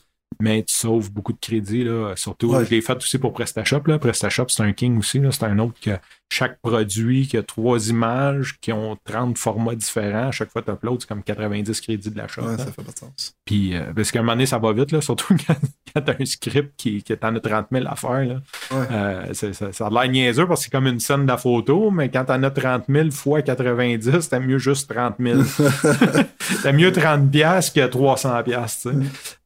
mais 0.41 0.63
tu 0.63 0.75
sauves 0.75 1.11
beaucoup 1.11 1.33
de 1.33 1.39
crédit. 1.41 1.85
Là. 1.85 2.15
Surtout, 2.17 2.55
je 2.65 2.71
l'ai 2.71 2.81
fait 2.81 2.97
aussi 2.97 3.19
pour 3.19 3.33
PrestaShop. 3.33 3.83
Là. 3.87 3.99
PrestaShop, 3.99 4.47
c'est 4.49 4.63
un 4.63 4.73
king 4.73 4.99
aussi. 4.99 5.21
C'est 5.31 5.45
un 5.45 5.59
autre 5.59 5.79
que 5.81 5.93
chaque 6.29 6.61
produit 6.61 7.27
qui 7.29 7.37
a 7.37 7.43
trois 7.43 7.89
images 7.89 8.59
qui 8.61 8.73
ont 8.73 8.97
30 9.05 9.39
formats 9.39 9.77
différents. 9.77 10.29
À 10.29 10.31
chaque 10.33 10.51
fois 10.51 10.61
que 10.61 10.67
tu 10.67 10.73
uploads, 10.73 10.99
c'est 11.01 11.09
comme 11.09 11.23
90 11.23 11.81
crédits 11.81 12.11
de 12.11 12.19
l'achat. 12.19 12.43
Ouais, 12.43 12.59
ça 12.59 12.67
fait 12.67 12.83
pas 12.83 12.93
de 12.93 12.99
sens. 12.99 13.35
Puis, 13.45 13.77
euh, 13.77 13.93
parce 13.95 14.11
qu'à 14.11 14.19
un 14.19 14.23
moment 14.23 14.33
donné, 14.33 14.47
ça 14.47 14.59
va 14.59 14.73
vite, 14.73 14.91
là, 14.91 15.01
surtout 15.01 15.37
quand, 15.47 15.55
quand 15.95 16.03
tu 16.03 16.11
as 16.11 16.17
un 16.19 16.25
script 16.25 16.73
qui, 16.77 17.03
qui 17.03 17.17
t'en 17.17 17.35
as 17.35 17.41
30 17.41 17.67
000 17.71 17.87
à 17.87 17.95
faire. 17.95 18.25
Là. 18.25 18.43
Euh, 18.73 19.35
ça, 19.35 19.73
ça, 19.73 19.87
a 19.87 19.91
l'air 19.91 20.11
niaiseux 20.11 20.47
parce 20.47 20.61
que 20.61 20.65
c'est 20.65 20.71
comme 20.71 20.89
une 20.89 21.01
scène 21.01 21.23
de 21.23 21.29
la 21.29 21.39
photo, 21.39 21.91
mais 21.91 22.11
quand 22.11 22.25
t'en 22.25 22.43
as 22.43 22.51
30 22.51 22.85
000 22.89 23.11
fois 23.13 23.43
90, 23.43 24.29
t'as 24.29 24.41
mieux 24.41 24.59
juste 24.59 24.93
30 24.93 25.15
000. 25.21 25.43
t'as 26.63 26.73
mieux 26.73 26.91
30 26.91 27.31
pièces 27.31 27.71
que 27.71 27.87
300 27.87 28.43
pièces. 28.43 28.89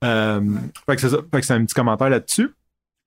Euh, 0.03 0.40
fait 0.87 0.96
que 0.96 1.00
c'est 1.00 1.09
ça. 1.11 1.18
Fait 1.33 1.40
que 1.40 1.46
c'est 1.46 1.54
un 1.54 1.64
petit 1.64 1.74
commentaire 1.74 2.11
là-dessus. 2.11 2.50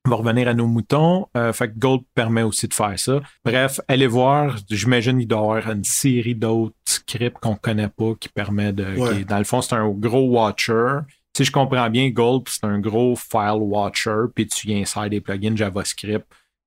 On 0.06 0.10
va 0.10 0.16
revenir 0.16 0.48
à 0.48 0.54
nos 0.54 0.66
moutons. 0.66 1.28
Euh, 1.34 1.52
fait 1.54 1.68
que 1.68 1.78
Gold 1.78 2.02
permet 2.14 2.42
aussi 2.42 2.68
de 2.68 2.74
faire 2.74 2.98
ça. 2.98 3.20
Bref, 3.42 3.80
allez 3.88 4.06
voir. 4.06 4.56
J'imagine 4.68 5.18
qu'il 5.18 5.28
doit 5.28 5.38
y 5.38 5.40
avoir 5.40 5.70
une 5.70 5.84
série 5.84 6.34
d'autres 6.34 6.74
scripts 6.84 7.38
qu'on 7.40 7.56
connaît 7.56 7.88
pas 7.88 8.12
qui 8.20 8.28
permet 8.28 8.72
de. 8.72 9.24
dans 9.24 9.38
le 9.38 9.44
fond, 9.44 9.62
c'est 9.62 9.74
un 9.74 9.88
gros 9.88 10.28
watcher. 10.28 10.98
Si 11.36 11.44
je 11.44 11.50
comprends 11.50 11.90
bien, 11.90 12.10
Gold, 12.10 12.48
c'est 12.48 12.64
un 12.64 12.78
gros 12.78 13.16
file 13.16 13.58
watcher, 13.58 14.26
puis 14.34 14.46
tu 14.46 14.72
inside 14.72 15.08
des 15.08 15.20
plugins 15.20 15.56
JavaScript 15.56 16.24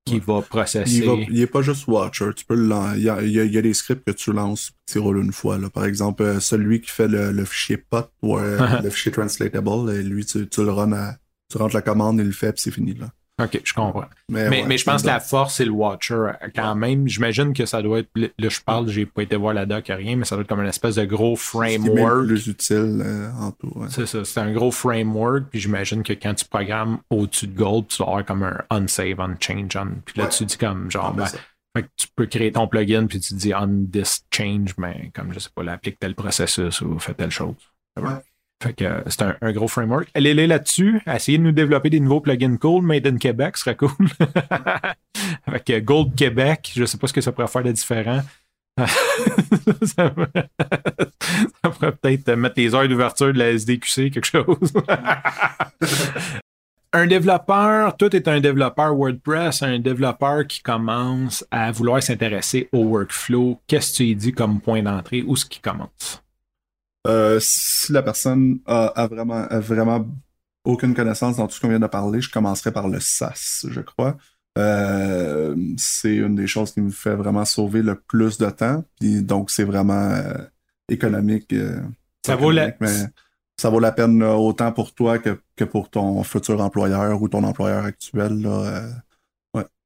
qui 0.07 0.19
va 0.19 0.41
processer. 0.41 1.05
Il, 1.29 1.41
est 1.41 1.47
pas 1.47 1.61
juste 1.61 1.87
watcher. 1.87 2.29
Tu 2.35 2.45
peux 2.45 2.55
il, 2.55 3.03
y 3.03 3.09
a, 3.09 3.21
il, 3.21 3.31
y 3.31 3.57
a, 3.57 3.61
des 3.61 3.73
scripts 3.73 4.05
que 4.05 4.11
tu 4.11 4.31
lances 4.31 4.71
tu 4.87 4.99
roules 4.99 5.23
une 5.23 5.33
fois. 5.33 5.57
Là. 5.57 5.69
Par 5.69 5.85
exemple, 5.85 6.23
euh, 6.23 6.39
celui 6.39 6.81
qui 6.81 6.89
fait 6.89 7.07
le, 7.07 7.45
fichier 7.45 7.77
pot 7.77 8.09
ou 8.21 8.37
euh, 8.37 8.81
le 8.83 8.89
fichier 8.89 9.11
translatable, 9.11 9.91
lui, 9.99 10.25
tu, 10.25 10.47
tu 10.47 10.63
le 10.63 10.71
run 10.71 10.93
à, 10.93 11.15
tu 11.49 11.57
rentres 11.57 11.75
la 11.75 11.81
commande, 11.81 12.19
il 12.19 12.25
le 12.25 12.31
fait, 12.31 12.53
puis 12.53 12.61
c'est 12.61 12.71
fini 12.71 12.93
là. 12.93 13.11
OK, 13.39 13.61
je 13.63 13.73
comprends. 13.73 14.05
Mais, 14.29 14.65
mais, 14.65 14.77
je 14.79 14.83
pense 14.83 15.03
que 15.03 15.07
la 15.07 15.19
force, 15.19 15.55
c'est 15.55 15.65
le 15.65 15.71
Watcher. 15.71 16.31
Quand 16.55 16.73
même, 16.73 17.07
j'imagine 17.07 17.53
que 17.53 17.67
ça 17.67 17.83
doit 17.83 17.99
être. 17.99 18.09
Là, 18.15 18.49
je 18.49 18.59
parle, 18.61 18.89
j'ai 18.89 19.05
pas 19.05 19.21
été 19.21 19.35
voir 19.35 19.53
la 19.53 19.67
doc, 19.67 19.85
rien, 19.89 20.15
mais 20.15 20.25
ça 20.25 20.35
doit 20.35 20.41
être 20.41 20.47
comme 20.47 20.61
une 20.61 20.67
espèce 20.67 20.95
de 20.95 21.05
gros 21.05 21.35
framework. 21.35 22.21
C'est 22.21 22.27
plus 22.27 22.47
utile 22.47 23.03
euh, 23.05 23.29
en 23.39 23.51
tout. 23.51 23.71
C'est 23.89 24.07
ça, 24.07 24.25
c'est 24.25 24.39
un 24.39 24.51
gros 24.51 24.71
framework. 24.71 25.45
Puis 25.51 25.59
j'imagine 25.59 26.01
que 26.01 26.13
quand 26.13 26.33
tu 26.33 26.45
programmes 26.45 26.97
au-dessus 27.11 27.45
de 27.45 27.55
Gold, 27.55 27.87
tu 27.89 28.01
vas 28.01 28.09
avoir 28.09 28.25
comme 28.25 28.41
un 28.41 28.57
unsave, 28.71 29.19
unchange, 29.19 29.75
on. 29.75 30.01
Puis 30.03 30.19
là, 30.19 30.27
tu 30.27 30.43
dis 30.45 30.57
comme 30.57 30.89
genre. 30.89 31.13
Ben, 31.13 31.27
fait 31.75 31.83
que 31.83 31.89
tu 31.95 32.07
peux 32.15 32.25
créer 32.25 32.51
ton 32.51 32.67
plugin, 32.67 33.05
puis 33.05 33.19
tu 33.19 33.35
dis 33.35 33.53
on 33.53 33.85
this 33.91 34.25
change, 34.31 34.73
mais 34.79 35.11
comme 35.13 35.31
je 35.31 35.37
sais 35.37 35.49
pas, 35.53 35.61
applique 35.71 35.99
tel 35.99 36.15
processus 36.15 36.81
ou 36.81 36.97
fais 36.97 37.13
telle 37.13 37.29
chose. 37.29 37.53
Fait 38.61 38.73
que 38.73 38.85
euh, 38.85 39.01
c'est 39.05 39.21
un, 39.21 39.51
gros 39.51 39.67
framework. 39.67 40.09
Elle 40.13 40.25
est 40.25 40.47
là-dessus. 40.47 41.01
Essayez 41.05 41.37
de 41.37 41.43
nous 41.43 41.51
développer 41.51 41.91
des 41.91 41.99
nouveaux 41.99 42.21
plugins 42.21 42.57
cool. 42.57 42.83
Made 42.83 43.05
in 43.05 43.17
Québec 43.17 43.55
serait 43.57 43.75
cool. 43.75 43.91
Avec 45.45 45.69
euh, 45.69 45.79
Gold 45.79 46.15
Québec, 46.15 46.71
je 46.75 46.85
sais 46.85 46.97
pas 46.97 47.07
ce 47.07 47.13
que 47.13 47.21
ça 47.21 47.31
pourrait 47.31 47.47
faire 47.47 47.63
de 47.63 47.71
différent. 47.71 48.21
ça, 49.83 50.09
pourrait 50.09 51.91
peut-être 52.01 52.31
mettre 52.31 52.55
les 52.57 52.73
heures 52.73 52.87
d'ouverture 52.87 53.31
de 53.33 53.39
la 53.39 53.51
SDQC, 53.51 54.11
quelque 54.11 54.25
chose. 54.25 54.73
un 56.93 57.07
développeur, 57.07 57.95
tout 57.97 58.15
est 58.15 58.27
un 58.27 58.39
développeur 58.39 58.95
WordPress, 58.95 59.61
un 59.63 59.79
développeur 59.79 60.45
qui 60.47 60.61
commence 60.61 61.45
à 61.51 61.71
vouloir 61.71 62.01
s'intéresser 62.01 62.69
au 62.71 62.83
workflow. 62.85 63.59
Qu'est-ce 63.67 63.91
que 63.93 63.97
tu 63.97 64.15
dis 64.15 64.31
comme 64.31 64.61
point 64.61 64.81
d'entrée? 64.81 65.23
Où 65.23 65.33
est-ce 65.33 65.45
qu'il 65.45 65.61
commence? 65.61 66.23
Euh, 67.07 67.39
si 67.41 67.91
la 67.93 68.03
personne 68.03 68.59
a, 68.65 69.07
vraiment, 69.07 69.47
vraiment 69.51 70.05
aucune 70.63 70.93
connaissance 70.93 71.37
dans 71.37 71.47
tout 71.47 71.55
ce 71.55 71.61
qu'on 71.61 71.69
vient 71.69 71.79
de 71.79 71.87
parler, 71.87 72.21
je 72.21 72.29
commencerai 72.29 72.71
par 72.71 72.87
le 72.87 72.99
SAS, 72.99 73.65
je 73.69 73.81
crois. 73.81 74.17
Euh, 74.57 75.55
c'est 75.77 76.15
une 76.15 76.35
des 76.35 76.47
choses 76.47 76.73
qui 76.73 76.81
me 76.81 76.89
fait 76.89 77.15
vraiment 77.15 77.45
sauver 77.45 77.81
le 77.81 77.95
plus 77.95 78.37
de 78.37 78.49
temps. 78.49 78.83
donc, 79.01 79.51
c'est 79.51 79.63
vraiment 79.63 80.11
euh, 80.11 80.33
économique. 80.89 81.53
ça, 82.25 82.35
vaut 82.35 82.51
la... 82.51 82.71
ça 83.57 83.69
vaut 83.69 83.79
la 83.79 83.91
peine 83.91 84.23
autant 84.23 84.71
pour 84.71 84.93
toi 84.93 85.19
que, 85.19 85.63
pour 85.63 85.89
ton 85.89 86.23
futur 86.23 86.59
employeur 86.61 87.21
ou 87.21 87.29
ton 87.29 87.43
employeur 87.43 87.85
actuel. 87.85 88.45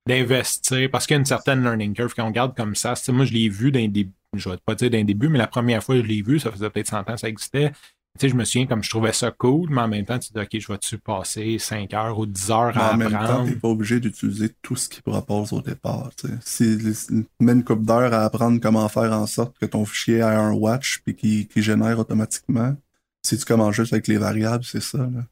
D'investir, 0.08 0.90
parce 0.92 1.06
qu'il 1.06 1.14
y 1.14 1.18
a 1.18 1.20
une 1.20 1.26
certaine 1.26 1.62
learning 1.62 1.94
curve. 1.94 2.14
Quand 2.16 2.24
on 2.24 2.28
regarde 2.28 2.56
comme 2.56 2.76
ça, 2.76 2.96
moi, 3.10 3.26
je 3.26 3.34
l'ai 3.34 3.50
vu 3.50 3.72
dans 3.72 3.88
des 3.88 4.10
je 4.36 4.50
vais 4.50 4.58
pas 4.66 4.76
dire 4.76 4.90
d'un 4.90 5.04
début, 5.04 5.28
mais 5.28 5.38
la 5.38 5.48
première 5.48 5.84
fois 5.84 5.96
que 5.96 6.04
je 6.04 6.08
l'ai 6.08 6.22
vu, 6.22 6.40
ça 6.40 6.52
faisait 6.52 6.70
peut-être 6.70 6.88
100 6.88 7.00
ans 7.00 7.04
que 7.04 7.20
ça 7.20 7.28
existait. 7.28 7.72
Tu 8.20 8.22
sais, 8.22 8.30
je 8.30 8.36
me 8.36 8.44
souviens 8.44 8.66
comme 8.66 8.84
je 8.84 8.90
trouvais 8.90 9.14
ça 9.14 9.32
cool, 9.32 9.70
mais 9.70 9.82
en 9.82 9.88
même 9.88 10.06
temps, 10.06 10.20
tu 10.20 10.32
te 10.32 10.40
dis, 10.40 10.46
OK, 10.46 10.62
je 10.62 10.68
vais-tu 10.68 10.98
passer 10.98 11.58
5 11.58 11.94
heures 11.94 12.20
ou 12.20 12.26
10 12.26 12.52
heures 12.52 12.78
à 12.78 12.90
apprendre? 12.90 12.94
En 12.94 12.98
même 12.98 13.12
temps, 13.12 13.46
t'es 13.46 13.56
pas 13.56 13.70
obligé 13.70 14.00
d'utiliser 14.00 14.50
tout 14.62 14.76
ce 14.76 14.90
qu'il 14.90 15.02
propose 15.02 15.54
au 15.54 15.62
départ. 15.62 16.12
Tu 16.18 16.28
sais. 16.28 16.78
Si 16.78 17.26
mets 17.40 17.54
une 17.54 17.64
coupe 17.64 17.86
d'heures 17.86 18.14
à 18.14 18.26
apprendre 18.26 18.60
comment 18.60 18.88
faire 18.90 19.14
en 19.14 19.28
sorte 19.28 19.58
que 19.58 19.66
ton 19.66 19.86
fichier 19.86 20.18
ait 20.18 20.24
un 20.24 20.52
watch 20.52 21.02
puis 21.06 21.16
qu'il 21.16 21.64
génère 21.64 22.00
automatiquement, 22.00 22.76
si 23.24 23.38
tu 23.38 23.46
commences 23.46 23.76
juste 23.76 23.94
avec 23.94 24.08
les 24.08 24.18
variables, 24.18 24.64
c'est 24.64 24.82
ça. 24.82 24.98
Là. 24.98 25.24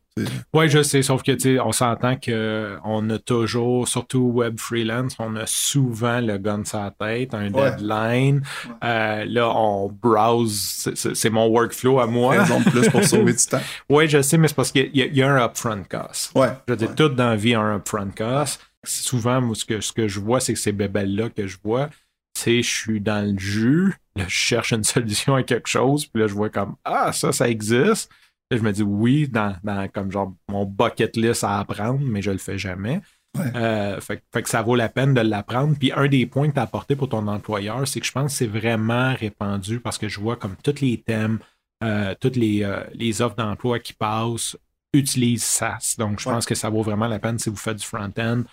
Oui, 0.53 0.69
je 0.69 0.83
sais, 0.83 1.01
sauf 1.01 1.23
que 1.23 1.31
tu 1.31 1.55
sais, 1.55 1.59
on 1.59 1.71
s'entend 1.71 2.15
qu'on 2.15 3.09
a 3.09 3.19
toujours, 3.19 3.87
surtout 3.87 4.31
web 4.33 4.59
freelance, 4.59 5.15
on 5.19 5.35
a 5.35 5.45
souvent 5.45 6.19
le 6.19 6.37
gun 6.37 6.63
sur 6.65 6.79
la 6.79 6.91
tête, 6.91 7.33
un 7.33 7.49
deadline. 7.49 8.41
Euh, 8.83 9.25
là, 9.25 9.49
on 9.55 9.89
browse, 9.89 10.91
c'est 10.95 11.29
mon 11.29 11.47
workflow 11.47 11.99
à 11.99 12.07
moi. 12.07 12.39
Raison 12.39 12.59
de 12.59 12.69
plus 12.69 12.89
pour 12.89 13.03
sauver 13.03 13.33
du 13.33 13.45
temps. 13.49 13.61
Oui, 13.89 14.07
je 14.07 14.21
sais, 14.21 14.37
mais 14.37 14.47
c'est 14.47 14.55
parce 14.55 14.71
qu'il 14.71 14.89
y, 14.95 15.21
a 15.21 15.31
un 15.31 15.45
upfront 15.45 15.83
cost. 15.83 16.31
Ouais. 16.35 16.49
Je 16.67 16.73
dire, 16.75 16.95
tout 16.95 17.09
dans 17.09 17.29
la 17.29 17.35
vie 17.35 17.53
a 17.53 17.61
un 17.61 17.77
upfront 17.77 18.11
cost. 18.15 18.59
Souvent, 18.83 19.41
moi, 19.41 19.55
ce 19.55 19.65
que, 19.65 19.81
ce 19.81 19.91
que 19.91 20.07
je 20.07 20.19
vois, 20.19 20.39
c'est 20.39 20.53
que 20.53 20.59
ces 20.59 20.71
bébelles-là 20.71 21.29
que 21.29 21.47
je 21.47 21.57
vois, 21.63 21.89
c'est 22.33 22.61
je 22.61 22.69
suis 22.69 23.01
dans 23.01 23.25
le 23.29 23.37
jus, 23.37 23.93
là, 24.15 24.23
je 24.27 24.33
cherche 24.33 24.71
une 24.71 24.83
solution 24.95 25.35
à 25.35 25.43
quelque 25.43 25.67
chose, 25.67 26.05
puis 26.05 26.21
là, 26.21 26.27
je 26.27 26.33
vois 26.33 26.49
comme 26.49 26.75
Ah, 26.85 27.11
ça, 27.11 27.31
ça 27.31 27.49
existe 27.49 28.09
je 28.57 28.63
me 28.63 28.71
dis 28.71 28.83
oui, 28.83 29.27
dans, 29.27 29.55
comme 29.93 30.11
genre 30.11 30.33
mon 30.47 30.65
bucket 30.65 31.15
list 31.17 31.43
à 31.43 31.59
apprendre, 31.59 31.99
mais 32.01 32.21
je 32.21 32.31
le 32.31 32.37
fais 32.37 32.57
jamais. 32.57 33.01
Euh, 33.37 34.01
fait, 34.01 34.23
que 34.33 34.49
ça 34.49 34.63
vaut 34.63 34.75
la 34.75 34.89
peine 34.89 35.13
de 35.13 35.21
l'apprendre. 35.21 35.75
Puis 35.77 35.91
un 35.95 36.07
des 36.07 36.25
points 36.25 36.49
que 36.49 36.53
tu 36.53 36.59
as 36.59 36.63
apporté 36.63 36.95
pour 36.95 37.09
ton 37.09 37.27
employeur, 37.27 37.87
c'est 37.87 37.99
que 37.99 38.05
je 38.05 38.11
pense 38.11 38.31
que 38.31 38.37
c'est 38.37 38.47
vraiment 38.47 39.13
répandu 39.13 39.79
parce 39.79 39.97
que 39.97 40.09
je 40.09 40.19
vois 40.19 40.35
comme 40.35 40.55
tous 40.63 40.81
les 40.81 40.97
thèmes, 40.99 41.39
euh, 41.83 42.15
toutes 42.19 42.35
les, 42.35 42.63
euh, 42.63 42.83
les 42.93 43.21
offres 43.21 43.35
d'emploi 43.35 43.79
qui 43.79 43.93
passent 43.93 44.57
utilisent 44.93 45.43
SaaS. 45.43 45.95
Donc 45.99 46.19
je 46.19 46.25
pense 46.25 46.45
que 46.45 46.55
ça 46.55 46.69
vaut 46.69 46.81
vraiment 46.81 47.07
la 47.07 47.19
peine 47.19 47.37
si 47.37 47.49
vous 47.49 47.55
faites 47.55 47.77
du 47.77 47.85
front-end 47.85 48.43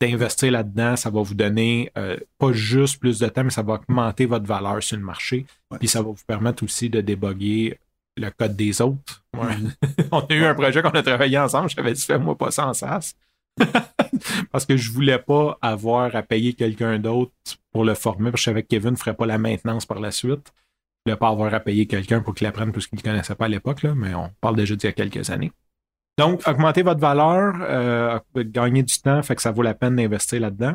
d'investir 0.00 0.50
là-dedans. 0.50 0.96
Ça 0.96 1.10
va 1.10 1.22
vous 1.22 1.34
donner 1.34 1.92
pas 2.38 2.52
juste 2.52 2.98
plus 2.98 3.20
de 3.20 3.28
temps, 3.28 3.44
mais 3.44 3.50
ça 3.50 3.62
va 3.62 3.74
augmenter 3.74 4.26
votre 4.26 4.46
valeur 4.46 4.82
sur 4.82 4.96
le 4.96 5.04
marché. 5.04 5.46
Puis 5.78 5.86
ça 5.86 6.02
va 6.02 6.08
vous 6.08 6.24
permettre 6.26 6.64
aussi 6.64 6.90
de 6.90 7.00
déboguer 7.00 7.78
le 8.16 8.30
code 8.30 8.56
des 8.56 8.80
autres. 8.80 9.23
On 10.12 10.20
a 10.20 10.34
eu 10.34 10.44
un 10.44 10.54
projet 10.54 10.82
qu'on 10.82 10.90
a 10.90 11.02
travaillé 11.02 11.38
ensemble. 11.38 11.70
J'avais 11.70 11.92
dit, 11.92 12.00
fais-moi 12.02 12.36
pas 12.36 12.50
ça 12.50 12.66
en 12.68 12.74
SaaS. 12.74 13.14
parce 14.52 14.66
que 14.66 14.76
je 14.76 14.90
voulais 14.90 15.18
pas 15.18 15.58
avoir 15.62 16.14
à 16.16 16.22
payer 16.22 16.54
quelqu'un 16.54 16.98
d'autre 16.98 17.32
pour 17.72 17.84
le 17.84 17.94
former, 17.94 18.30
parce 18.30 18.34
que 18.34 18.38
je 18.40 18.44
savais 18.44 18.62
que 18.62 18.68
Kevin 18.68 18.90
ne 18.92 18.96
ferait 18.96 19.14
pas 19.14 19.26
la 19.26 19.38
maintenance 19.38 19.86
par 19.86 20.00
la 20.00 20.10
suite. 20.10 20.52
Je 21.06 21.10
voulais 21.12 21.18
pas 21.18 21.28
avoir 21.28 21.52
à 21.54 21.60
payer 21.60 21.86
quelqu'un 21.86 22.20
pour 22.20 22.34
qu'il 22.34 22.46
apprenne 22.46 22.72
tout 22.72 22.80
ce 22.80 22.88
qu'il 22.88 22.98
ne 22.98 23.02
connaissait 23.02 23.34
pas 23.34 23.44
à 23.44 23.48
l'époque, 23.48 23.84
mais 23.84 24.14
on 24.14 24.30
parle 24.40 24.56
déjà 24.56 24.74
d'il 24.74 24.86
y 24.86 24.90
a 24.90 24.92
quelques 24.92 25.30
années. 25.30 25.52
Donc, 26.16 26.46
augmenter 26.46 26.82
votre 26.82 27.00
valeur, 27.00 27.54
euh, 27.60 28.18
gagner 28.36 28.82
du 28.82 28.98
temps, 29.00 29.22
fait 29.22 29.34
que 29.34 29.42
ça 29.42 29.50
vaut 29.50 29.62
la 29.62 29.74
peine 29.74 29.96
d'investir 29.96 30.40
là-dedans. 30.40 30.74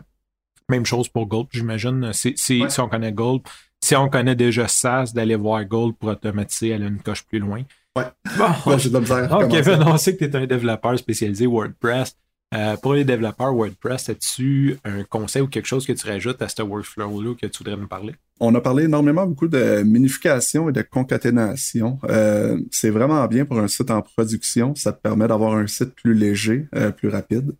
Même 0.69 0.85
chose 0.85 1.09
pour 1.09 1.25
Gold, 1.25 1.47
j'imagine. 1.51 2.13
Si, 2.13 2.33
si, 2.35 2.61
Ouais. 2.61 2.69
si 2.69 2.79
on 2.79 2.89
connaît 2.89 3.11
Gold, 3.13 3.41
si 3.81 3.95
on 3.95 4.09
connaît 4.09 4.35
déjà 4.35 4.67
SAS, 4.67 5.13
d'aller 5.13 5.35
voir 5.35 5.63
Gold 5.65 5.95
pour 5.95 6.09
automatiser, 6.09 6.73
aller 6.73 6.85
une 6.87 7.01
coche 7.01 7.23
plus 7.25 7.39
loin. 7.39 7.63
Ouais. 7.97 8.05
Bon, 8.37 8.45
Ouais, 8.71 8.79
j'ai 8.79 8.89
de 8.89 8.93
la 8.93 8.99
misère 9.01 9.29
recommencer. 9.29 9.63
Kevin, 9.63 9.83
on 9.83 9.97
sait 9.97 10.15
que 10.15 10.25
tu 10.25 10.31
es 10.31 10.35
un 10.35 10.45
développeur 10.45 10.97
spécialisé 10.97 11.47
WordPress. 11.47 12.15
Euh, 12.55 12.75
pour 12.77 12.93
les 12.95 13.03
développeurs 13.05 13.53
WordPress, 13.53 14.09
as-tu 14.09 14.77
un 14.83 15.03
conseil 15.03 15.43
ou 15.43 15.47
quelque 15.47 15.67
chose 15.67 15.85
que 15.85 15.93
tu 15.93 16.07
rajoutes 16.07 16.41
à 16.41 16.49
ce 16.49 16.63
workflow-là 16.63 17.35
que 17.39 17.45
tu 17.45 17.59
voudrais 17.59 17.77
me 17.77 17.85
parler? 17.85 18.15
On 18.41 18.55
a 18.55 18.61
parlé 18.61 18.85
énormément 18.85 19.27
beaucoup 19.27 19.49
de 19.49 19.83
minification 19.83 20.69
et 20.69 20.71
de 20.71 20.81
concaténation. 20.81 21.99
Euh, 22.05 22.57
c'est 22.71 22.89
vraiment 22.89 23.23
bien 23.27 23.43
pour 23.45 23.59
un 23.59 23.67
site 23.67 23.91
en 23.91 24.01
production. 24.01 24.73
Ça 24.75 24.93
te 24.93 25.01
permet 25.01 25.27
d'avoir 25.27 25.55
un 25.55 25.67
site 25.67 25.93
plus 25.93 26.13
léger, 26.13 26.65
euh, 26.73 26.89
plus 26.91 27.09
rapide. 27.09 27.51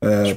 Je 0.00 0.32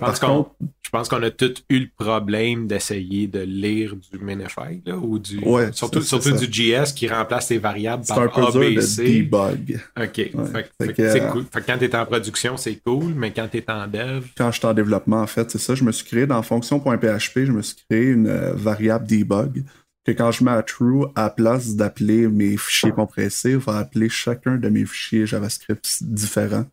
pense 0.92 1.08
qu'on 1.08 1.24
a 1.24 1.30
tous 1.32 1.64
eu 1.70 1.80
le 1.82 1.88
problème 2.04 2.66
d'essayer 2.68 3.28
de 3.28 3.40
lire 3.42 3.96
du 3.96 4.18
Minify 4.20 4.82
là, 4.86 4.98
ou 4.98 5.20
du 5.20 5.38
Ouais, 5.40 5.70
surtout, 5.72 6.02
surtout 6.02 6.32
du 6.34 6.48
JS 6.52 6.92
qui 6.94 7.08
remplace 7.08 7.50
les 7.52 7.60
variables 7.60 8.04
c'est 8.04 8.14
par 8.16 8.24
un 8.24 8.28
peu 8.28 8.42
dur 8.52 8.60
de 8.60 8.66
ABC. 8.66 9.04
debug. 9.22 9.80
OK. 9.98 10.14
Fait, 10.16 10.32
que- 10.32 10.86
Fait 10.86 10.94
fait 11.12 11.20
que, 11.20 11.32
cool. 11.32 11.46
Fait 11.54 11.62
que 11.62 11.66
quand 11.68 11.78
tu 11.78 11.86
es 11.86 11.96
en 11.96 12.06
production, 12.08 12.58
c'est 12.58 12.76
cool, 12.84 13.14
mais 13.16 13.32
quand 13.32 13.48
tu 13.50 13.60
es 13.60 13.72
en 13.72 13.88
dev, 13.88 14.01
Quand 14.38 14.52
j'étais 14.52 14.66
en 14.68 14.74
développement, 14.74 15.22
en 15.22 15.28
fait, 15.28 15.50
c'est 15.52 15.58
ça. 15.60 15.76
Je 15.76 15.84
me 15.84 15.92
suis 15.92 16.06
créé 16.06 16.26
dans 16.28 16.42
fonction.php, 16.42 17.46
je 17.46 17.52
me 17.52 17.62
suis 17.62 17.78
créé 17.90 18.06
une 18.12 18.28
euh, 18.28 18.54
variable 18.54 19.06
debug 19.08 19.64
que 20.04 20.12
quand 20.12 20.32
je 20.32 20.44
mets 20.44 20.52
à 20.52 20.64
true, 20.64 21.06
à 21.16 21.24
la 21.24 21.30
place 21.30 21.76
d'appeler 21.76 22.28
mes 22.28 22.58
fichiers 22.58 22.92
compressés, 22.92 23.56
va 23.56 23.78
appeler 23.78 24.10
chacun 24.10 24.58
de 24.58 24.68
mes 24.70 24.86
fichiers 24.86 25.28
JavaScript 25.28 26.04
différents, 26.04 26.66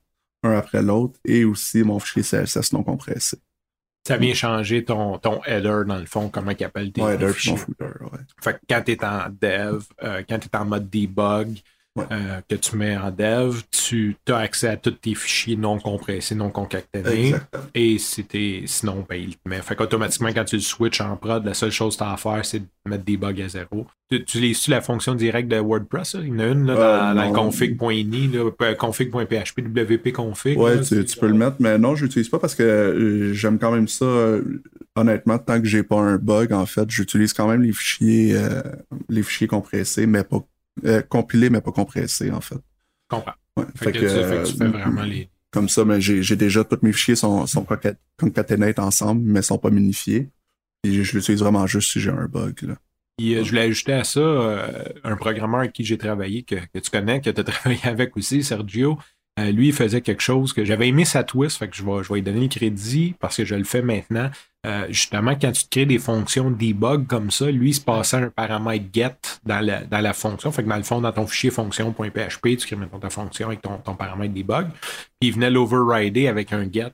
un 0.44 0.52
après 0.52 0.82
l'autre, 0.82 1.18
et 1.26 1.44
aussi 1.44 1.82
mon 1.82 1.98
fichier 1.98 2.22
CSS 2.22 2.72
non 2.72 2.82
compressé. 2.82 3.36
ça 4.06 4.16
vient 4.16 4.32
changer 4.32 4.82
ton, 4.84 5.18
ton 5.18 5.42
header 5.44 5.82
dans 5.86 5.98
le 5.98 6.06
fond, 6.06 6.30
comment 6.30 6.52
il 6.58 6.64
appelle 6.64 6.90
tes 6.90 7.02
Ouais, 7.02 7.32
fichiers. 7.34 7.52
mon 7.52 7.58
footer, 7.58 7.84
ouais. 7.84 8.18
Fait 8.42 8.54
que 8.54 8.58
quand 8.66 8.82
tu 8.82 8.92
es 8.92 9.04
en 9.04 9.28
dev, 9.28 9.82
euh, 10.02 10.22
quand 10.26 10.38
tu 10.38 10.48
es 10.50 10.56
en 10.56 10.64
mode 10.64 10.88
debug, 10.88 11.58
Ouais. 11.98 12.06
euh, 12.12 12.40
que 12.48 12.54
tu 12.54 12.76
mets 12.76 12.96
en 12.96 13.11
dev, 13.11 13.61
tu 13.70 14.16
as 14.28 14.37
accès 14.37 14.68
à 14.68 14.76
tous 14.76 14.90
tes 14.90 15.14
fichiers 15.14 15.56
non 15.56 15.78
compressés, 15.78 16.34
non 16.34 16.50
concaténés. 16.50 17.28
Exactement. 17.28 17.64
Et 17.74 17.98
si 17.98 18.26
sinon, 18.66 19.06
ben, 19.08 19.16
il 19.16 19.37
te 19.37 19.48
met. 19.48 19.61
Fait 19.62 19.74
qu'automatiquement, 19.74 20.28
quand 20.28 20.44
tu 20.44 20.56
le 20.56 20.62
switches 20.62 21.00
en 21.00 21.16
prod, 21.16 21.44
la 21.44 21.54
seule 21.54 21.70
chose 21.70 21.96
que 21.96 22.02
tu 22.02 22.08
as 22.08 22.12
à 22.12 22.16
faire, 22.16 22.44
c'est 22.44 22.61
de 22.61 22.66
mettre 22.87 23.04
debug 23.04 23.40
à 23.40 23.48
zéro. 23.48 23.87
Tu 24.11 24.16
utilises-tu 24.16 24.70
la 24.70 24.80
fonction 24.80 25.14
directe 25.14 25.48
de 25.48 25.58
WordPress? 25.58 26.14
là? 26.14 26.20
Il 26.22 26.28
y 26.28 26.32
en 26.32 26.38
a 26.38 26.46
une 26.46 26.66
là, 26.66 26.74
dans, 26.74 27.18
Euh, 27.20 27.24
dans 27.26 27.32
config.ini, 27.32 28.30
config.php, 28.78 29.61
wp 29.61 30.12
config. 30.12 30.58
Ouais, 30.58 30.76
là, 30.76 30.82
tu, 30.82 31.18
peux 31.18 31.28
le 31.28 31.34
mettre, 31.34 31.56
mais 31.61 31.78
non, 31.78 31.94
je 31.94 32.04
l'utilise 32.04 32.28
pas 32.28 32.38
parce 32.38 32.54
que 32.54 32.62
euh, 32.62 33.34
j'aime 33.34 33.58
quand 33.58 33.70
même 33.70 33.88
ça. 33.88 34.06
honnêtement, 34.96 35.38
tant 35.38 35.61
que 35.61 35.66
j'ai 35.66 35.82
pas 35.82 36.00
un 36.00 36.16
bug, 36.16 36.52
en 36.52 36.66
fait, 36.66 36.90
j'utilise 36.90 37.32
quand 37.32 37.48
même 37.48 37.62
les 37.62 37.72
fichiers, 37.72 38.34
euh, 38.34 38.62
les 39.08 39.22
fichiers 39.22 39.46
compressés, 39.46 40.06
mais 40.06 40.24
pas 40.24 40.44
euh, 40.84 41.02
compilés, 41.02 41.50
mais 41.50 41.60
pas 41.60 41.72
compressés, 41.72 42.30
en 42.30 42.40
fait. 42.40 42.56
Je 42.56 43.16
comprends. 43.16 43.32
Ouais, 43.56 43.64
Fait, 43.74 43.92
que, 43.92 43.98
tu, 43.98 44.08
fait 44.08 44.42
que 44.42 44.46
tu 44.50 44.56
fais 44.56 44.64
euh, 44.64 44.68
vraiment 44.68 45.02
les. 45.02 45.28
Comme 45.50 45.68
ça, 45.68 45.84
mais 45.84 45.98
j'ai 46.00 46.36
déjà 46.36 46.62
tous 46.62 46.78
mes 46.82 46.92
fichiers 46.92 47.16
sont, 47.16 47.46
sont 47.46 47.62
concat- 47.64 47.96
concaténés 48.18 48.74
ensemble, 48.78 49.22
mais 49.24 49.40
sont 49.40 49.58
pas 49.58 49.70
minifiés. 49.70 50.28
Et 50.84 51.02
je 51.02 51.16
l'utilise 51.16 51.40
vraiment 51.40 51.66
juste 51.66 51.90
si 51.90 52.00
j'ai 52.00 52.10
un 52.10 52.26
bug. 52.26 52.62
Là. 52.62 52.74
Euh, 53.20 53.42
je 53.42 53.48
voulais 53.48 53.62
ajouter 53.62 53.94
à 53.94 54.04
ça 54.04 54.20
euh, 54.20 54.84
un 55.04 55.16
programmeur 55.16 55.60
avec 55.60 55.72
qui 55.72 55.84
j'ai 55.84 55.98
travaillé, 55.98 56.42
que, 56.44 56.54
que 56.54 56.78
tu 56.78 56.90
connais, 56.90 57.20
que 57.20 57.30
tu 57.30 57.40
as 57.40 57.44
travaillé 57.44 57.80
avec 57.84 58.16
aussi, 58.16 58.44
Sergio. 58.44 58.98
Euh, 59.38 59.53
lui, 59.53 59.68
il 59.68 59.72
faisait 59.72 60.01
quelque 60.01 60.22
chose 60.22 60.53
que 60.53 60.64
j'avais 60.64 60.88
aimé 60.88 61.05
sa 61.05 61.22
twist, 61.22 61.59
fait 61.59 61.68
que 61.68 61.77
je 61.77 61.85
vais, 61.85 62.03
je 62.03 62.09
vais 62.09 62.16
lui 62.16 62.22
donner 62.22 62.40
le 62.40 62.48
crédit 62.48 63.14
parce 63.20 63.37
que 63.37 63.44
je 63.44 63.55
le 63.55 63.64
fais 63.64 63.83
maintenant. 63.83 64.31
Euh, 64.66 64.87
justement, 64.88 65.37
quand 65.40 65.53
tu 65.53 65.64
te 65.64 65.68
crées 65.70 65.87
des 65.87 65.98
fonctions 65.98 66.51
debug 66.51 67.07
comme 67.07 67.31
ça, 67.31 67.51
lui, 67.51 67.70
il 67.70 67.74
se 67.74 67.81
passait 67.81 68.16
un 68.16 68.31
paramètre 68.31 68.87
get 68.92 69.16
dans 69.44 69.61
la, 69.61 69.85
dans 69.85 70.01
la 70.01 70.12
fonction. 70.12 70.51
Fait 70.51 70.64
que 70.64 70.68
dans 70.68 70.77
le 70.77 70.83
fond, 70.83 71.01
dans 71.01 71.12
ton 71.12 71.27
fichier 71.27 71.51
fonction.php, 71.51 72.57
tu 72.57 72.66
crées 72.66 72.77
maintenant 72.77 72.98
ta 72.98 73.11
fonction 73.11 73.46
avec 73.46 73.62
ton, 73.62 73.79
ton 73.79 73.94
paramètre 73.94 74.35
debug. 74.35 74.68
Puis 75.20 75.29
il 75.29 75.33
venait 75.33 75.51
l'overrider 75.51 76.27
avec 76.27 76.53
un 76.53 76.70
get. 76.70 76.92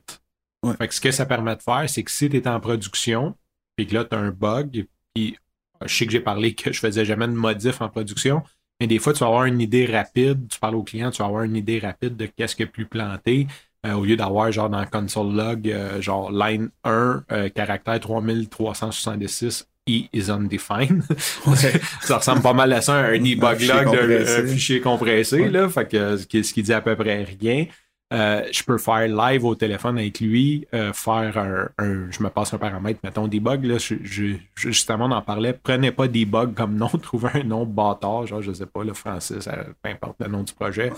Ouais. 0.63 0.75
Fait 0.77 0.87
que 0.87 0.93
ce 0.93 1.01
que 1.01 1.11
ça 1.11 1.25
permet 1.25 1.55
de 1.55 1.61
faire, 1.61 1.89
c'est 1.89 2.03
que 2.03 2.11
si 2.11 2.29
tu 2.29 2.37
es 2.37 2.47
en 2.47 2.59
production, 2.59 3.35
puis 3.75 3.87
que 3.87 3.95
là, 3.95 4.05
tu 4.05 4.15
as 4.15 4.19
un 4.19 4.31
bug, 4.31 4.85
puis 5.13 5.37
je 5.83 5.93
sais 5.93 6.05
que 6.05 6.11
j'ai 6.11 6.19
parlé 6.19 6.53
que 6.53 6.71
je 6.71 6.79
faisais 6.79 7.05
jamais 7.05 7.27
de 7.27 7.33
modif 7.33 7.81
en 7.81 7.89
production, 7.89 8.43
mais 8.79 8.87
des 8.87 8.99
fois, 8.99 9.13
tu 9.13 9.19
vas 9.19 9.27
avoir 9.27 9.45
une 9.45 9.61
idée 9.61 9.85
rapide, 9.85 10.47
tu 10.49 10.59
parles 10.59 10.75
au 10.75 10.83
client, 10.83 11.11
tu 11.11 11.19
vas 11.19 11.27
avoir 11.27 11.43
une 11.43 11.55
idée 11.55 11.79
rapide 11.79 12.15
de 12.17 12.25
qu'est-ce 12.25 12.55
qui 12.55 12.63
est 12.63 12.67
plus 12.67 12.85
planté, 12.85 13.47
euh, 13.85 13.93
au 13.93 14.03
lieu 14.03 14.15
d'avoir 14.17 14.51
genre 14.51 14.69
dans 14.69 14.85
console 14.85 15.33
log, 15.33 15.69
euh, 15.69 16.01
genre 16.01 16.31
line 16.31 16.69
1, 16.83 17.23
euh, 17.31 17.49
caractère 17.49 17.99
3366, 17.99 19.67
E 19.87 20.07
is 20.13 20.29
undefined. 20.31 21.03
ça 22.01 22.17
ressemble 22.17 22.41
pas 22.41 22.53
mal 22.53 22.73
à 22.73 22.81
ça, 22.81 22.95
un 22.95 23.17
debug 23.19 23.57
fichier 23.57 23.83
log 23.83 23.95
d'un 23.95 24.47
fichier 24.47 24.81
compressé, 24.81 25.41
Ouais. 25.41 25.49
là, 25.49 25.69
fait 25.69 25.87
que 25.87 26.23
qui, 26.25 26.43
ce 26.43 26.53
qui 26.53 26.63
dit 26.63 26.73
à 26.73 26.81
peu 26.81 26.95
près 26.95 27.23
rien. 27.23 27.65
Euh, 28.13 28.47
je 28.51 28.63
peux 28.63 28.77
faire 28.77 29.07
live 29.07 29.43
au 29.45 29.55
téléphone 29.55 29.97
avec 29.97 30.19
lui, 30.19 30.67
euh, 30.75 30.93
faire 30.93 31.37
un, 31.37 31.69
un- 31.79 32.11
Je 32.11 32.21
me 32.21 32.29
passe 32.29 32.53
un 32.53 32.59
paramètre, 32.59 32.99
mettons 33.03 33.27
debug. 33.27 33.65
Là, 33.65 33.77
je, 33.79 33.95
je- 34.03 34.35
justement, 34.55 35.05
on 35.05 35.11
en 35.11 35.21
parlait. 35.23 35.53
Prenez 35.53 35.91
pas 35.91 36.07
debug 36.07 36.53
comme 36.53 36.75
nom, 36.77 36.87
trouvez 36.87 37.29
un 37.33 37.43
nom 37.43 37.65
bâtard, 37.65 38.27
genre, 38.27 38.43
je 38.43 38.53
sais 38.53 38.67
pas, 38.67 38.83
le 38.83 38.93
Francis, 38.93 39.47
euh, 39.47 39.63
peu 39.81 39.89
importe 39.89 40.17
le 40.21 40.27
nom 40.27 40.43
du 40.43 40.53
projet, 40.53 40.93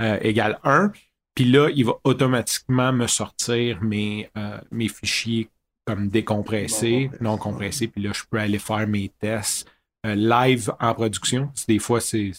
euh, 0.00 0.18
égale 0.22 0.58
1. 0.62 0.92
Puis 1.34 1.46
là, 1.46 1.68
il 1.74 1.84
va 1.84 1.94
automatiquement 2.04 2.92
me 2.92 3.06
sortir 3.06 3.82
mes, 3.82 4.28
mes 4.70 4.88
fichiers 4.88 5.48
comme 5.86 6.08
décompressés, 6.08 7.10
Non 7.22 7.38
compressés. 7.38 7.88
Puis 7.88 8.02
là, 8.02 8.12
je 8.12 8.22
peux 8.30 8.38
aller 8.38 8.58
faire 8.58 8.86
mes 8.86 9.10
tests 9.18 9.66
live 10.04 10.70
en 10.78 10.92
production. 10.94 11.50
Des 11.66 11.78
fois, 11.78 12.00
c'est. 12.02 12.32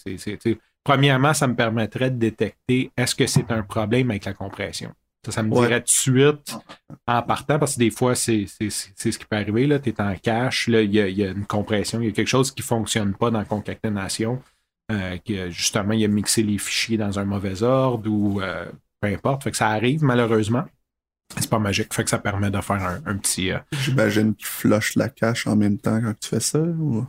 Premièrement, 0.84 1.32
ça 1.34 1.46
me 1.46 1.54
permettrait 1.56 2.10
de 2.10 2.16
détecter 2.18 2.90
est-ce 2.96 3.14
que 3.14 3.26
c'est 3.26 3.50
un 3.50 3.62
problème 3.62 4.10
avec 4.10 4.26
la 4.26 4.34
compression? 4.34 4.92
Ça, 5.24 5.32
ça 5.32 5.42
me 5.42 5.50
Ouais. 5.54 5.62
dirait 5.66 5.80
tout 5.80 5.86
de 5.86 5.90
suite 5.90 6.54
en 7.06 7.22
partant, 7.22 7.58
parce 7.58 7.74
que 7.74 7.78
des 7.78 7.90
fois, 7.90 8.14
c'est 8.14 8.46
ce 8.46 9.08
qui 9.18 9.24
peut 9.24 9.36
arriver. 9.36 9.80
Tu 9.82 9.88
es 9.88 10.00
en 10.02 10.14
cache, 10.16 10.68
il 10.68 10.74
y, 10.94 11.00
a- 11.00 11.08
il 11.08 11.16
y 11.16 11.24
a 11.24 11.30
une 11.30 11.46
compression, 11.46 12.00
il 12.02 12.06
y 12.06 12.08
a 12.10 12.12
quelque 12.12 12.28
chose 12.28 12.50
qui 12.52 12.60
ne 12.60 12.66
fonctionne 12.66 13.14
pas 13.14 13.30
dans 13.30 13.38
la 13.38 13.44
concaténation, 13.46 14.42
euh, 14.92 15.16
que 15.26 15.48
justement, 15.48 15.94
il 15.94 16.04
a 16.04 16.08
mixé 16.08 16.42
les 16.42 16.58
fichiers 16.58 16.98
dans 16.98 17.18
un 17.18 17.24
mauvais 17.24 17.62
ordre 17.62 18.10
ou 18.10 18.42
euh, 18.42 18.66
peu 19.00 19.08
importe. 19.08 19.44
Fait 19.44 19.50
que 19.50 19.56
ça 19.56 19.68
arrive, 19.70 20.04
malheureusement. 20.04 20.64
C'est 21.38 21.48
pas 21.48 21.58
magique. 21.58 21.92
Fait 21.94 22.04
que 22.04 22.10
ça 22.10 22.18
permet 22.18 22.50
de 22.50 22.60
faire 22.60 22.82
un, 22.86 23.00
un 23.06 23.16
petit. 23.16 23.50
euh, 23.50 23.58
J'imagine 23.72 24.34
qu'il 24.34 24.46
flush 24.46 24.94
la 24.96 25.08
cache 25.08 25.46
en 25.46 25.56
même 25.56 25.78
temps 25.78 25.98
quand 26.02 26.12
tu 26.20 26.28
fais 26.28 26.40
ça. 26.40 26.58
Ou... 26.60 27.06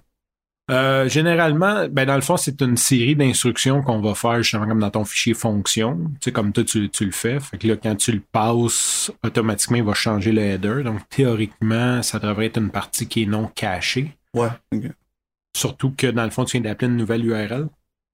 Euh, 0.72 1.08
généralement, 1.08 1.88
ben 1.90 2.06
dans 2.06 2.16
le 2.16 2.22
fond, 2.22 2.38
c'est 2.38 2.60
une 2.62 2.76
série 2.76 3.16
d'instructions 3.16 3.84
qu'on 3.84 4.02
va 4.02 4.16
faire 4.16 4.42
justement 4.42 4.68
comme 4.68 4.80
dans 4.80 4.90
ton 4.90 5.06
fichier 5.06 5.36
fonction. 5.36 5.98
Tu 6.14 6.26
sais, 6.26 6.32
comme 6.32 6.52
toi, 6.54 6.64
tu, 6.64 6.90
tu 6.90 7.06
le 7.06 7.12
fais. 7.12 7.40
Fait 7.40 7.58
que 7.58 7.68
là, 7.68 7.76
quand 7.76 7.96
tu 7.96 8.12
le 8.12 8.22
passes, 8.32 9.12
automatiquement, 9.24 9.78
il 9.78 9.84
va 9.84 9.94
changer 9.94 10.32
le 10.32 10.42
header. 10.42 10.84
Donc, 10.84 11.08
théoriquement, 11.10 12.02
ça 12.02 12.18
devrait 12.18 12.48
être 12.48 12.58
une 12.58 12.72
partie 12.72 13.08
qui 13.08 13.24
est 13.24 13.28
non 13.28 13.48
cachée. 13.48 14.18
Ouais. 14.34 14.50
Surtout 15.56 15.92
que 15.92 16.08
dans 16.08 16.24
le 16.24 16.32
fond, 16.32 16.46
tu 16.46 16.58
viens 16.58 16.70
d'appeler 16.70 16.92
une 16.92 16.98
nouvelle 16.98 17.26
URL. 17.26 17.68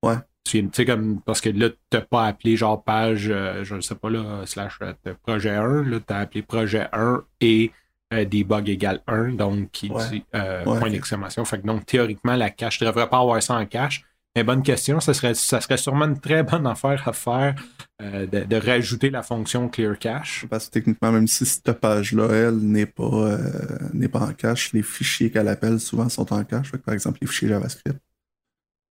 Ouais. 0.03 0.15
Tu 0.43 0.59
viens, 0.59 0.67
tu 0.67 0.75
sais, 0.75 0.85
comme, 0.85 1.21
parce 1.21 1.39
que 1.39 1.49
là, 1.49 1.69
tu 1.69 1.77
n'as 1.93 2.01
pas 2.01 2.25
appelé 2.25 2.57
genre 2.57 2.83
page, 2.83 3.29
euh, 3.29 3.63
je 3.63 3.75
ne 3.75 3.81
sais 3.81 3.95
pas, 3.95 4.09
là, 4.09 4.41
slash 4.45 4.77
euh, 4.81 5.13
projet 5.23 5.51
1. 5.51 5.83
Là, 5.83 5.99
tu 6.05 6.13
as 6.13 6.17
appelé 6.17 6.41
projet 6.41 6.87
1 6.91 7.23
et 7.39 7.71
euh, 8.13 8.25
debug 8.25 8.67
égale 8.69 9.01
1, 9.07 9.33
donc 9.33 9.71
qui 9.71 9.89
Ouais. 9.89 10.03
dit 10.09 10.23
euh, 10.35 10.63
Ouais, 10.65 10.79
point 10.79 10.89
d'exclamation. 10.89 11.45
Fait 11.45 11.59
que 11.61 11.67
donc, 11.67 11.85
théoriquement, 11.85 12.35
la 12.35 12.49
cache, 12.49 12.77
tu 12.77 12.83
ne 12.83 12.89
devrais 12.89 13.09
pas 13.09 13.19
avoir 13.19 13.41
ça 13.41 13.55
en 13.55 13.65
cache. 13.65 14.03
Mais 14.35 14.45
bonne 14.45 14.63
question, 14.63 15.01
ça 15.01 15.13
serait, 15.13 15.33
ça 15.33 15.59
serait 15.59 15.75
sûrement 15.75 16.05
une 16.05 16.19
très 16.19 16.43
bonne 16.43 16.65
affaire 16.75 17.05
à 17.07 17.11
faire 17.13 17.55
euh, 18.01 18.25
de, 18.27 18.43
de 18.45 18.55
rajouter 18.55 19.09
la 19.09 19.23
fonction 19.23 19.67
clear 19.67 19.99
cache. 19.99 20.45
Parce 20.49 20.67
que 20.67 20.71
techniquement, 20.71 21.11
même 21.11 21.27
si 21.27 21.45
cette 21.45 21.71
page-là, 21.73 22.27
elle, 22.31 22.55
n'est 22.59 22.85
pas, 22.85 23.03
euh, 23.03 23.37
n'est 23.93 24.07
pas 24.07 24.19
en 24.21 24.31
cache, 24.33 24.71
les 24.71 24.83
fichiers 24.83 25.31
qu'elle 25.31 25.49
appelle 25.49 25.79
souvent 25.81 26.07
sont 26.07 26.31
en 26.31 26.43
cache. 26.45 26.71
Par 26.71 26.93
exemple, 26.93 27.17
les 27.21 27.27
fichiers 27.27 27.49
JavaScript. 27.49 27.99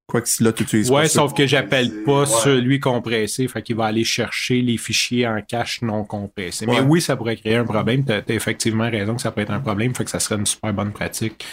Quoique 0.09 0.27
si 0.29 0.43
là, 0.43 0.53
tu 0.55 0.63
utilises 0.63 0.91
Ouais, 0.91 1.03
pas 1.03 1.09
sauf 1.09 1.35
que 1.35 1.47
j'appelle 1.47 2.03
pas 2.03 2.21
Ouais. 2.21 2.27
celui 2.27 2.81
compressé, 2.81 3.47
fait 3.47 3.61
qu'il 3.63 3.77
va 3.77 3.85
aller 3.85 4.05
chercher 4.05 4.63
les 4.63 4.79
fichiers 4.79 5.27
en 5.27 5.43
cache 5.43 5.83
non 5.83 6.03
compressés. 6.05 6.65
Mais 6.65 6.81
Ouais. 6.81 6.87
oui, 6.87 7.03
ça 7.03 7.15
pourrait 7.15 7.37
créer 7.37 7.57
un 7.57 7.65
problème. 7.67 8.05
Tu 8.07 8.13
as, 8.13 8.23
effectivement 8.29 8.89
raison 8.91 9.17
que 9.17 9.21
ça 9.21 9.31
peut 9.33 9.43
être 9.43 9.51
un 9.53 9.61
problème, 9.61 9.95
fait 9.95 10.05
que 10.05 10.11
ça 10.11 10.19
serait 10.19 10.37
une 10.37 10.47
super 10.47 10.73
bonne 10.73 10.93
pratique 10.93 11.45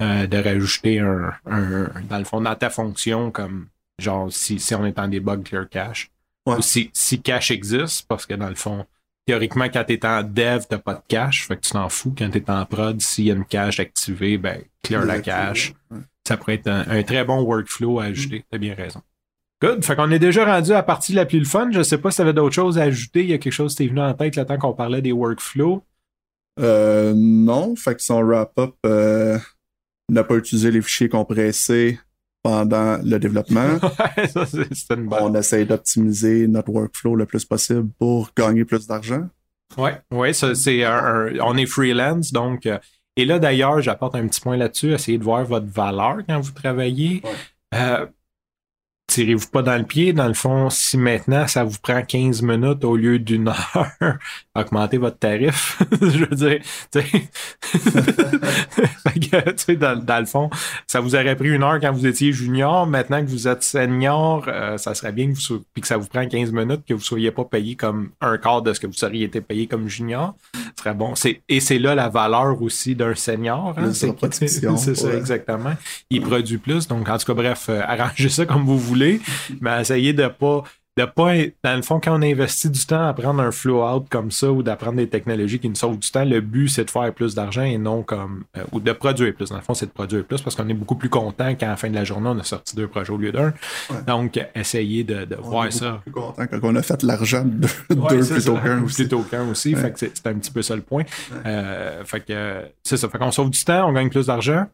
euh, 0.00 0.28
de 0.28 0.36
rajouter 0.38 1.00
un, 1.00 1.32
un- 1.46 1.90
dans 2.08 2.18
le 2.18 2.24
fond, 2.24 2.40
dans 2.40 2.54
ta 2.54 2.70
fonction, 2.70 3.32
comme 3.32 3.66
genre 3.98 4.32
si, 4.32 4.60
si 4.60 4.74
on 4.76 4.86
est 4.86 4.98
en 5.00 5.08
debug 5.08 5.42
clear 5.42 5.68
cache. 5.68 6.08
Ouais. 6.46 6.56
Ou 6.56 6.62
si, 6.62 6.90
si 6.92 7.20
cache 7.20 7.50
existe, 7.50 8.06
parce 8.06 8.26
que 8.26 8.34
dans 8.34 8.48
le 8.48 8.54
fond, 8.54 8.86
théoriquement, 9.26 9.64
quand 9.64 9.84
tu 9.84 9.94
es 9.94 10.06
en 10.06 10.22
dev, 10.22 10.62
tu 10.68 10.78
pas 10.78 10.94
de 10.94 11.02
cache, 11.08 11.46
fait 11.46 11.56
que 11.56 11.62
tu 11.62 11.70
t'en 11.72 11.88
fous. 11.88 12.14
Quand 12.16 12.30
tu 12.30 12.38
es 12.38 12.50
en 12.50 12.64
prod, 12.66 13.00
s'il 13.00 13.24
y 13.26 13.30
a 13.30 13.34
une 13.34 13.44
cache 13.44 13.80
activée, 13.80 14.38
ben 14.38 14.62
clear 14.82 15.04
la 15.04 15.20
cache 15.20 15.72
Ouais. 15.90 15.98
ça 16.26 16.36
pourrait 16.36 16.54
être 16.54 16.68
un, 16.68 16.84
un 16.88 17.02
très 17.02 17.24
bon 17.24 17.40
workflow 17.42 18.00
à 18.00 18.04
ajouter. 18.04 18.44
T'as 18.50 18.58
bien 18.58 18.74
raison. 18.74 19.00
Good. 19.62 19.84
Fait 19.84 19.96
qu'on 19.96 20.10
est 20.10 20.18
déjà 20.18 20.44
rendu 20.44 20.72
à 20.72 20.74
la 20.74 20.82
partie 20.82 21.12
la 21.12 21.24
plus 21.24 21.38
le 21.38 21.44
fun. 21.44 21.70
Je 21.70 21.82
sais 21.82 21.98
pas 21.98 22.10
si 22.10 22.16
tu 22.16 22.22
avais 22.22 22.32
d'autres 22.34 22.54
choses 22.54 22.78
à 22.78 22.82
ajouter. 22.82 23.22
Il 23.22 23.30
y 23.30 23.32
a 23.32 23.38
quelque 23.38 23.52
chose 23.52 23.72
qui 23.74 23.84
t'est 23.84 23.88
venu 23.88 24.00
en 24.00 24.12
tête 24.12 24.36
le 24.36 24.44
temps 24.44 24.58
qu'on 24.58 24.74
parlait 24.74 25.00
des 25.00 25.12
workflows. 25.12 25.82
Euh, 26.60 27.14
non. 27.16 27.74
Fait 27.76 27.94
que 27.94 28.02
son 28.02 28.20
wrap-up 28.22 28.74
euh, 28.84 29.38
n'a 30.10 30.24
pas 30.24 30.34
utilisé 30.36 30.70
les 30.70 30.82
fichiers 30.82 31.08
compressés 31.08 31.98
pendant 32.44 32.98
le 33.02 33.18
développement. 33.18 33.78
Ouais, 34.16 34.28
ça, 34.28 34.46
c'est 34.46 34.72
c'est 34.72 34.94
une 34.94 35.06
bonne. 35.08 35.18
On 35.22 35.34
essaye 35.34 35.66
d'optimiser 35.66 36.46
notre 36.46 36.70
workflow 36.70 37.16
le 37.16 37.26
plus 37.26 37.44
possible 37.44 37.88
pour 37.98 38.30
gagner 38.36 38.64
plus 38.64 38.86
d'argent. 38.86 39.26
Ouais, 39.76 40.00
ouais, 40.12 40.32
c'est 40.32 40.86
on 40.86 41.56
est 41.56 41.66
freelance, 41.66 42.30
donc. 42.32 42.66
euh, 42.66 42.78
et 43.16 43.24
là, 43.24 43.38
d'ailleurs, 43.38 43.80
j'apporte 43.80 44.14
un 44.16 44.26
petit 44.28 44.40
point 44.40 44.56
là-dessus. 44.56 44.92
Essayez 44.92 45.18
de 45.18 45.24
voir 45.24 45.44
votre 45.44 45.66
valeur 45.66 46.18
quand 46.28 46.40
vous 46.40 46.52
travaillez. 46.52 47.22
Ouais. 47.24 47.30
Euh, 47.76 48.06
tirez-vous 49.06 49.48
pas 49.48 49.62
dans 49.62 49.76
le 49.76 49.84
pied? 49.84 50.12
Dans 50.12 50.28
le 50.28 50.34
fond, 50.34 50.70
si 50.70 50.96
maintenant 50.98 51.46
ça 51.46 51.64
vous 51.64 51.78
prend 51.82 52.02
15 52.02 52.42
minutes 52.42 52.84
au 52.84 52.96
lieu 52.96 53.18
d'une 53.18 53.48
heure, 53.48 53.92
augmentez 54.54 54.98
votre 54.98 55.18
tarif. 55.18 55.82
Je 56.00 56.24
veux 56.24 56.36
dire, 56.36 56.60
tu 56.90 57.00
sais. 57.00 57.04
Fait 59.04 59.20
que, 59.20 59.72
dans, 59.72 59.96
dans 60.02 60.20
le 60.20 60.26
fond, 60.26 60.50
ça 60.86 61.00
vous 61.00 61.14
aurait 61.14 61.36
pris 61.36 61.50
une 61.50 61.62
heure 61.62 61.78
quand 61.80 61.92
vous 61.92 62.06
étiez 62.06 62.32
junior. 62.32 62.86
Maintenant 62.86 63.20
que 63.20 63.28
vous 63.28 63.48
êtes 63.48 63.62
senior, 63.62 64.44
euh, 64.48 64.78
ça 64.78 64.94
serait 64.94 65.12
bien 65.12 65.32
que 65.32 65.36
vous 65.36 65.64
puis 65.72 65.82
que 65.82 65.86
ça 65.86 65.96
vous 65.96 66.06
prend 66.06 66.26
15 66.26 66.52
minutes, 66.52 66.82
que 66.86 66.94
vous 66.94 67.00
soyez 67.00 67.30
pas 67.30 67.44
payé 67.44 67.76
comme 67.76 68.10
un 68.20 68.38
quart 68.38 68.62
de 68.62 68.72
ce 68.72 68.80
que 68.80 68.86
vous 68.86 69.04
auriez 69.04 69.24
été 69.24 69.40
payé 69.40 69.66
comme 69.66 69.88
junior. 69.88 70.34
Ce 70.54 70.82
serait 70.82 70.94
bon. 70.94 71.14
C'est, 71.14 71.42
et 71.48 71.60
c'est 71.60 71.78
là 71.78 71.94
la 71.94 72.08
valeur 72.08 72.60
aussi 72.62 72.94
d'un 72.94 73.14
senior. 73.14 73.74
Hein? 73.76 73.92
C'est, 73.92 74.16
ça, 74.48 75.06
ouais. 75.06 75.16
exactement. 75.16 75.74
Il 76.10 76.22
produit 76.22 76.58
plus. 76.58 76.88
Donc, 76.88 77.08
en 77.08 77.18
tout 77.18 77.26
cas, 77.26 77.34
bref, 77.34 77.66
euh, 77.68 77.80
arrangez 77.82 78.28
ça 78.28 78.46
comme 78.46 78.64
vous 78.64 78.78
voulez, 78.78 78.93
mais 79.60 79.80
essayez 79.82 80.12
de 80.12 80.26
pas 80.28 80.62
de 80.96 81.04
pas, 81.06 81.34
dans 81.64 81.74
le 81.74 81.82
fond, 81.82 81.98
quand 81.98 82.16
on 82.16 82.22
investit 82.22 82.70
du 82.70 82.86
temps 82.86 83.08
à 83.08 83.12
prendre 83.14 83.42
un 83.42 83.50
flow 83.50 83.82
out 83.84 84.06
comme 84.08 84.30
ça 84.30 84.52
ou 84.52 84.62
d'apprendre 84.62 84.98
des 84.98 85.08
technologies 85.08 85.58
qui 85.58 85.68
nous 85.68 85.74
sauvent 85.74 85.98
du 85.98 86.08
temps, 86.08 86.24
le 86.24 86.40
but 86.40 86.68
c'est 86.68 86.84
de 86.84 86.90
faire 86.92 87.12
plus 87.12 87.34
d'argent 87.34 87.64
et 87.64 87.78
non 87.78 88.04
comme 88.04 88.44
euh, 88.56 88.62
ou 88.70 88.78
de 88.78 88.92
produire 88.92 89.34
plus. 89.34 89.48
Dans 89.48 89.56
le 89.56 89.62
fond, 89.62 89.74
c'est 89.74 89.86
de 89.86 89.90
produire 89.90 90.24
plus 90.24 90.40
parce 90.40 90.54
qu'on 90.54 90.68
est 90.68 90.72
beaucoup 90.74 90.94
plus 90.94 91.08
content 91.08 91.52
qu'à 91.56 91.66
la 91.66 91.76
fin 91.76 91.90
de 91.90 91.96
la 91.96 92.04
journée, 92.04 92.28
on 92.32 92.38
a 92.38 92.44
sorti 92.44 92.76
deux 92.76 92.86
projets 92.86 93.10
au 93.10 93.16
lieu 93.16 93.32
d'un. 93.32 93.46
Ouais. 93.90 94.02
Donc, 94.06 94.38
essayez 94.54 95.02
de, 95.02 95.24
de 95.24 95.36
On 95.42 95.50
voir 95.50 95.66
est 95.66 95.72
ça. 95.72 95.98
plus 96.04 96.12
content 96.12 96.46
quand 96.46 96.60
on 96.62 96.76
a 96.76 96.82
fait 96.82 97.02
l'argent 97.02 97.44
de 97.44 97.66
deux, 97.90 98.00
Ouais, 98.00 98.16
deux 98.18 98.28
plutôt 98.28 98.54
qu'un 98.58 98.82
aussi. 98.84 98.94
plutôt 99.02 99.22
qu'un 99.22 99.48
aussi. 99.50 99.74
Ouais. 99.74 99.80
Fait 99.80 99.90
que 99.90 99.98
c'est 99.98 100.26
un 100.28 100.34
petit 100.34 100.52
peu 100.52 100.62
ça 100.62 100.76
le 100.76 100.82
point. 100.82 101.02
Euh, 101.44 102.04
fait 102.04 102.20
que 102.20 102.62
c'est 102.84 102.98
ça. 102.98 103.08
Fait 103.08 103.18
qu'on 103.18 103.32
sauve 103.32 103.50
du 103.50 103.64
temps, 103.64 103.88
on 103.88 103.92
gagne 103.92 104.10
plus 104.10 104.26
d'argent. 104.26 104.66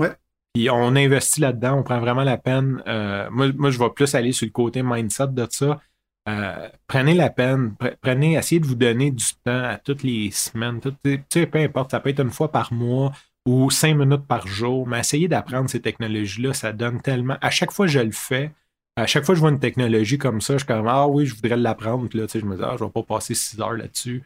Ouais. 0.00 0.10
Puis 0.54 0.68
on 0.70 0.96
investit 0.96 1.40
là-dedans, 1.40 1.78
on 1.78 1.82
prend 1.82 2.00
vraiment 2.00 2.24
la 2.24 2.36
peine. 2.38 2.82
Euh, 2.86 3.28
moi, 3.30 3.70
je 3.70 3.78
vais 3.78 3.90
plus 3.90 4.14
aller 4.14 4.32
sur 4.32 4.46
le 4.46 4.52
côté 4.52 4.82
mindset 4.82 5.28
de 5.28 5.46
ça. 5.48 5.80
Euh, 6.28 6.68
prenez 6.86 7.14
la 7.14 7.30
peine, 7.30 7.74
pre- 7.80 7.96
prenez, 8.00 8.34
essayez 8.34 8.60
de 8.60 8.66
vous 8.66 8.74
donner 8.74 9.10
du 9.10 9.24
temps 9.44 9.64
à 9.64 9.78
toutes 9.78 10.02
les 10.02 10.30
semaines, 10.30 10.80
peu 10.80 11.58
importe, 11.58 11.92
ça 11.92 12.00
peut 12.00 12.10
être 12.10 12.20
une 12.20 12.30
fois 12.30 12.52
par 12.52 12.72
mois 12.72 13.12
ou 13.46 13.70
cinq 13.70 13.94
minutes 13.94 14.26
par 14.26 14.46
jour, 14.46 14.86
mais 14.86 15.00
essayez 15.00 15.28
d'apprendre 15.28 15.70
ces 15.70 15.80
technologies-là, 15.80 16.52
ça 16.52 16.72
donne 16.72 17.00
tellement. 17.00 17.36
À 17.40 17.50
chaque 17.50 17.72
fois 17.72 17.86
que 17.86 17.92
je 17.92 18.00
le 18.00 18.12
fais, 18.12 18.52
à 18.96 19.06
chaque 19.06 19.24
fois 19.24 19.34
que 19.34 19.36
je 19.36 19.40
vois 19.40 19.50
une 19.50 19.60
technologie 19.60 20.18
comme 20.18 20.40
ça, 20.40 20.54
je 20.54 20.58
suis 20.58 20.66
comme 20.66 20.86
Ah 20.86 21.08
oui, 21.08 21.26
je 21.26 21.34
voudrais 21.34 21.56
l'apprendre. 21.56 22.08
Puis 22.08 22.18
là, 22.18 22.26
tu 22.26 22.32
sais, 22.32 22.40
je 22.40 22.44
me 22.44 22.56
dis, 22.56 22.62
ah, 22.62 22.76
je 22.78 22.84
vais 22.84 22.90
pas 22.90 23.02
passer 23.02 23.34
six 23.34 23.58
heures 23.60 23.72
là-dessus. 23.72 24.22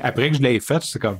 Après 0.00 0.30
que 0.30 0.36
je 0.38 0.42
l'ai 0.42 0.58
fait, 0.60 0.82
c'est 0.82 0.98
comme 0.98 1.18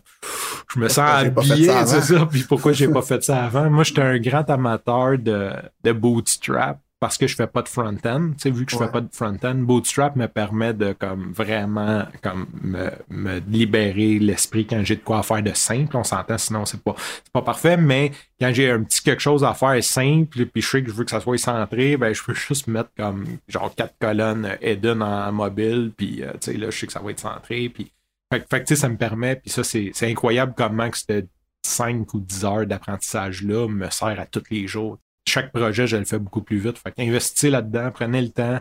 je 0.75 0.81
me 0.81 0.89
sens 0.89 0.99
habillé, 1.11 1.71
c'est 1.85 2.01
ça. 2.01 2.27
Puis 2.27 2.45
pourquoi 2.45 2.73
j'ai 2.73 2.89
pas 2.89 3.03
fait 3.03 3.23
ça 3.23 3.45
avant? 3.45 3.69
Moi, 3.71 3.85
j'étais 3.85 4.01
un 4.03 4.19
grand 4.19 4.49
amateur 4.49 5.19
de, 5.19 5.51
de 5.85 5.93
bootstrap 5.93 6.81
parce 6.99 7.19
que 7.19 7.27
je 7.27 7.35
fais 7.35 7.49
pas 7.49 7.61
de 7.63 7.69
front-end. 7.69 8.31
Tu 8.31 8.35
sais, 8.39 8.51
vu 8.51 8.65
que 8.65 8.73
je 8.73 8.77
Ouais. 8.79 8.87
fais 8.87 8.93
pas 8.93 9.01
de 9.03 9.09
front-end, 9.13 9.57
bootstrap 9.57 10.17
me 10.17 10.27
permet 10.29 10.73
de 10.73 10.93
comme 10.93 11.33
vraiment 11.33 12.05
comme 12.23 12.47
me, 12.63 12.91
me 13.11 13.41
libérer 13.41 14.19
l'esprit 14.21 14.67
quand 14.67 14.83
j'ai 14.85 14.97
de 14.97 15.03
quoi 15.03 15.23
faire 15.23 15.43
de 15.43 15.53
simple. 15.53 15.95
On 15.97 16.05
s'entend, 16.05 16.39
sinon 16.39 16.65
c'est 16.65 16.81
pas, 16.83 16.95
c'est 16.97 17.33
pas 17.33 17.43
parfait, 17.43 17.77
mais 17.77 18.13
quand 18.41 18.53
j'ai 18.55 18.71
un 18.71 18.83
petit 18.85 19.03
quelque 19.03 19.21
chose 19.21 19.45
à 19.45 19.53
faire 19.53 19.83
simple, 19.85 20.47
puis 20.47 20.63
je 20.63 20.67
sais 20.69 20.83
que 20.83 20.89
je 20.91 20.95
veux 20.95 21.05
que 21.05 21.11
ça 21.11 21.21
soit 21.21 21.37
centré, 21.37 21.97
ben 21.99 22.15
je 22.15 22.23
peux 22.23 22.35
juste 22.35 22.69
mettre 22.69 22.91
comme 22.97 23.27
genre 23.49 23.75
quatre 23.75 23.97
colonnes 24.01 24.57
Eden 24.63 25.03
en 25.03 25.31
mobile, 25.33 25.93
puis 25.95 26.23
euh, 26.23 26.31
tu 26.41 26.53
sais, 26.53 26.57
là, 26.57 26.71
je 26.71 26.79
sais 26.79 26.87
que 26.87 26.93
ça 26.95 27.01
va 27.01 27.11
être 27.11 27.21
centré, 27.21 27.69
puis 27.69 27.93
fait, 28.37 28.41
que- 28.41 28.47
fait 28.67 28.75
ça 28.77 28.89
me 28.89 28.97
permet, 28.97 29.37
puis 29.37 29.51
ça, 29.51 29.63
c'est 29.65 29.93
incroyable 30.03 30.55
comment 30.57 30.89
que 30.91 30.99
cette 30.99 31.29
5 31.65 32.13
ou 32.15 32.21
10 32.21 32.45
heures 32.45 32.67
d'apprentissage-là 32.67 33.69
me 33.69 33.89
sert 33.91 34.19
à 34.19 34.27
tous 34.27 34.43
les 34.51 34.67
jours. 34.67 34.99
Chaque 35.29 35.53
projet, 35.53 35.87
je 35.87 35.97
le 35.97 36.05
fais 36.05 36.19
beaucoup 36.19 36.43
plus 36.43 36.59
vite. 36.59 36.77
Fait 36.79 36.91
qu'investissez 36.93 37.51
là-dedans, 37.51 37.91
prenez 37.93 38.21
le 38.21 38.31
temps. 38.31 38.61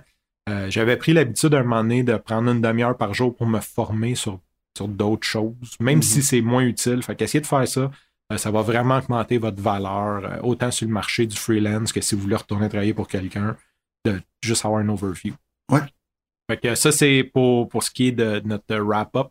Euh, 0.49 0.69
J'avais 0.69 0.97
pris 0.97 1.13
l'habitude 1.13 1.53
un 1.55 1.63
moment 1.63 1.81
donné 1.83 2.03
de 2.03 2.15
prendre 2.17 2.51
une 2.51 2.61
demi-heure 2.61 2.95
par 2.97 3.13
jour 3.13 3.35
pour 3.35 3.47
me 3.47 3.59
former 3.59 4.13
sur, 4.15 4.39
sur 4.77 4.87
d'autres 4.87 5.25
choses, 5.27 5.75
même 5.79 5.97
Mhm. 5.97 6.01
si 6.03 6.21
c'est 6.21 6.41
moins 6.41 6.63
utile. 6.63 7.01
Fait 7.03 7.15
qu'essayez 7.15 7.41
de 7.41 7.47
faire 7.47 7.67
ça. 7.67 7.89
Euh, 8.31 8.37
ça 8.37 8.51
va 8.51 8.61
vraiment 8.61 8.97
augmenter 8.99 9.37
votre 9.39 9.61
valeur, 9.61 10.23
euh, 10.23 10.39
autant 10.43 10.69
sur 10.71 10.87
le 10.87 10.93
marché 10.93 11.25
du 11.25 11.35
freelance 11.35 11.91
que 11.91 12.01
si 12.01 12.13
vous 12.15 12.21
voulez 12.21 12.35
retourner 12.35 12.69
travailler 12.69 12.93
pour 12.93 13.07
quelqu'un, 13.07 13.57
de 14.05 14.21
juste 14.43 14.63
avoir 14.65 14.79
un 14.81 14.89
overview. 14.89 15.33
Ouais. 15.71 15.81
Fait 16.49 16.57
que 16.57 16.75
ça, 16.75 16.91
c'est 16.91 17.23
pour, 17.33 17.67
pour 17.67 17.83
ce 17.83 17.91
qui 17.91 18.07
est 18.09 18.11
de 18.11 18.41
notre 18.45 18.75
wrap-up. 18.77 19.27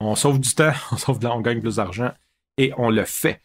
On 0.00 0.14
sauve 0.14 0.40
du 0.40 0.54
temps, 0.54 0.72
on 0.92 0.96
sauve 0.96 1.18
de, 1.18 1.26
on 1.26 1.40
gagne 1.40 1.60
plus 1.60 1.76
d'argent 1.76 2.10
et 2.56 2.72
on 2.78 2.90
le 2.90 3.04
fait. 3.04 3.40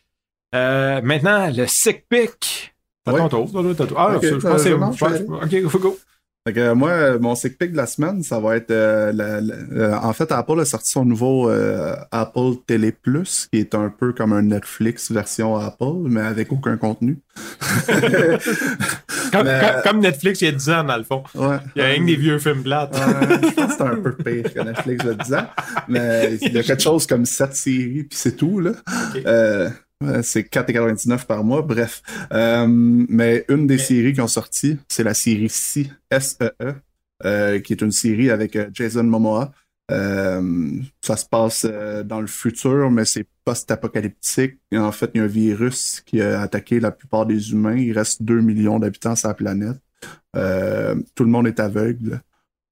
Euh, 0.54 1.02
maintenant, 1.04 1.52
le 1.54 1.68
sick 1.68 2.08
pick. 2.08 2.74
T'as 3.04 3.12
Ouais. 3.14 3.20
ton 3.20 3.30
tour, 3.46 3.52
Ah, 3.98 4.16
Ok, 4.16 4.24
je 4.26 4.36
pense 4.36 4.44
que 4.44 4.58
c'est. 4.58 4.72
euh, 4.72 4.92
je 4.92 4.98
pense- 4.98 5.44
Ok, 5.76 5.80
go. 5.82 6.00
Fait 6.48 6.54
que, 6.54 6.60
euh, 6.60 6.76
moi, 6.76 6.92
euh, 6.92 7.18
mon 7.20 7.34
sick 7.34 7.58
pick 7.58 7.72
de 7.72 7.78
la 7.78 7.88
semaine, 7.88 8.22
ça 8.22 8.40
va 8.40 8.56
être. 8.58 8.70
euh, 8.70 9.12
la- 9.12 9.42
la- 9.42 9.56
euh, 9.74 9.96
en 9.96 10.14
fait, 10.14 10.32
Apple 10.32 10.60
a 10.60 10.66
sorti 10.66 10.92
son 10.92 11.04
nouveau 11.04 11.50
euh, 11.50 11.96
Apple 12.12 12.52
TV 12.68 12.92
Plus, 12.92 13.48
qui 13.52 13.60
est 13.62 13.74
un 13.74 13.90
peu 13.90 14.14
comme 14.14 14.32
un 14.32 14.44
Netflix 14.44 15.12
version 15.12 15.56
Apple, 15.58 16.04
mais 16.04 16.22
avec 16.22 16.52
aucun 16.52 16.78
contenu. 16.78 17.18
Comme, 19.32 19.48
Mais- 19.48 19.60
comme- 19.60 19.82
comme 19.84 20.00
Netflix 20.02 20.40
il 20.42 20.46
y 20.46 20.48
a 20.48 20.52
10 20.52 20.70
ans, 20.70 20.84
dans 20.84 20.96
le 20.98 21.04
fond. 21.04 21.24
Ouais. 21.34 21.58
Il 21.76 21.82
y 21.82 21.82
a 21.84 21.88
rien 21.88 22.00
que 22.00 22.06
des 22.06 22.16
vieux 22.16 22.40
films 22.40 22.64
plates. 22.64 22.94
Ouais, 22.96 23.38
je 23.42 23.54
pense 23.54 23.72
que 23.72 23.78
c'est 23.78 23.82
un 23.84 23.96
peu 23.98 24.16
pire 24.16 24.54
que 24.54 24.60
Netflix 24.62 25.04
de 25.04 25.14
10 25.14 25.34
ans. 25.34 25.48
Mais 25.90 26.38
il 26.42 26.54
y 26.54 26.58
a 26.60 26.64
quelque 26.64 26.82
chose 26.82 27.06
comme 27.08 27.26
7 27.26 27.54
séries, 27.54 28.04
puis 28.04 28.18
c'est 28.18 28.38
tout, 28.38 28.60
là. 28.62 28.72
Euh, 29.26 29.66
ouais, 29.68 29.74
c'est 30.24 30.50
4,99 30.50 31.26
par 31.26 31.44
mois, 31.44 31.62
bref. 31.62 32.02
Euh, 32.32 32.66
mais 32.68 33.46
une 33.50 33.68
des 33.68 33.78
séries 33.78 34.14
qui 34.14 34.22
ont 34.22 34.28
sorti, 34.28 34.78
c'est 34.88 35.04
la 35.04 35.14
série 35.14 35.50
Si, 35.50 35.90
S-E-E, 36.12 36.74
euh, 37.24 37.60
qui 37.60 37.74
est 37.74 37.82
une 37.82 37.92
série 37.92 38.30
avec 38.30 38.56
euh, 38.56 38.70
Jason 38.74 39.04
Momoa. 39.04 39.52
Euh, 39.92 40.82
ça 41.02 41.16
se 41.16 41.26
passe 41.26 41.66
euh, 41.70 42.04
dans 42.04 42.20
le 42.20 42.28
futur, 42.28 42.90
mais 42.90 43.06
c'est 43.06 43.28
post-apocalyptique. 43.46 44.58
En 44.74 44.92
fait, 44.92 45.12
il 45.14 45.20
y 45.20 45.22
a 45.22 45.26
un 45.26 45.28
virus 45.28 46.02
qui 46.06 46.22
a 46.22 46.42
attaqué 46.42 46.80
la 46.80 46.92
plupart 46.92 47.26
des 47.26 47.52
humains. 47.52 47.78
Il 47.78 47.94
reste 47.94 48.24
2 48.24 48.42
millions 48.42 48.80
d'habitants 48.80 49.16
sur 49.16 49.28
la 49.28 49.34
planète. 49.36 49.78
Euh, 50.36 50.96
tout 51.14 51.24
le 51.24 51.30
monde 51.30 51.48
est 51.48 51.60
aveugle. 51.60 52.22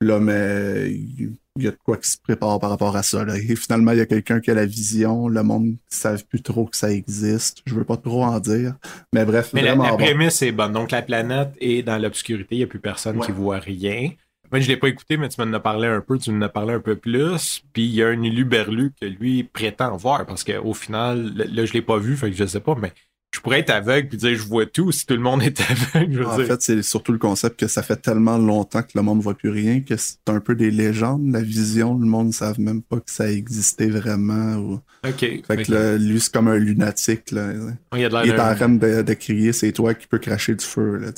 Là, 0.04 0.20
mais 0.20 0.92
il 0.92 1.64
y 1.64 1.68
a 1.68 1.72
de 1.72 1.78
quoi 1.84 1.98
qui 1.98 2.10
se 2.10 2.18
prépare 2.18 2.60
par 2.60 2.70
rapport 2.70 2.96
à 2.96 3.04
ça. 3.04 3.24
Là. 3.24 3.38
Et 3.38 3.56
finalement, 3.56 3.92
il 3.92 4.00
y 4.00 4.02
a 4.02 4.06
quelqu'un 4.06 4.40
qui 4.40 4.52
a 4.52 4.54
la 4.54 4.66
vision. 4.66 5.28
Le 5.28 5.44
monde 5.44 5.66
ne 5.66 5.74
savent 5.88 6.26
plus 6.26 6.42
trop 6.42 6.66
que 6.66 6.76
ça 6.78 6.92
existe. 6.92 7.62
Je 7.66 7.76
veux 7.76 7.84
pas 7.84 7.98
trop 7.98 8.24
en 8.24 8.40
dire. 8.40 8.74
Mais 9.14 9.24
bref, 9.26 9.52
Mais 9.54 9.62
la, 9.62 9.70
vraiment 9.76 9.84
la 9.86 9.92
bon. 9.92 9.98
prémisse 9.98 10.42
est 10.42 10.52
bonne. 10.52 10.74
Donc, 10.74 10.92
la 10.92 11.02
planète 11.02 11.50
est 11.62 11.84
dans 11.84 11.98
l'obscurité. 12.02 12.56
Il 12.56 12.58
n'y 12.60 12.64
a 12.64 12.68
plus 12.68 12.80
personne 12.80 13.18
Ouais. 13.18 13.26
qui 13.26 13.32
voit 13.32 13.60
rien. 13.60 14.12
Moi, 14.52 14.60
je 14.60 14.66
ne 14.68 14.74
l'ai 14.74 14.78
pas 14.78 14.88
écouté, 14.90 15.18
mais 15.18 15.30
tu 15.30 15.44
m'en 15.44 15.52
as 15.54 15.60
parlé 15.60 15.88
un 15.88 16.02
peu. 16.02 16.18
Tu 16.20 16.32
m'en 16.32 16.46
as 16.46 16.50
parlé 16.50 16.74
un 16.74 16.80
peu 16.80 16.96
plus. 16.96 17.64
Puis, 17.74 17.84
il 17.86 17.96
y 17.96 18.04
a 18.04 18.08
un 18.10 18.16
Luberlu 18.16 18.92
que 19.00 19.06
lui 19.08 19.44
prétend 19.44 19.96
voir 19.98 20.26
parce 20.26 20.44
qu'au 20.44 20.74
final, 20.74 21.34
là, 21.36 21.46
je 21.66 21.70
ne 21.72 21.74
l'ai 21.74 21.82
pas 21.82 21.98
vu, 21.98 22.16
fait 22.18 22.30
que 22.32 22.36
je 22.38 22.46
sais 22.46 22.60
pas, 22.60 22.76
mais 22.80 22.92
je 23.34 23.40
pourrais 23.40 23.60
être 23.62 23.72
aveugle 23.72 24.10
puis 24.10 24.18
dire 24.18 24.36
je 24.36 24.44
vois 24.44 24.66
tout 24.68 24.92
si 24.92 25.06
tout 25.06 25.16
le 25.16 25.20
monde 25.20 25.42
est 25.42 25.60
aveugle. 25.70 26.14
Je 26.14 26.20
veux 26.20 26.28
En 26.28 26.38
dire. 26.38 26.46
fait, 26.48 26.62
c'est 26.62 26.82
surtout 26.84 27.12
le 27.12 27.18
concept 27.18 27.60
que 27.60 27.68
ça 27.68 27.82
fait 27.82 27.96
tellement 27.98 28.38
longtemps 28.38 28.84
que 28.84 28.92
le 28.96 29.02
monde 29.02 29.18
ne 29.18 29.24
voit 29.24 29.34
plus 29.34 29.50
rien 29.50 29.82
que 29.82 29.98
c'est 29.98 30.18
un 30.28 30.40
peu 30.40 30.54
des 30.56 30.70
légendes, 30.72 31.32
la 31.32 31.42
vision. 31.42 31.98
Le 31.98 32.06
monde 32.06 32.28
ne 32.28 32.32
savent 32.32 32.60
même 32.60 32.82
pas 32.84 32.98
que 32.98 33.10
ça 33.12 33.30
existait 33.32 33.90
vraiment. 33.90 34.56
ou- 34.58 34.80
OK. 35.06 35.20
Fait 35.20 35.64
que 35.66 35.72
là, 35.72 35.98
lui, 35.98 36.20
c'est 36.22 36.32
comme 36.32 36.48
un 36.48 36.58
lunatique. 36.58 37.32
Là. 37.32 37.52
Il 37.94 38.00
y 38.02 38.06
a 38.06 38.10
de 38.10 38.16
Il 38.26 38.32
est 38.32 38.40
en 38.40 38.56
train 38.56 38.70
de, 38.70 39.02
de 39.02 39.14
crier, 39.16 39.52
c'est 39.52 39.72
toi 39.72 39.94
qui 39.96 40.08
peux 40.08 40.20
cracher 40.20 40.56
du 40.56 40.64
feu. 40.66 40.98
Là. 40.98 41.10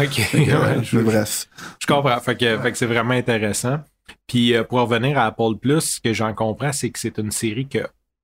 OK. 0.00 0.20
Euh, 0.34 0.82
je- 0.82 0.98
bref. 1.00 1.48
Je 1.80 1.86
comprends. 1.86 2.18
Fait 2.20 2.36
que, 2.36 2.56
fait 2.58 2.72
que 2.72 2.78
c'est 2.78 2.86
vraiment 2.86 3.14
intéressant. 3.14 3.80
Puis 4.26 4.54
euh, 4.54 4.62
pour 4.64 4.78
revenir 4.80 5.18
à 5.18 5.26
Apple 5.26 5.56
Plus, 5.60 5.80
ce 5.80 6.00
que 6.00 6.12
j'en 6.12 6.32
comprends, 6.34 6.72
c'est 6.72 6.90
que 6.90 6.98
c'est 6.98 7.18
une 7.18 7.30
série 7.32 7.66
que 7.66 7.78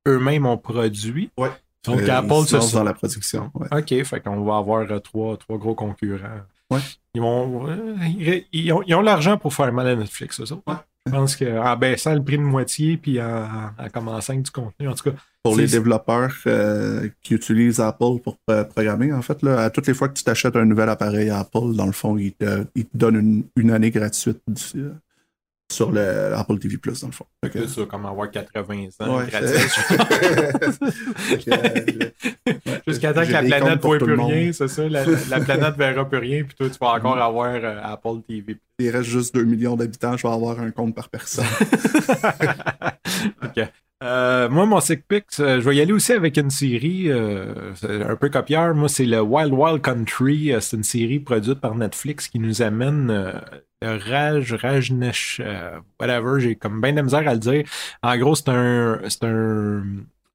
eux-mêmes 0.08 0.46
ont 0.46 0.56
produit. 0.58 1.30
Ouais. 1.36 1.50
Donc 1.84 2.00
Euh, 2.00 2.10
Apple 2.10 2.46
se 2.46 2.56
lance 2.56 2.72
dans 2.72 2.84
la 2.84 2.92
production. 2.94 3.50
Ouais. 3.54 3.68
OK, 3.72 4.04
fait 4.04 4.20
qu'on 4.20 4.42
va 4.44 4.58
avoir 4.58 4.90
euh, 4.90 4.98
trois, 4.98 5.36
trois 5.36 5.58
gros 5.58 5.74
concurrents. 5.74 6.40
Ouais. 6.70 6.80
Ils 7.14 7.20
vont. 7.20 7.68
euh, 7.68 7.96
ils, 8.18 8.44
ils 8.52 8.72
ont, 8.72 8.82
ils 8.86 8.94
ont 8.94 9.00
l'argent 9.00 9.36
pour 9.38 9.54
faire 9.54 9.72
mal 9.72 9.88
à 9.88 9.96
Netflix, 9.96 10.44
ça. 10.44 10.54
Ouais. 10.54 10.74
Je 11.06 11.12
pense 11.12 11.34
qu'en 11.34 11.76
baissant 11.76 12.14
le 12.14 12.22
prix 12.22 12.36
de 12.36 12.42
moitié 12.42 12.98
puis 12.98 13.20
en, 13.22 13.70
en 13.78 13.88
commençant 13.92 14.34
avec 14.34 14.44
du 14.44 14.50
contenu, 14.50 14.86
en 14.86 14.92
tout 14.94 15.10
cas, 15.10 15.16
Pour 15.42 15.56
les 15.56 15.66
développeurs 15.66 16.34
euh, 16.46 17.08
qui 17.22 17.34
utilisent 17.34 17.80
Apple 17.80 18.20
pour 18.22 18.36
programmer, 18.74 19.10
en 19.10 19.22
fait, 19.22 19.42
là, 19.42 19.62
à 19.62 19.70
toutes 19.70 19.86
les 19.86 19.94
fois 19.94 20.10
que 20.10 20.12
tu 20.14 20.24
t'achètes 20.24 20.56
un 20.56 20.66
nouvel 20.66 20.90
appareil 20.90 21.30
Apple, 21.30 21.74
dans 21.74 21.86
le 21.86 21.92
fond, 21.92 22.18
ils 22.18 22.34
te, 22.34 22.66
donnent 22.92 23.44
une, 23.56 23.70
année 23.70 23.90
gratuite 23.90 24.42
sur 25.72 25.92
le 25.92 26.34
Apple 26.34 26.58
TV 26.58 26.76
Plus, 26.76 27.00
dans 27.00 27.08
le 27.08 27.12
fond. 27.12 27.26
C'est 27.42 27.68
ça, 27.68 27.82
comme 27.86 28.06
avoir 28.06 28.30
80 28.30 28.88
ans 29.00 29.18
ouais, 29.18 29.26
Jusqu'à 32.86 33.12
temps 33.12 33.24
que 33.24 33.32
la 33.32 33.42
planète 33.42 33.76
ne 33.76 33.80
voit 33.80 33.98
plus 33.98 34.14
rien, 34.14 34.52
c'est 34.52 34.68
ça? 34.68 34.88
La, 34.88 35.04
la, 35.04 35.40
planète 35.40 35.74
ne 35.74 35.78
verra 35.78 36.08
plus 36.08 36.18
rien, 36.18 36.44
puis 36.44 36.54
toi, 36.54 36.68
tu 36.68 36.78
vas 36.80 36.94
encore 36.94 37.18
avoir 37.18 37.54
euh, 37.54 37.80
Apple 37.82 38.20
TV. 38.26 38.56
Il 38.78 38.90
reste 38.90 39.10
juste 39.10 39.34
2 39.34 39.44
millions 39.44 39.76
d'habitants, 39.76 40.16
je 40.16 40.26
vais 40.26 40.32
avoir 40.32 40.60
un 40.60 40.70
compte 40.70 40.94
par 40.94 41.08
personne. 41.08 41.44
OK. 43.44 43.68
Euh, 44.02 44.48
moi, 44.48 44.64
mon 44.64 44.80
sick 44.80 45.04
euh, 45.12 45.60
je 45.60 45.68
vais 45.68 45.76
y 45.76 45.80
aller 45.80 45.92
aussi 45.92 46.12
avec 46.12 46.38
une 46.38 46.50
série 46.50 47.10
un 47.12 48.16
peu 48.16 48.30
copieur. 48.30 48.74
Moi, 48.74 48.88
c'est 48.88 49.04
le 49.04 49.20
Wild 49.20 49.52
Wild 49.52 49.82
Country. 49.82 50.52
c'est 50.60 50.76
une 50.76 50.84
série 50.84 51.20
produite 51.20 51.60
par 51.60 51.74
Netflix 51.74 52.28
qui 52.28 52.38
nous 52.38 52.62
amène 52.62 53.40
Raj, 53.82 54.54
Rajnesh, 54.54 55.42
whatever. 56.00 56.40
J'ai 56.40 56.56
comme 56.56 56.80
bien 56.80 56.94
de 56.94 57.02
misère 57.02 57.28
à 57.28 57.34
le 57.34 57.40
dire. 57.40 57.64
En 58.02 58.16
gros, 58.16 58.34
c'est 58.34 58.48
un, 58.48 59.00
c'est 59.08 59.24
un, 59.24 59.82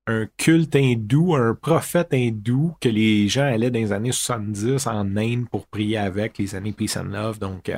un 0.07 0.27
culte 0.37 0.75
hindou, 0.75 1.35
un 1.35 1.55
prophète 1.55 2.13
hindou 2.13 2.75
que 2.79 2.89
les 2.89 3.27
gens 3.27 3.45
allaient 3.45 3.71
dans 3.71 3.79
les 3.79 3.91
années 3.91 4.11
70 4.11 4.85
en 4.87 5.17
Inde 5.17 5.49
pour 5.49 5.65
prier 5.67 5.97
avec, 5.97 6.37
les 6.37 6.53
années 6.53 6.73
Peace 6.73 6.97
and 6.97 7.05
Love. 7.05 7.39
Donc, 7.39 7.71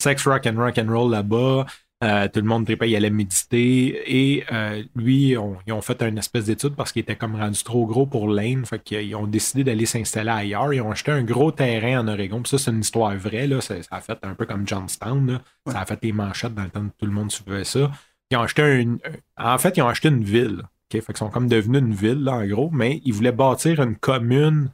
sex, 0.00 0.24
rock 0.26 0.46
and 0.46 0.56
rock 0.56 0.78
and 0.78 0.88
roll 0.88 1.10
là-bas. 1.10 1.66
Euh, 2.02 2.26
tout 2.26 2.40
le 2.40 2.46
monde 2.46 2.64
tripait, 2.64 2.90
il 2.90 2.96
allait 2.96 3.10
méditer. 3.10 4.02
Et 4.06 4.44
euh, 4.52 4.82
lui, 4.96 5.36
ils 5.66 5.72
ont 5.72 5.80
fait 5.80 6.02
une 6.02 6.18
espèce 6.18 6.46
d'étude 6.46 6.74
parce 6.74 6.90
qu'il 6.90 7.00
était 7.00 7.14
comme 7.14 7.36
rendu 7.36 7.62
trop 7.62 7.86
gros 7.86 8.06
pour 8.06 8.28
l'Inde. 8.28 8.66
Fait 8.66 8.82
qu'ils 8.82 9.14
ont 9.14 9.26
décidé 9.26 9.62
d'aller 9.62 9.86
s'installer 9.86 10.30
ailleurs. 10.30 10.72
Ils 10.72 10.80
ont 10.80 10.90
acheté 10.90 11.12
un 11.12 11.22
gros 11.22 11.52
terrain 11.52 12.00
en 12.00 12.08
Oregon. 12.08 12.42
Puis 12.42 12.50
ça, 12.50 12.58
c'est 12.58 12.70
une 12.72 12.80
histoire 12.80 13.14
vraie. 13.14 13.46
Là. 13.46 13.60
Ça, 13.60 13.74
a 13.90 14.00
fait 14.00 14.18
un 14.22 14.34
peu 14.34 14.46
comme 14.46 14.66
Johnstown. 14.66 15.40
Ça 15.68 15.80
a 15.80 15.86
fait 15.86 15.98
les 16.02 16.12
manchettes 16.12 16.54
dans 16.54 16.64
le 16.64 16.70
temps 16.70 16.80
où 16.80 16.90
tout 16.98 17.06
le 17.06 17.12
monde 17.12 17.30
suivait 17.30 17.64
ça. 17.64 17.90
Ils 18.30 18.36
ont 18.36 18.42
acheté 18.42 18.80
une. 18.80 18.98
En 19.36 19.58
fait, 19.58 19.76
ils 19.76 19.82
ont 19.82 19.88
acheté 19.88 20.08
une 20.08 20.24
ville. 20.24 20.62
Fait 20.90 21.00
qu'ils 21.00 21.16
sont 21.16 21.30
comme 21.30 21.48
devenus 21.48 21.80
une 21.80 21.94
ville, 21.94 22.22
là, 22.24 22.32
en 22.32 22.46
gros, 22.46 22.68
mais 22.70 23.00
ils 23.06 23.14
voulaient 23.14 23.32
bâtir 23.32 23.80
une 23.80 23.96
commune 23.96 24.68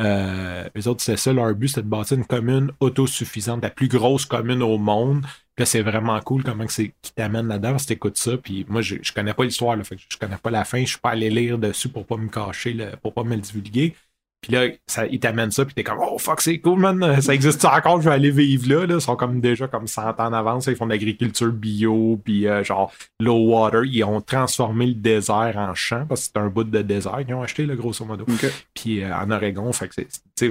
euh, 0.00 0.68
les 0.74 0.88
autres, 0.88 1.02
c'est 1.02 1.16
ça, 1.16 1.32
leur 1.32 1.54
but, 1.54 1.68
c'est 1.68 1.82
de 1.82 1.88
bâtir 1.88 2.16
une 2.16 2.24
commune 2.24 2.72
autosuffisante, 2.80 3.62
la 3.62 3.70
plus 3.70 3.88
grosse 3.88 4.26
commune 4.26 4.62
au 4.62 4.78
monde. 4.78 5.24
Puis 5.54 5.66
c'est 5.66 5.82
vraiment 5.82 6.18
cool 6.20 6.42
comment 6.42 6.64
c'est 6.68 6.92
qui 7.02 7.12
t'amène 7.12 7.48
là-dedans 7.48 7.78
si 7.78 7.86
t'écoutes 7.86 8.16
ça. 8.16 8.36
Puis 8.36 8.64
moi, 8.68 8.80
je, 8.80 8.96
je 9.02 9.12
connais 9.12 9.34
pas 9.34 9.44
l'histoire, 9.44 9.76
fait 9.84 9.96
je 10.08 10.16
connais 10.16 10.36
pas 10.36 10.50
la 10.50 10.64
fin, 10.64 10.80
je 10.80 10.90
suis 10.90 10.98
pas 10.98 11.10
allé 11.10 11.30
lire 11.30 11.58
dessus 11.58 11.88
pour 11.88 12.06
pas 12.06 12.16
me 12.16 12.28
cacher, 12.28 12.76
pour 13.02 13.12
pas 13.12 13.24
me 13.24 13.34
le 13.34 13.40
divulguer. 13.40 13.94
Puis 14.42 14.52
là, 14.52 14.66
ça, 14.88 15.06
ils 15.06 15.20
t'amènent 15.20 15.52
ça, 15.52 15.64
puis 15.64 15.72
t'es 15.72 15.84
comme, 15.84 16.00
oh 16.00 16.18
fuck, 16.18 16.40
c'est 16.40 16.58
cool, 16.58 16.80
man. 16.80 17.20
Ça 17.20 17.32
existe 17.32 17.64
encore, 17.64 18.00
je 18.00 18.08
vais 18.08 18.14
aller 18.16 18.32
vivre 18.32 18.68
là. 18.68 18.86
là. 18.86 18.96
Ils 18.96 19.00
sont 19.00 19.14
comme 19.14 19.40
déjà 19.40 19.68
comme 19.68 19.86
100 19.86 20.02
ans 20.02 20.14
en 20.18 20.32
avance. 20.32 20.66
Ils 20.66 20.74
font 20.74 20.86
de 20.86 20.90
l'agriculture 20.90 21.52
bio, 21.52 22.20
puis 22.24 22.48
euh, 22.48 22.64
genre 22.64 22.92
low 23.20 23.38
water. 23.50 23.84
Ils 23.84 24.02
ont 24.02 24.20
transformé 24.20 24.86
le 24.86 24.94
désert 24.94 25.54
en 25.56 25.72
champ, 25.74 26.06
parce 26.06 26.22
que 26.22 26.32
c'est 26.34 26.40
un 26.40 26.48
bout 26.48 26.64
de 26.64 26.82
désert 26.82 27.24
qu'ils 27.24 27.34
ont 27.34 27.42
acheté, 27.42 27.66
là, 27.66 27.76
grosso 27.76 28.04
modo. 28.04 28.26
Puis 28.74 29.04
euh, 29.04 29.14
en 29.14 29.30
Oregon, 29.30 29.72
fait 29.72 29.88
que 29.88 29.94
c'est, 30.34 30.48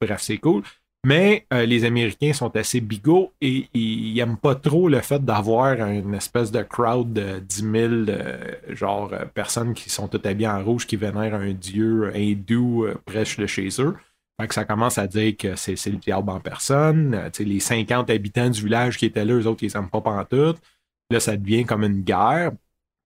bref, 0.00 0.22
c'est 0.22 0.38
cool. 0.38 0.62
Mais 1.04 1.46
euh, 1.52 1.66
les 1.66 1.84
Américains 1.84 2.32
sont 2.32 2.56
assez 2.56 2.80
bigots 2.80 3.32
et 3.42 3.68
ils 3.74 4.14
n'aiment 4.14 4.38
pas 4.38 4.54
trop 4.54 4.88
le 4.88 5.00
fait 5.00 5.22
d'avoir 5.22 5.78
une 5.78 6.14
espèce 6.14 6.50
de 6.50 6.62
crowd 6.62 7.12
de 7.12 7.40
10 7.40 7.56
000 7.56 7.72
euh, 7.74 8.54
genre, 8.70 9.12
euh, 9.12 9.26
personnes 9.26 9.74
qui 9.74 9.90
sont 9.90 10.08
toutes 10.08 10.24
habillées 10.24 10.48
en 10.48 10.64
rouge 10.64 10.86
qui 10.86 10.96
vénèrent 10.96 11.34
un 11.34 11.52
dieu 11.52 12.10
hindou 12.14 12.86
près 13.04 13.24
de 13.24 13.46
chez 13.46 13.68
eux. 13.80 13.94
Fait 14.40 14.48
que 14.48 14.54
ça 14.54 14.64
commence 14.64 14.96
à 14.96 15.06
dire 15.06 15.36
que 15.36 15.54
c'est 15.56 15.86
le 15.86 15.98
diable 15.98 16.30
en 16.30 16.40
personne. 16.40 17.30
les 17.38 17.60
50 17.60 18.08
habitants 18.08 18.48
du 18.48 18.64
village 18.64 18.96
qui 18.96 19.06
étaient 19.06 19.24
là, 19.26 19.34
eux 19.34 19.46
autres, 19.46 19.62
ils 19.62 19.72
n'aiment 19.74 19.90
pas 19.90 20.00
pantoute. 20.00 20.56
Là, 21.10 21.20
ça 21.20 21.36
devient 21.36 21.64
comme 21.64 21.84
une 21.84 22.02
guerre. 22.02 22.52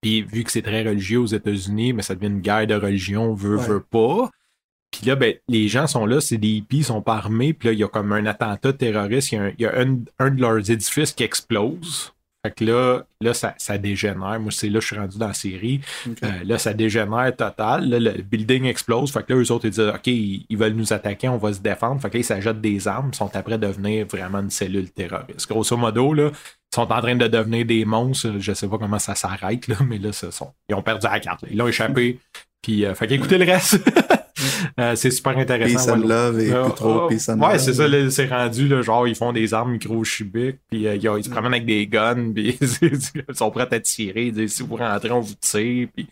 Puis 0.01 0.21
vu 0.21 0.45
que 0.45 0.51
c'est 0.51 0.61
très 0.61 0.83
religieux 0.87 1.19
aux 1.19 1.25
États-Unis, 1.25 1.91
mais 1.91 2.01
ça 2.01 2.15
devient 2.15 2.33
une 2.33 2.39
guerre 2.39 2.65
de 2.65 2.75
religion, 2.75 3.33
veut, 3.33 3.57
veut 3.57 3.81
pas. 3.81 4.31
Puis 4.91 5.05
là, 5.05 5.15
ben, 5.15 5.35
les 5.47 5.67
gens 5.67 5.87
sont 5.87 6.05
là, 6.05 6.19
c'est 6.19 6.37
des 6.37 6.47
hippies, 6.47 6.77
ils 6.77 6.85
sont 6.85 7.01
pas 7.01 7.15
armés. 7.15 7.53
Puis 7.53 7.67
là, 7.67 7.73
il 7.73 7.79
y 7.79 7.83
a 7.83 7.87
comme 7.87 8.11
un 8.11 8.25
attentat 8.25 8.73
terroriste. 8.73 9.31
Il 9.31 9.53
y 9.59 9.65
a, 9.65 9.73
un, 9.77 10.29
de 10.29 10.41
leurs 10.41 10.69
édifices 10.71 11.13
qui 11.13 11.23
explose. 11.23 12.13
Fait 12.45 12.55
que 12.55 12.63
là, 12.63 13.03
là 13.19 13.33
ça, 13.33 13.53
ça 13.57 13.77
dégénère. 13.77 14.39
Moi, 14.39 14.51
c'est 14.51 14.69
là 14.69 14.79
que 14.79 14.81
je 14.81 14.87
suis 14.87 14.97
rendu 14.97 15.17
dans 15.17 15.27
la 15.27 15.33
série. 15.33 15.81
Euh, 16.07 16.43
là, 16.45 16.57
ça 16.57 16.73
dégénère 16.73 17.35
total. 17.35 17.89
Là, 17.89 17.99
le 17.99 18.21
building 18.21 18.65
explose. 18.65 19.11
Fait 19.11 19.23
que 19.23 19.33
là, 19.33 19.39
eux 19.39 19.51
autres, 19.51 19.65
ils 19.65 19.71
disent 19.71 19.79
OK, 19.81 20.07
ils, 20.07 20.57
veulent 20.57 20.73
nous 20.73 20.93
attaquer, 20.93 21.27
on 21.27 21.37
va 21.37 21.51
se 21.51 21.59
défendre. 21.59 22.01
Fait 22.01 22.09
que 22.09 22.15
là, 22.15 22.19
ils 22.21 22.25
s'ajoutent 22.25 22.61
des 22.61 22.87
armes. 22.87 23.09
Ils 23.13 23.17
sont 23.17 23.35
après 23.35 23.57
devenir 23.57 24.07
vraiment 24.07 24.39
une 24.39 24.49
cellule 24.49 24.89
terroriste. 24.89 25.49
Grosso 25.49 25.75
modo, 25.75 26.13
là, 26.13 26.31
ils 26.31 26.75
sont 26.75 26.89
en 26.89 27.01
train 27.01 27.15
de 27.15 27.27
devenir 27.27 27.65
des 27.65 27.83
monstres. 27.83 28.35
Je 28.39 28.53
sais 28.53 28.69
pas 28.69 28.77
comment 28.77 28.99
ça 28.99 29.15
s'arrête, 29.15 29.67
là, 29.67 29.75
mais 29.85 29.97
là, 29.97 30.13
sont, 30.13 30.53
ils 30.69 30.75
ont 30.75 30.81
perdu 30.81 31.07
la 31.07 31.19
carte. 31.19 31.43
Ils 31.51 31.57
l'ont 31.57 31.67
échappé. 31.67 32.19
Puis, 32.61 32.85
euh, 32.85 32.95
fait 32.95 33.07
qu'écoutez 33.07 33.37
le 33.37 33.45
reste. 33.45 33.79
Euh, 34.79 34.95
c'est 34.95 35.11
super 35.11 35.37
intéressant. 35.37 35.77
Peace 35.77 36.03
and 36.03 36.07
love 36.07 36.39
et 36.39 36.51
plus 36.51 36.73
trop 36.75 37.07
peace 37.07 37.29
and 37.29 37.39
Ouais, 37.39 37.59
c'est 37.59 37.73
ça, 37.73 37.85
c'est 38.09 38.27
rendu, 38.27 38.67
là, 38.67 38.81
genre, 38.81 39.07
ils 39.07 39.15
font 39.15 39.31
des 39.31 39.53
armes 39.53 39.73
micro-chibiques, 39.73 40.59
puis 40.69 40.87
euh, 40.87 40.95
ils, 40.95 41.23
se 41.23 41.29
promènent 41.29 41.53
avec 41.53 41.65
des 41.65 41.87
guns, 41.87 42.31
puis 42.35 42.57
ils 42.61 43.35
sont 43.35 43.51
prêts 43.51 43.67
à 43.71 43.79
tirer. 43.79 44.27
Ils 44.27 44.33
disent, 44.33 44.55
si 44.55 44.63
vous 44.63 44.75
rentrez, 44.75 45.11
on 45.11 45.21
vous 45.21 45.35
tire, 45.39 45.87
puis 45.93 46.07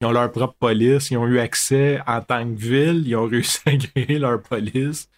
ils 0.00 0.06
ont 0.06 0.10
leur 0.10 0.30
propre 0.32 0.54
police, 0.58 1.10
ils 1.10 1.16
ont 1.16 1.26
eu 1.26 1.38
accès 1.38 2.00
en 2.06 2.20
tant 2.20 2.44
que 2.44 2.58
ville, 2.58 3.04
ils 3.06 3.14
ont 3.14 3.26
réussi 3.26 3.60
à 3.66 3.76
créer 3.76 4.18
leur 4.18 4.42
police. 4.42 5.08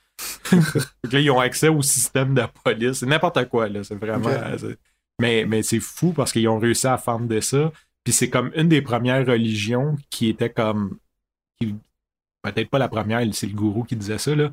là, 0.52 1.20
ils 1.20 1.30
ont 1.30 1.40
accès 1.40 1.68
au 1.68 1.82
système 1.82 2.34
de 2.34 2.42
police. 2.62 2.98
C'est 2.98 3.06
n'importe 3.06 3.48
quoi, 3.48 3.68
là. 3.68 3.82
C'est 3.82 3.94
vraiment. 3.94 4.30
Mais, 5.20 5.44
mais 5.46 5.62
c'est 5.62 5.80
fou 5.80 6.12
parce 6.12 6.32
qu'ils 6.32 6.48
ont 6.48 6.58
réussi 6.58 6.86
à 6.86 7.00
de 7.20 7.40
ça. 7.40 7.72
Puis 8.04 8.12
c'est 8.12 8.28
comme 8.28 8.50
une 8.54 8.68
des 8.68 8.82
premières 8.82 9.26
religions 9.26 9.96
qui 10.10 10.28
était 10.28 10.50
comme. 10.50 10.98
Peut-être 12.44 12.68
pas 12.68 12.78
la 12.78 12.88
première, 12.88 13.22
c'est 13.32 13.46
le 13.46 13.54
gourou 13.54 13.84
qui 13.84 13.96
disait 13.96 14.18
ça, 14.18 14.34
là, 14.34 14.50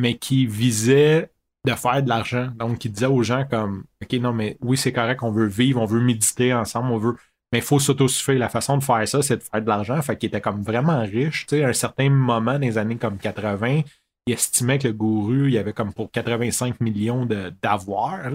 mais 0.00 0.16
qui 0.16 0.46
visait 0.46 1.30
de 1.66 1.72
faire 1.72 2.02
de 2.02 2.08
l'argent. 2.08 2.48
Donc, 2.56 2.78
qui 2.78 2.88
disait 2.88 3.06
aux 3.06 3.22
gens 3.22 3.44
comme 3.48 3.84
OK, 4.02 4.12
non, 4.14 4.32
mais 4.32 4.56
oui, 4.60 4.76
c'est 4.76 4.92
correct, 4.92 5.22
on 5.22 5.30
veut 5.30 5.46
vivre, 5.46 5.80
on 5.80 5.86
veut 5.86 6.00
méditer 6.00 6.54
ensemble, 6.54 6.92
on 6.92 6.98
veut. 6.98 7.16
Mais 7.52 7.58
il 7.58 7.64
faut 7.64 7.78
s'autosuffire. 7.78 8.38
La 8.38 8.48
façon 8.48 8.78
de 8.78 8.84
faire 8.84 9.06
ça, 9.06 9.20
c'est 9.20 9.36
de 9.36 9.42
faire 9.42 9.60
de 9.60 9.68
l'argent. 9.68 10.00
Fait 10.00 10.16
qu'il 10.16 10.28
était 10.28 10.40
comme 10.40 10.62
vraiment 10.62 11.02
riche. 11.02 11.46
Tu 11.46 11.56
sais, 11.56 11.64
à 11.64 11.68
un 11.68 11.72
certain 11.74 12.08
moment, 12.08 12.54
dans 12.54 12.58
les 12.58 12.78
années 12.78 12.96
comme 12.96 13.18
80, 13.18 13.82
il 14.26 14.32
estimait 14.32 14.78
que 14.78 14.88
le 14.88 14.94
gourou, 14.94 15.46
il 15.46 15.58
avait 15.58 15.74
comme 15.74 15.92
pour 15.92 16.10
85 16.10 16.80
millions 16.80 17.26
d'avoirs. 17.60 18.30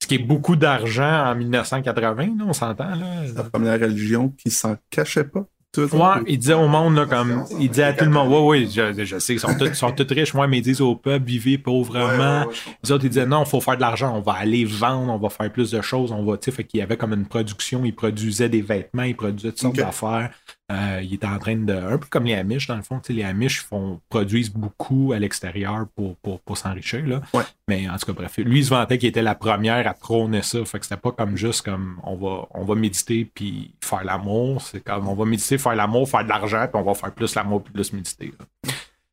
Ce 0.00 0.06
qui 0.06 0.14
est 0.14 0.18
beaucoup 0.18 0.54
d'argent 0.54 1.30
en 1.30 1.34
1980, 1.34 2.36
on 2.46 2.52
s'entend. 2.52 2.94
là. 2.94 3.24
La 3.34 3.44
première 3.44 3.80
religion 3.80 4.28
qui 4.28 4.50
s'en 4.50 4.76
cachait 4.90 5.24
pas. 5.24 5.44
Ouais, 5.82 6.22
il 6.26 6.38
disait 6.38 6.54
au 6.54 6.68
monde, 6.68 6.96
là, 6.96 7.06
comme, 7.06 7.44
il 7.58 7.68
disait 7.68 7.84
à 7.84 7.92
tout 7.92 8.04
le 8.04 8.10
monde, 8.10 8.28
ouais, 8.28 8.40
ouais, 8.40 8.66
je, 8.66 9.04
je 9.04 9.18
sais, 9.18 9.34
ils 9.34 9.40
sont 9.40 9.56
tous, 9.58 9.72
sont 9.74 9.92
tous 9.92 10.06
riches, 10.12 10.34
moi, 10.34 10.46
mais 10.46 10.58
ils 10.58 10.62
disent 10.62 10.80
au 10.80 10.94
peuple, 10.94 11.24
vivez 11.26 11.58
pauvrement. 11.58 12.44
les 12.82 12.92
autres, 12.92 13.04
ils 13.04 13.10
disaient, 13.10 13.26
non, 13.26 13.44
il 13.44 13.48
faut 13.48 13.60
faire 13.60 13.76
de 13.76 13.80
l'argent, 13.80 14.14
on 14.16 14.20
va 14.20 14.32
aller 14.32 14.64
vendre, 14.64 15.12
on 15.12 15.18
va 15.18 15.28
faire 15.28 15.50
plus 15.52 15.70
de 15.70 15.80
choses, 15.80 16.12
on 16.12 16.24
va, 16.24 16.36
tu 16.36 16.46
sais, 16.46 16.50
fait 16.50 16.64
qu'il 16.64 16.80
y 16.80 16.82
avait 16.82 16.96
comme 16.96 17.12
une 17.12 17.26
production, 17.26 17.84
ils 17.84 17.94
produisaient 17.94 18.48
des 18.48 18.62
vêtements, 18.62 19.02
ils 19.02 19.16
produisaient 19.16 19.50
toutes 19.50 19.60
sortes 19.60 19.76
d'affaires. 19.76 20.30
Euh, 20.72 21.00
il 21.00 21.14
était 21.14 21.26
en 21.26 21.38
train 21.38 21.54
de. 21.54 21.72
Un 21.72 21.96
peu 21.96 22.06
comme 22.10 22.24
les 22.24 22.34
Amish, 22.34 22.66
dans 22.66 22.76
le 22.76 22.82
fond. 22.82 23.00
Les 23.08 23.22
Amish 23.22 23.62
font, 23.62 24.00
produisent 24.08 24.50
beaucoup 24.50 25.12
à 25.12 25.18
l'extérieur 25.18 25.86
pour, 25.94 26.16
pour, 26.16 26.40
pour 26.40 26.58
s'enrichir. 26.58 27.22
Mais 27.68 27.88
en 27.88 27.96
tout 27.96 28.06
cas, 28.06 28.12
bref. 28.12 28.38
Lui, 28.38 28.60
il 28.60 28.64
se 28.64 28.70
vantait 28.70 28.98
qu'il 28.98 29.08
était 29.08 29.22
la 29.22 29.36
première 29.36 29.86
à 29.86 29.94
prôner 29.94 30.42
ça. 30.42 30.64
Fait 30.64 30.80
que 30.80 30.86
c'était 30.86 31.00
pas 31.00 31.12
comme 31.12 31.36
juste 31.36 31.62
comme 31.62 32.00
on 32.02 32.16
va, 32.16 32.48
on 32.50 32.64
va 32.64 32.74
méditer 32.74 33.30
puis 33.32 33.74
faire 33.80 34.02
l'amour. 34.02 34.60
C'est 34.60 34.80
comme 34.80 35.06
on 35.06 35.14
va 35.14 35.24
méditer, 35.24 35.56
faire 35.56 35.76
l'amour, 35.76 36.08
faire 36.08 36.24
de 36.24 36.28
l'argent, 36.28 36.66
puis 36.66 36.82
on 36.82 36.84
va 36.84 36.94
faire 36.94 37.12
plus 37.12 37.32
l'amour 37.36 37.62
puis 37.62 37.72
plus 37.72 37.92
méditer. 37.92 38.34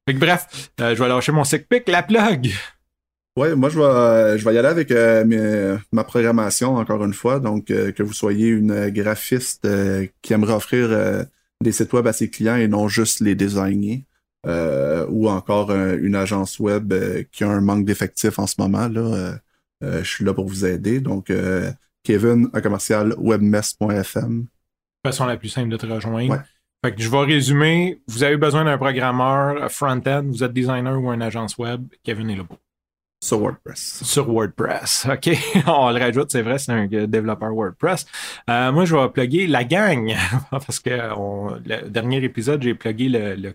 Fait 0.07 0.15
que 0.15 0.19
bref, 0.19 0.71
euh, 0.81 0.95
je 0.95 1.03
vais 1.03 1.07
lâcher 1.07 1.31
mon 1.31 1.43
sick 1.43 1.69
pick, 1.69 1.87
la 1.87 2.01
plug. 2.01 2.49
Oui, 3.37 3.55
moi 3.55 3.69
je 3.69 3.79
vais, 3.79 4.37
je 4.37 4.45
vais 4.45 4.53
y 4.53 4.57
aller 4.57 4.67
avec 4.67 4.91
euh, 4.91 5.77
ma 5.91 6.03
programmation 6.03 6.75
encore 6.75 7.03
une 7.05 7.13
fois. 7.13 7.39
Donc, 7.39 7.65
que 7.65 8.03
vous 8.03 8.13
soyez 8.13 8.47
une 8.47 8.89
graphiste 8.89 9.67
qui 10.21 10.33
aimerait 10.33 10.53
offrir 10.53 11.25
des 11.63 11.71
sites 11.71 11.93
web 11.93 12.05
à 12.07 12.13
ses 12.13 12.29
clients 12.29 12.55
et 12.55 12.67
non 12.67 12.87
juste 12.87 13.19
les 13.19 13.35
designer. 13.35 14.03
Euh, 14.45 15.05
ou 15.09 15.29
encore 15.29 15.71
une 15.71 16.15
agence 16.15 16.59
web 16.59 16.91
euh, 16.91 17.23
qui 17.31 17.45
a 17.45 17.49
un 17.49 17.61
manque 17.61 17.85
d'effectifs 17.85 18.39
en 18.39 18.47
ce 18.47 18.55
moment. 18.57 18.89
Là, 18.89 19.39
euh, 19.81 20.03
je 20.03 20.09
suis 20.09 20.25
là 20.25 20.33
pour 20.33 20.47
vous 20.47 20.65
aider. 20.65 20.99
Donc, 20.99 21.31
Kevin, 22.03 22.49
un 22.53 22.61
commercial 22.61 23.15
webmess.fm. 23.17 24.45
Façon 25.05 25.25
la 25.25 25.37
plus 25.37 25.49
simple 25.49 25.69
de 25.69 25.77
te 25.77 25.85
rejoindre. 25.85 26.43
Fait 26.83 26.93
que 26.93 27.01
je 27.01 27.09
vais 27.09 27.19
résumer. 27.19 28.01
Vous 28.07 28.23
avez 28.23 28.35
besoin 28.35 28.65
d'un 28.65 28.77
programmeur 28.77 29.71
front-end, 29.71 30.23
vous 30.25 30.43
êtes 30.43 30.51
designer 30.51 31.01
ou 31.01 31.11
une 31.13 31.21
agence 31.21 31.57
web, 31.57 31.85
Kevin 32.03 32.29
est 32.29 32.35
là 32.35 32.43
pour. 32.43 32.57
Sur 33.23 33.39
WordPress. 33.39 34.03
Sur 34.03 34.29
WordPress. 34.29 35.07
OK. 35.09 35.29
On 35.65 35.91
le 35.91 35.99
rajoute, 35.99 36.29
c'est 36.29 36.41
vrai, 36.41 36.57
c'est 36.57 36.73
un 36.73 36.87
développeur 36.87 37.53
WordPress. 37.53 38.05
Euh, 38.49 38.69
moi, 38.73 38.83
je 38.83 38.97
vais 38.97 39.09
plugger 39.09 39.47
la 39.47 39.63
gang. 39.63 40.13
Parce 40.51 40.81
que 40.81 40.89
le 40.89 41.87
dernier 41.87 42.21
épisode, 42.21 42.61
j'ai 42.61 42.73
plugué 42.73 43.07
le, 43.07 43.53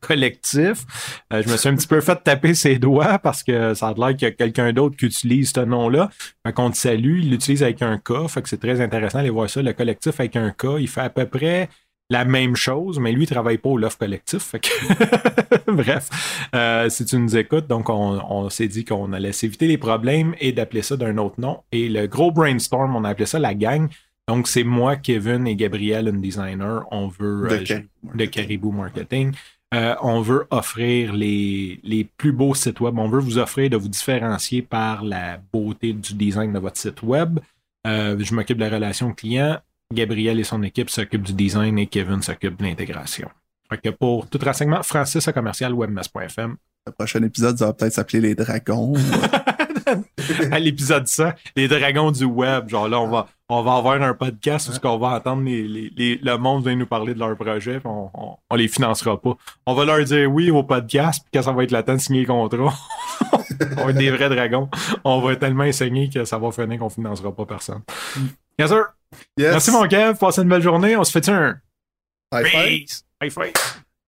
collectif. 0.00 0.86
Euh, 1.34 1.42
je 1.42 1.50
me 1.50 1.56
suis 1.58 1.68
un 1.68 1.74
petit 1.74 1.86
peu 1.86 2.00
fait 2.00 2.16
taper 2.24 2.54
ses 2.54 2.78
doigts 2.78 3.18
parce 3.18 3.42
que 3.42 3.72
ça 3.72 3.88
a 3.88 3.94
l'air 3.94 4.14
qu'il 4.14 4.28
y 4.28 4.30
a 4.30 4.30
quelqu'un 4.30 4.74
d'autre 4.74 4.94
qui 4.96 5.06
utilise 5.06 5.52
ce 5.54 5.60
nom-là. 5.60 6.10
Fait 6.46 6.52
qu'on 6.52 6.70
te 6.70 6.76
salue, 6.76 7.20
il 7.20 7.30
l'utilise 7.30 7.62
avec 7.62 7.80
un 7.80 7.96
K. 7.96 8.26
Fait 8.28 8.42
que 8.42 8.48
c'est 8.48 8.60
très 8.60 8.80
intéressant 8.82 9.18
d'aller 9.18 9.30
voir 9.30 9.48
ça. 9.48 9.62
Le 9.62 9.72
collectif 9.72 10.20
avec 10.20 10.36
un 10.36 10.50
K, 10.50 10.80
il 10.80 10.88
fait 10.88 11.00
à 11.00 11.08
peu 11.08 11.24
près 11.26 11.70
la 12.10 12.24
même 12.24 12.56
chose, 12.56 12.98
mais 12.98 13.12
lui, 13.12 13.22
il 13.22 13.28
travaille 13.28 13.58
pas 13.58 13.68
au 13.70 13.78
Love 13.78 13.96
Collectif. 13.96 14.56
Bref, 15.68 16.08
euh, 16.54 16.88
si 16.88 17.04
tu 17.04 17.16
nous 17.16 17.36
écoutes, 17.36 17.68
donc 17.68 17.88
on, 17.88 18.50
s'est 18.50 18.66
dit 18.66 18.84
qu'on 18.84 19.12
allait 19.12 19.32
s'éviter 19.32 19.68
les 19.68 19.78
problèmes 19.78 20.34
et 20.40 20.50
d'appeler 20.50 20.82
ça 20.82 20.96
d'un 20.96 21.16
autre 21.18 21.40
nom. 21.40 21.60
Et 21.70 21.88
le 21.88 22.08
gros 22.08 22.32
brainstorm, 22.32 22.96
on 22.96 23.04
a 23.04 23.10
appelé 23.10 23.26
ça 23.26 23.38
la 23.38 23.54
gang. 23.54 23.88
Donc, 24.26 24.48
c'est 24.48 24.64
moi, 24.64 24.96
Kevin 24.96 25.46
et 25.46 25.54
Gabriel, 25.54 26.08
un 26.08 26.18
designer. 26.18 26.84
On 26.90 27.06
veut. 27.06 27.48
De, 27.48 28.24
euh, 28.24 28.26
Caribou 28.26 28.72
Marketing. 28.72 29.32
Euh, 29.72 29.94
on 30.02 30.20
veut 30.20 30.48
offrir 30.50 31.12
les, 31.12 31.78
les, 31.84 32.02
plus 32.02 32.32
beaux 32.32 32.56
sites 32.56 32.80
web. 32.80 32.98
On 32.98 33.08
veut 33.08 33.20
vous 33.20 33.38
offrir 33.38 33.70
de 33.70 33.76
vous 33.76 33.88
différencier 33.88 34.62
par 34.62 35.04
la 35.04 35.40
beauté 35.52 35.92
du 35.92 36.14
design 36.14 36.52
de 36.52 36.58
votre 36.58 36.76
site 36.76 37.04
web. 37.04 37.38
je 37.84 38.34
m'occupe 38.34 38.58
de 38.58 38.64
la 38.64 38.70
relation 38.70 39.12
client 39.12 39.60
Gabriel 39.92 40.38
et 40.38 40.44
son 40.44 40.62
équipe 40.62 40.90
s'occupent 40.90 41.24
du 41.24 41.32
design 41.32 41.78
et 41.78 41.86
Kevin 41.86 42.22
s'occupe 42.22 42.56
de 42.56 42.64
l'intégration. 42.64 43.28
Fait 43.68 43.90
pour 43.92 44.28
tout 44.28 44.38
renseignement, 44.42 44.82
Francis 44.82 45.26
à 45.26 45.32
commercial 45.32 45.72
webmess.fm. 45.72 46.56
Le 46.86 46.92
prochain 46.92 47.22
épisode, 47.22 47.58
ça 47.58 47.66
va 47.66 47.72
peut-être 47.72 47.92
s'appeler 47.92 48.20
Les 48.20 48.34
Dragons. 48.34 48.94
à 50.50 50.58
l'épisode 50.58 51.06
100, 51.06 51.32
Les 51.56 51.68
Dragons 51.68 52.10
du 52.10 52.24
Web. 52.24 52.68
Genre 52.68 52.88
là, 52.88 53.00
on 53.00 53.08
va, 53.08 53.28
on 53.48 53.62
va 53.62 53.74
avoir 53.74 54.00
un 54.00 54.14
podcast 54.14 54.68
où 54.68 54.86
on 54.86 54.98
va 54.98 55.08
entendre 55.08 55.42
le 55.44 56.36
monde 56.36 56.64
venir 56.64 56.78
nous 56.78 56.86
parler 56.86 57.14
de 57.14 57.18
leur 57.18 57.36
projet, 57.36 57.80
puis 57.80 57.88
on, 57.88 58.10
on, 58.48 58.56
les 58.56 58.68
financera 58.68 59.20
pas. 59.20 59.36
On 59.66 59.74
va 59.74 59.84
leur 59.84 60.04
dire 60.04 60.30
oui 60.30 60.50
au 60.50 60.62
podcast, 60.62 61.22
puis 61.22 61.38
quand 61.38 61.44
ça 61.44 61.52
va 61.52 61.64
être 61.64 61.72
le 61.72 61.82
temps 61.82 61.94
de 61.94 62.00
signer 62.00 62.22
le 62.22 62.26
contrat, 62.26 62.74
on 63.76 63.84
va 63.84 63.90
être 63.90 63.98
des 63.98 64.10
vrais 64.10 64.28
dragons. 64.28 64.68
On 65.04 65.20
va 65.20 65.32
être 65.32 65.40
tellement 65.40 65.64
enseigner 65.64 66.08
que 66.08 66.24
ça 66.24 66.38
va 66.38 66.50
finir 66.50 66.78
qu'on 66.78 66.90
financera 66.90 67.34
pas 67.34 67.44
personne. 67.44 67.82
Mm. 68.16 68.26
Yes. 69.36 69.52
Merci, 69.52 69.70
mon 69.70 69.86
Kev. 69.88 70.18
Passez 70.18 70.42
une 70.42 70.48
belle 70.48 70.62
journée. 70.62 70.96
On 70.96 71.04
se 71.04 71.12
fait 71.12 71.28
un. 71.28 71.60
High 72.32 72.46
five. 72.46 72.86
High 73.22 73.32
five. 73.32 73.52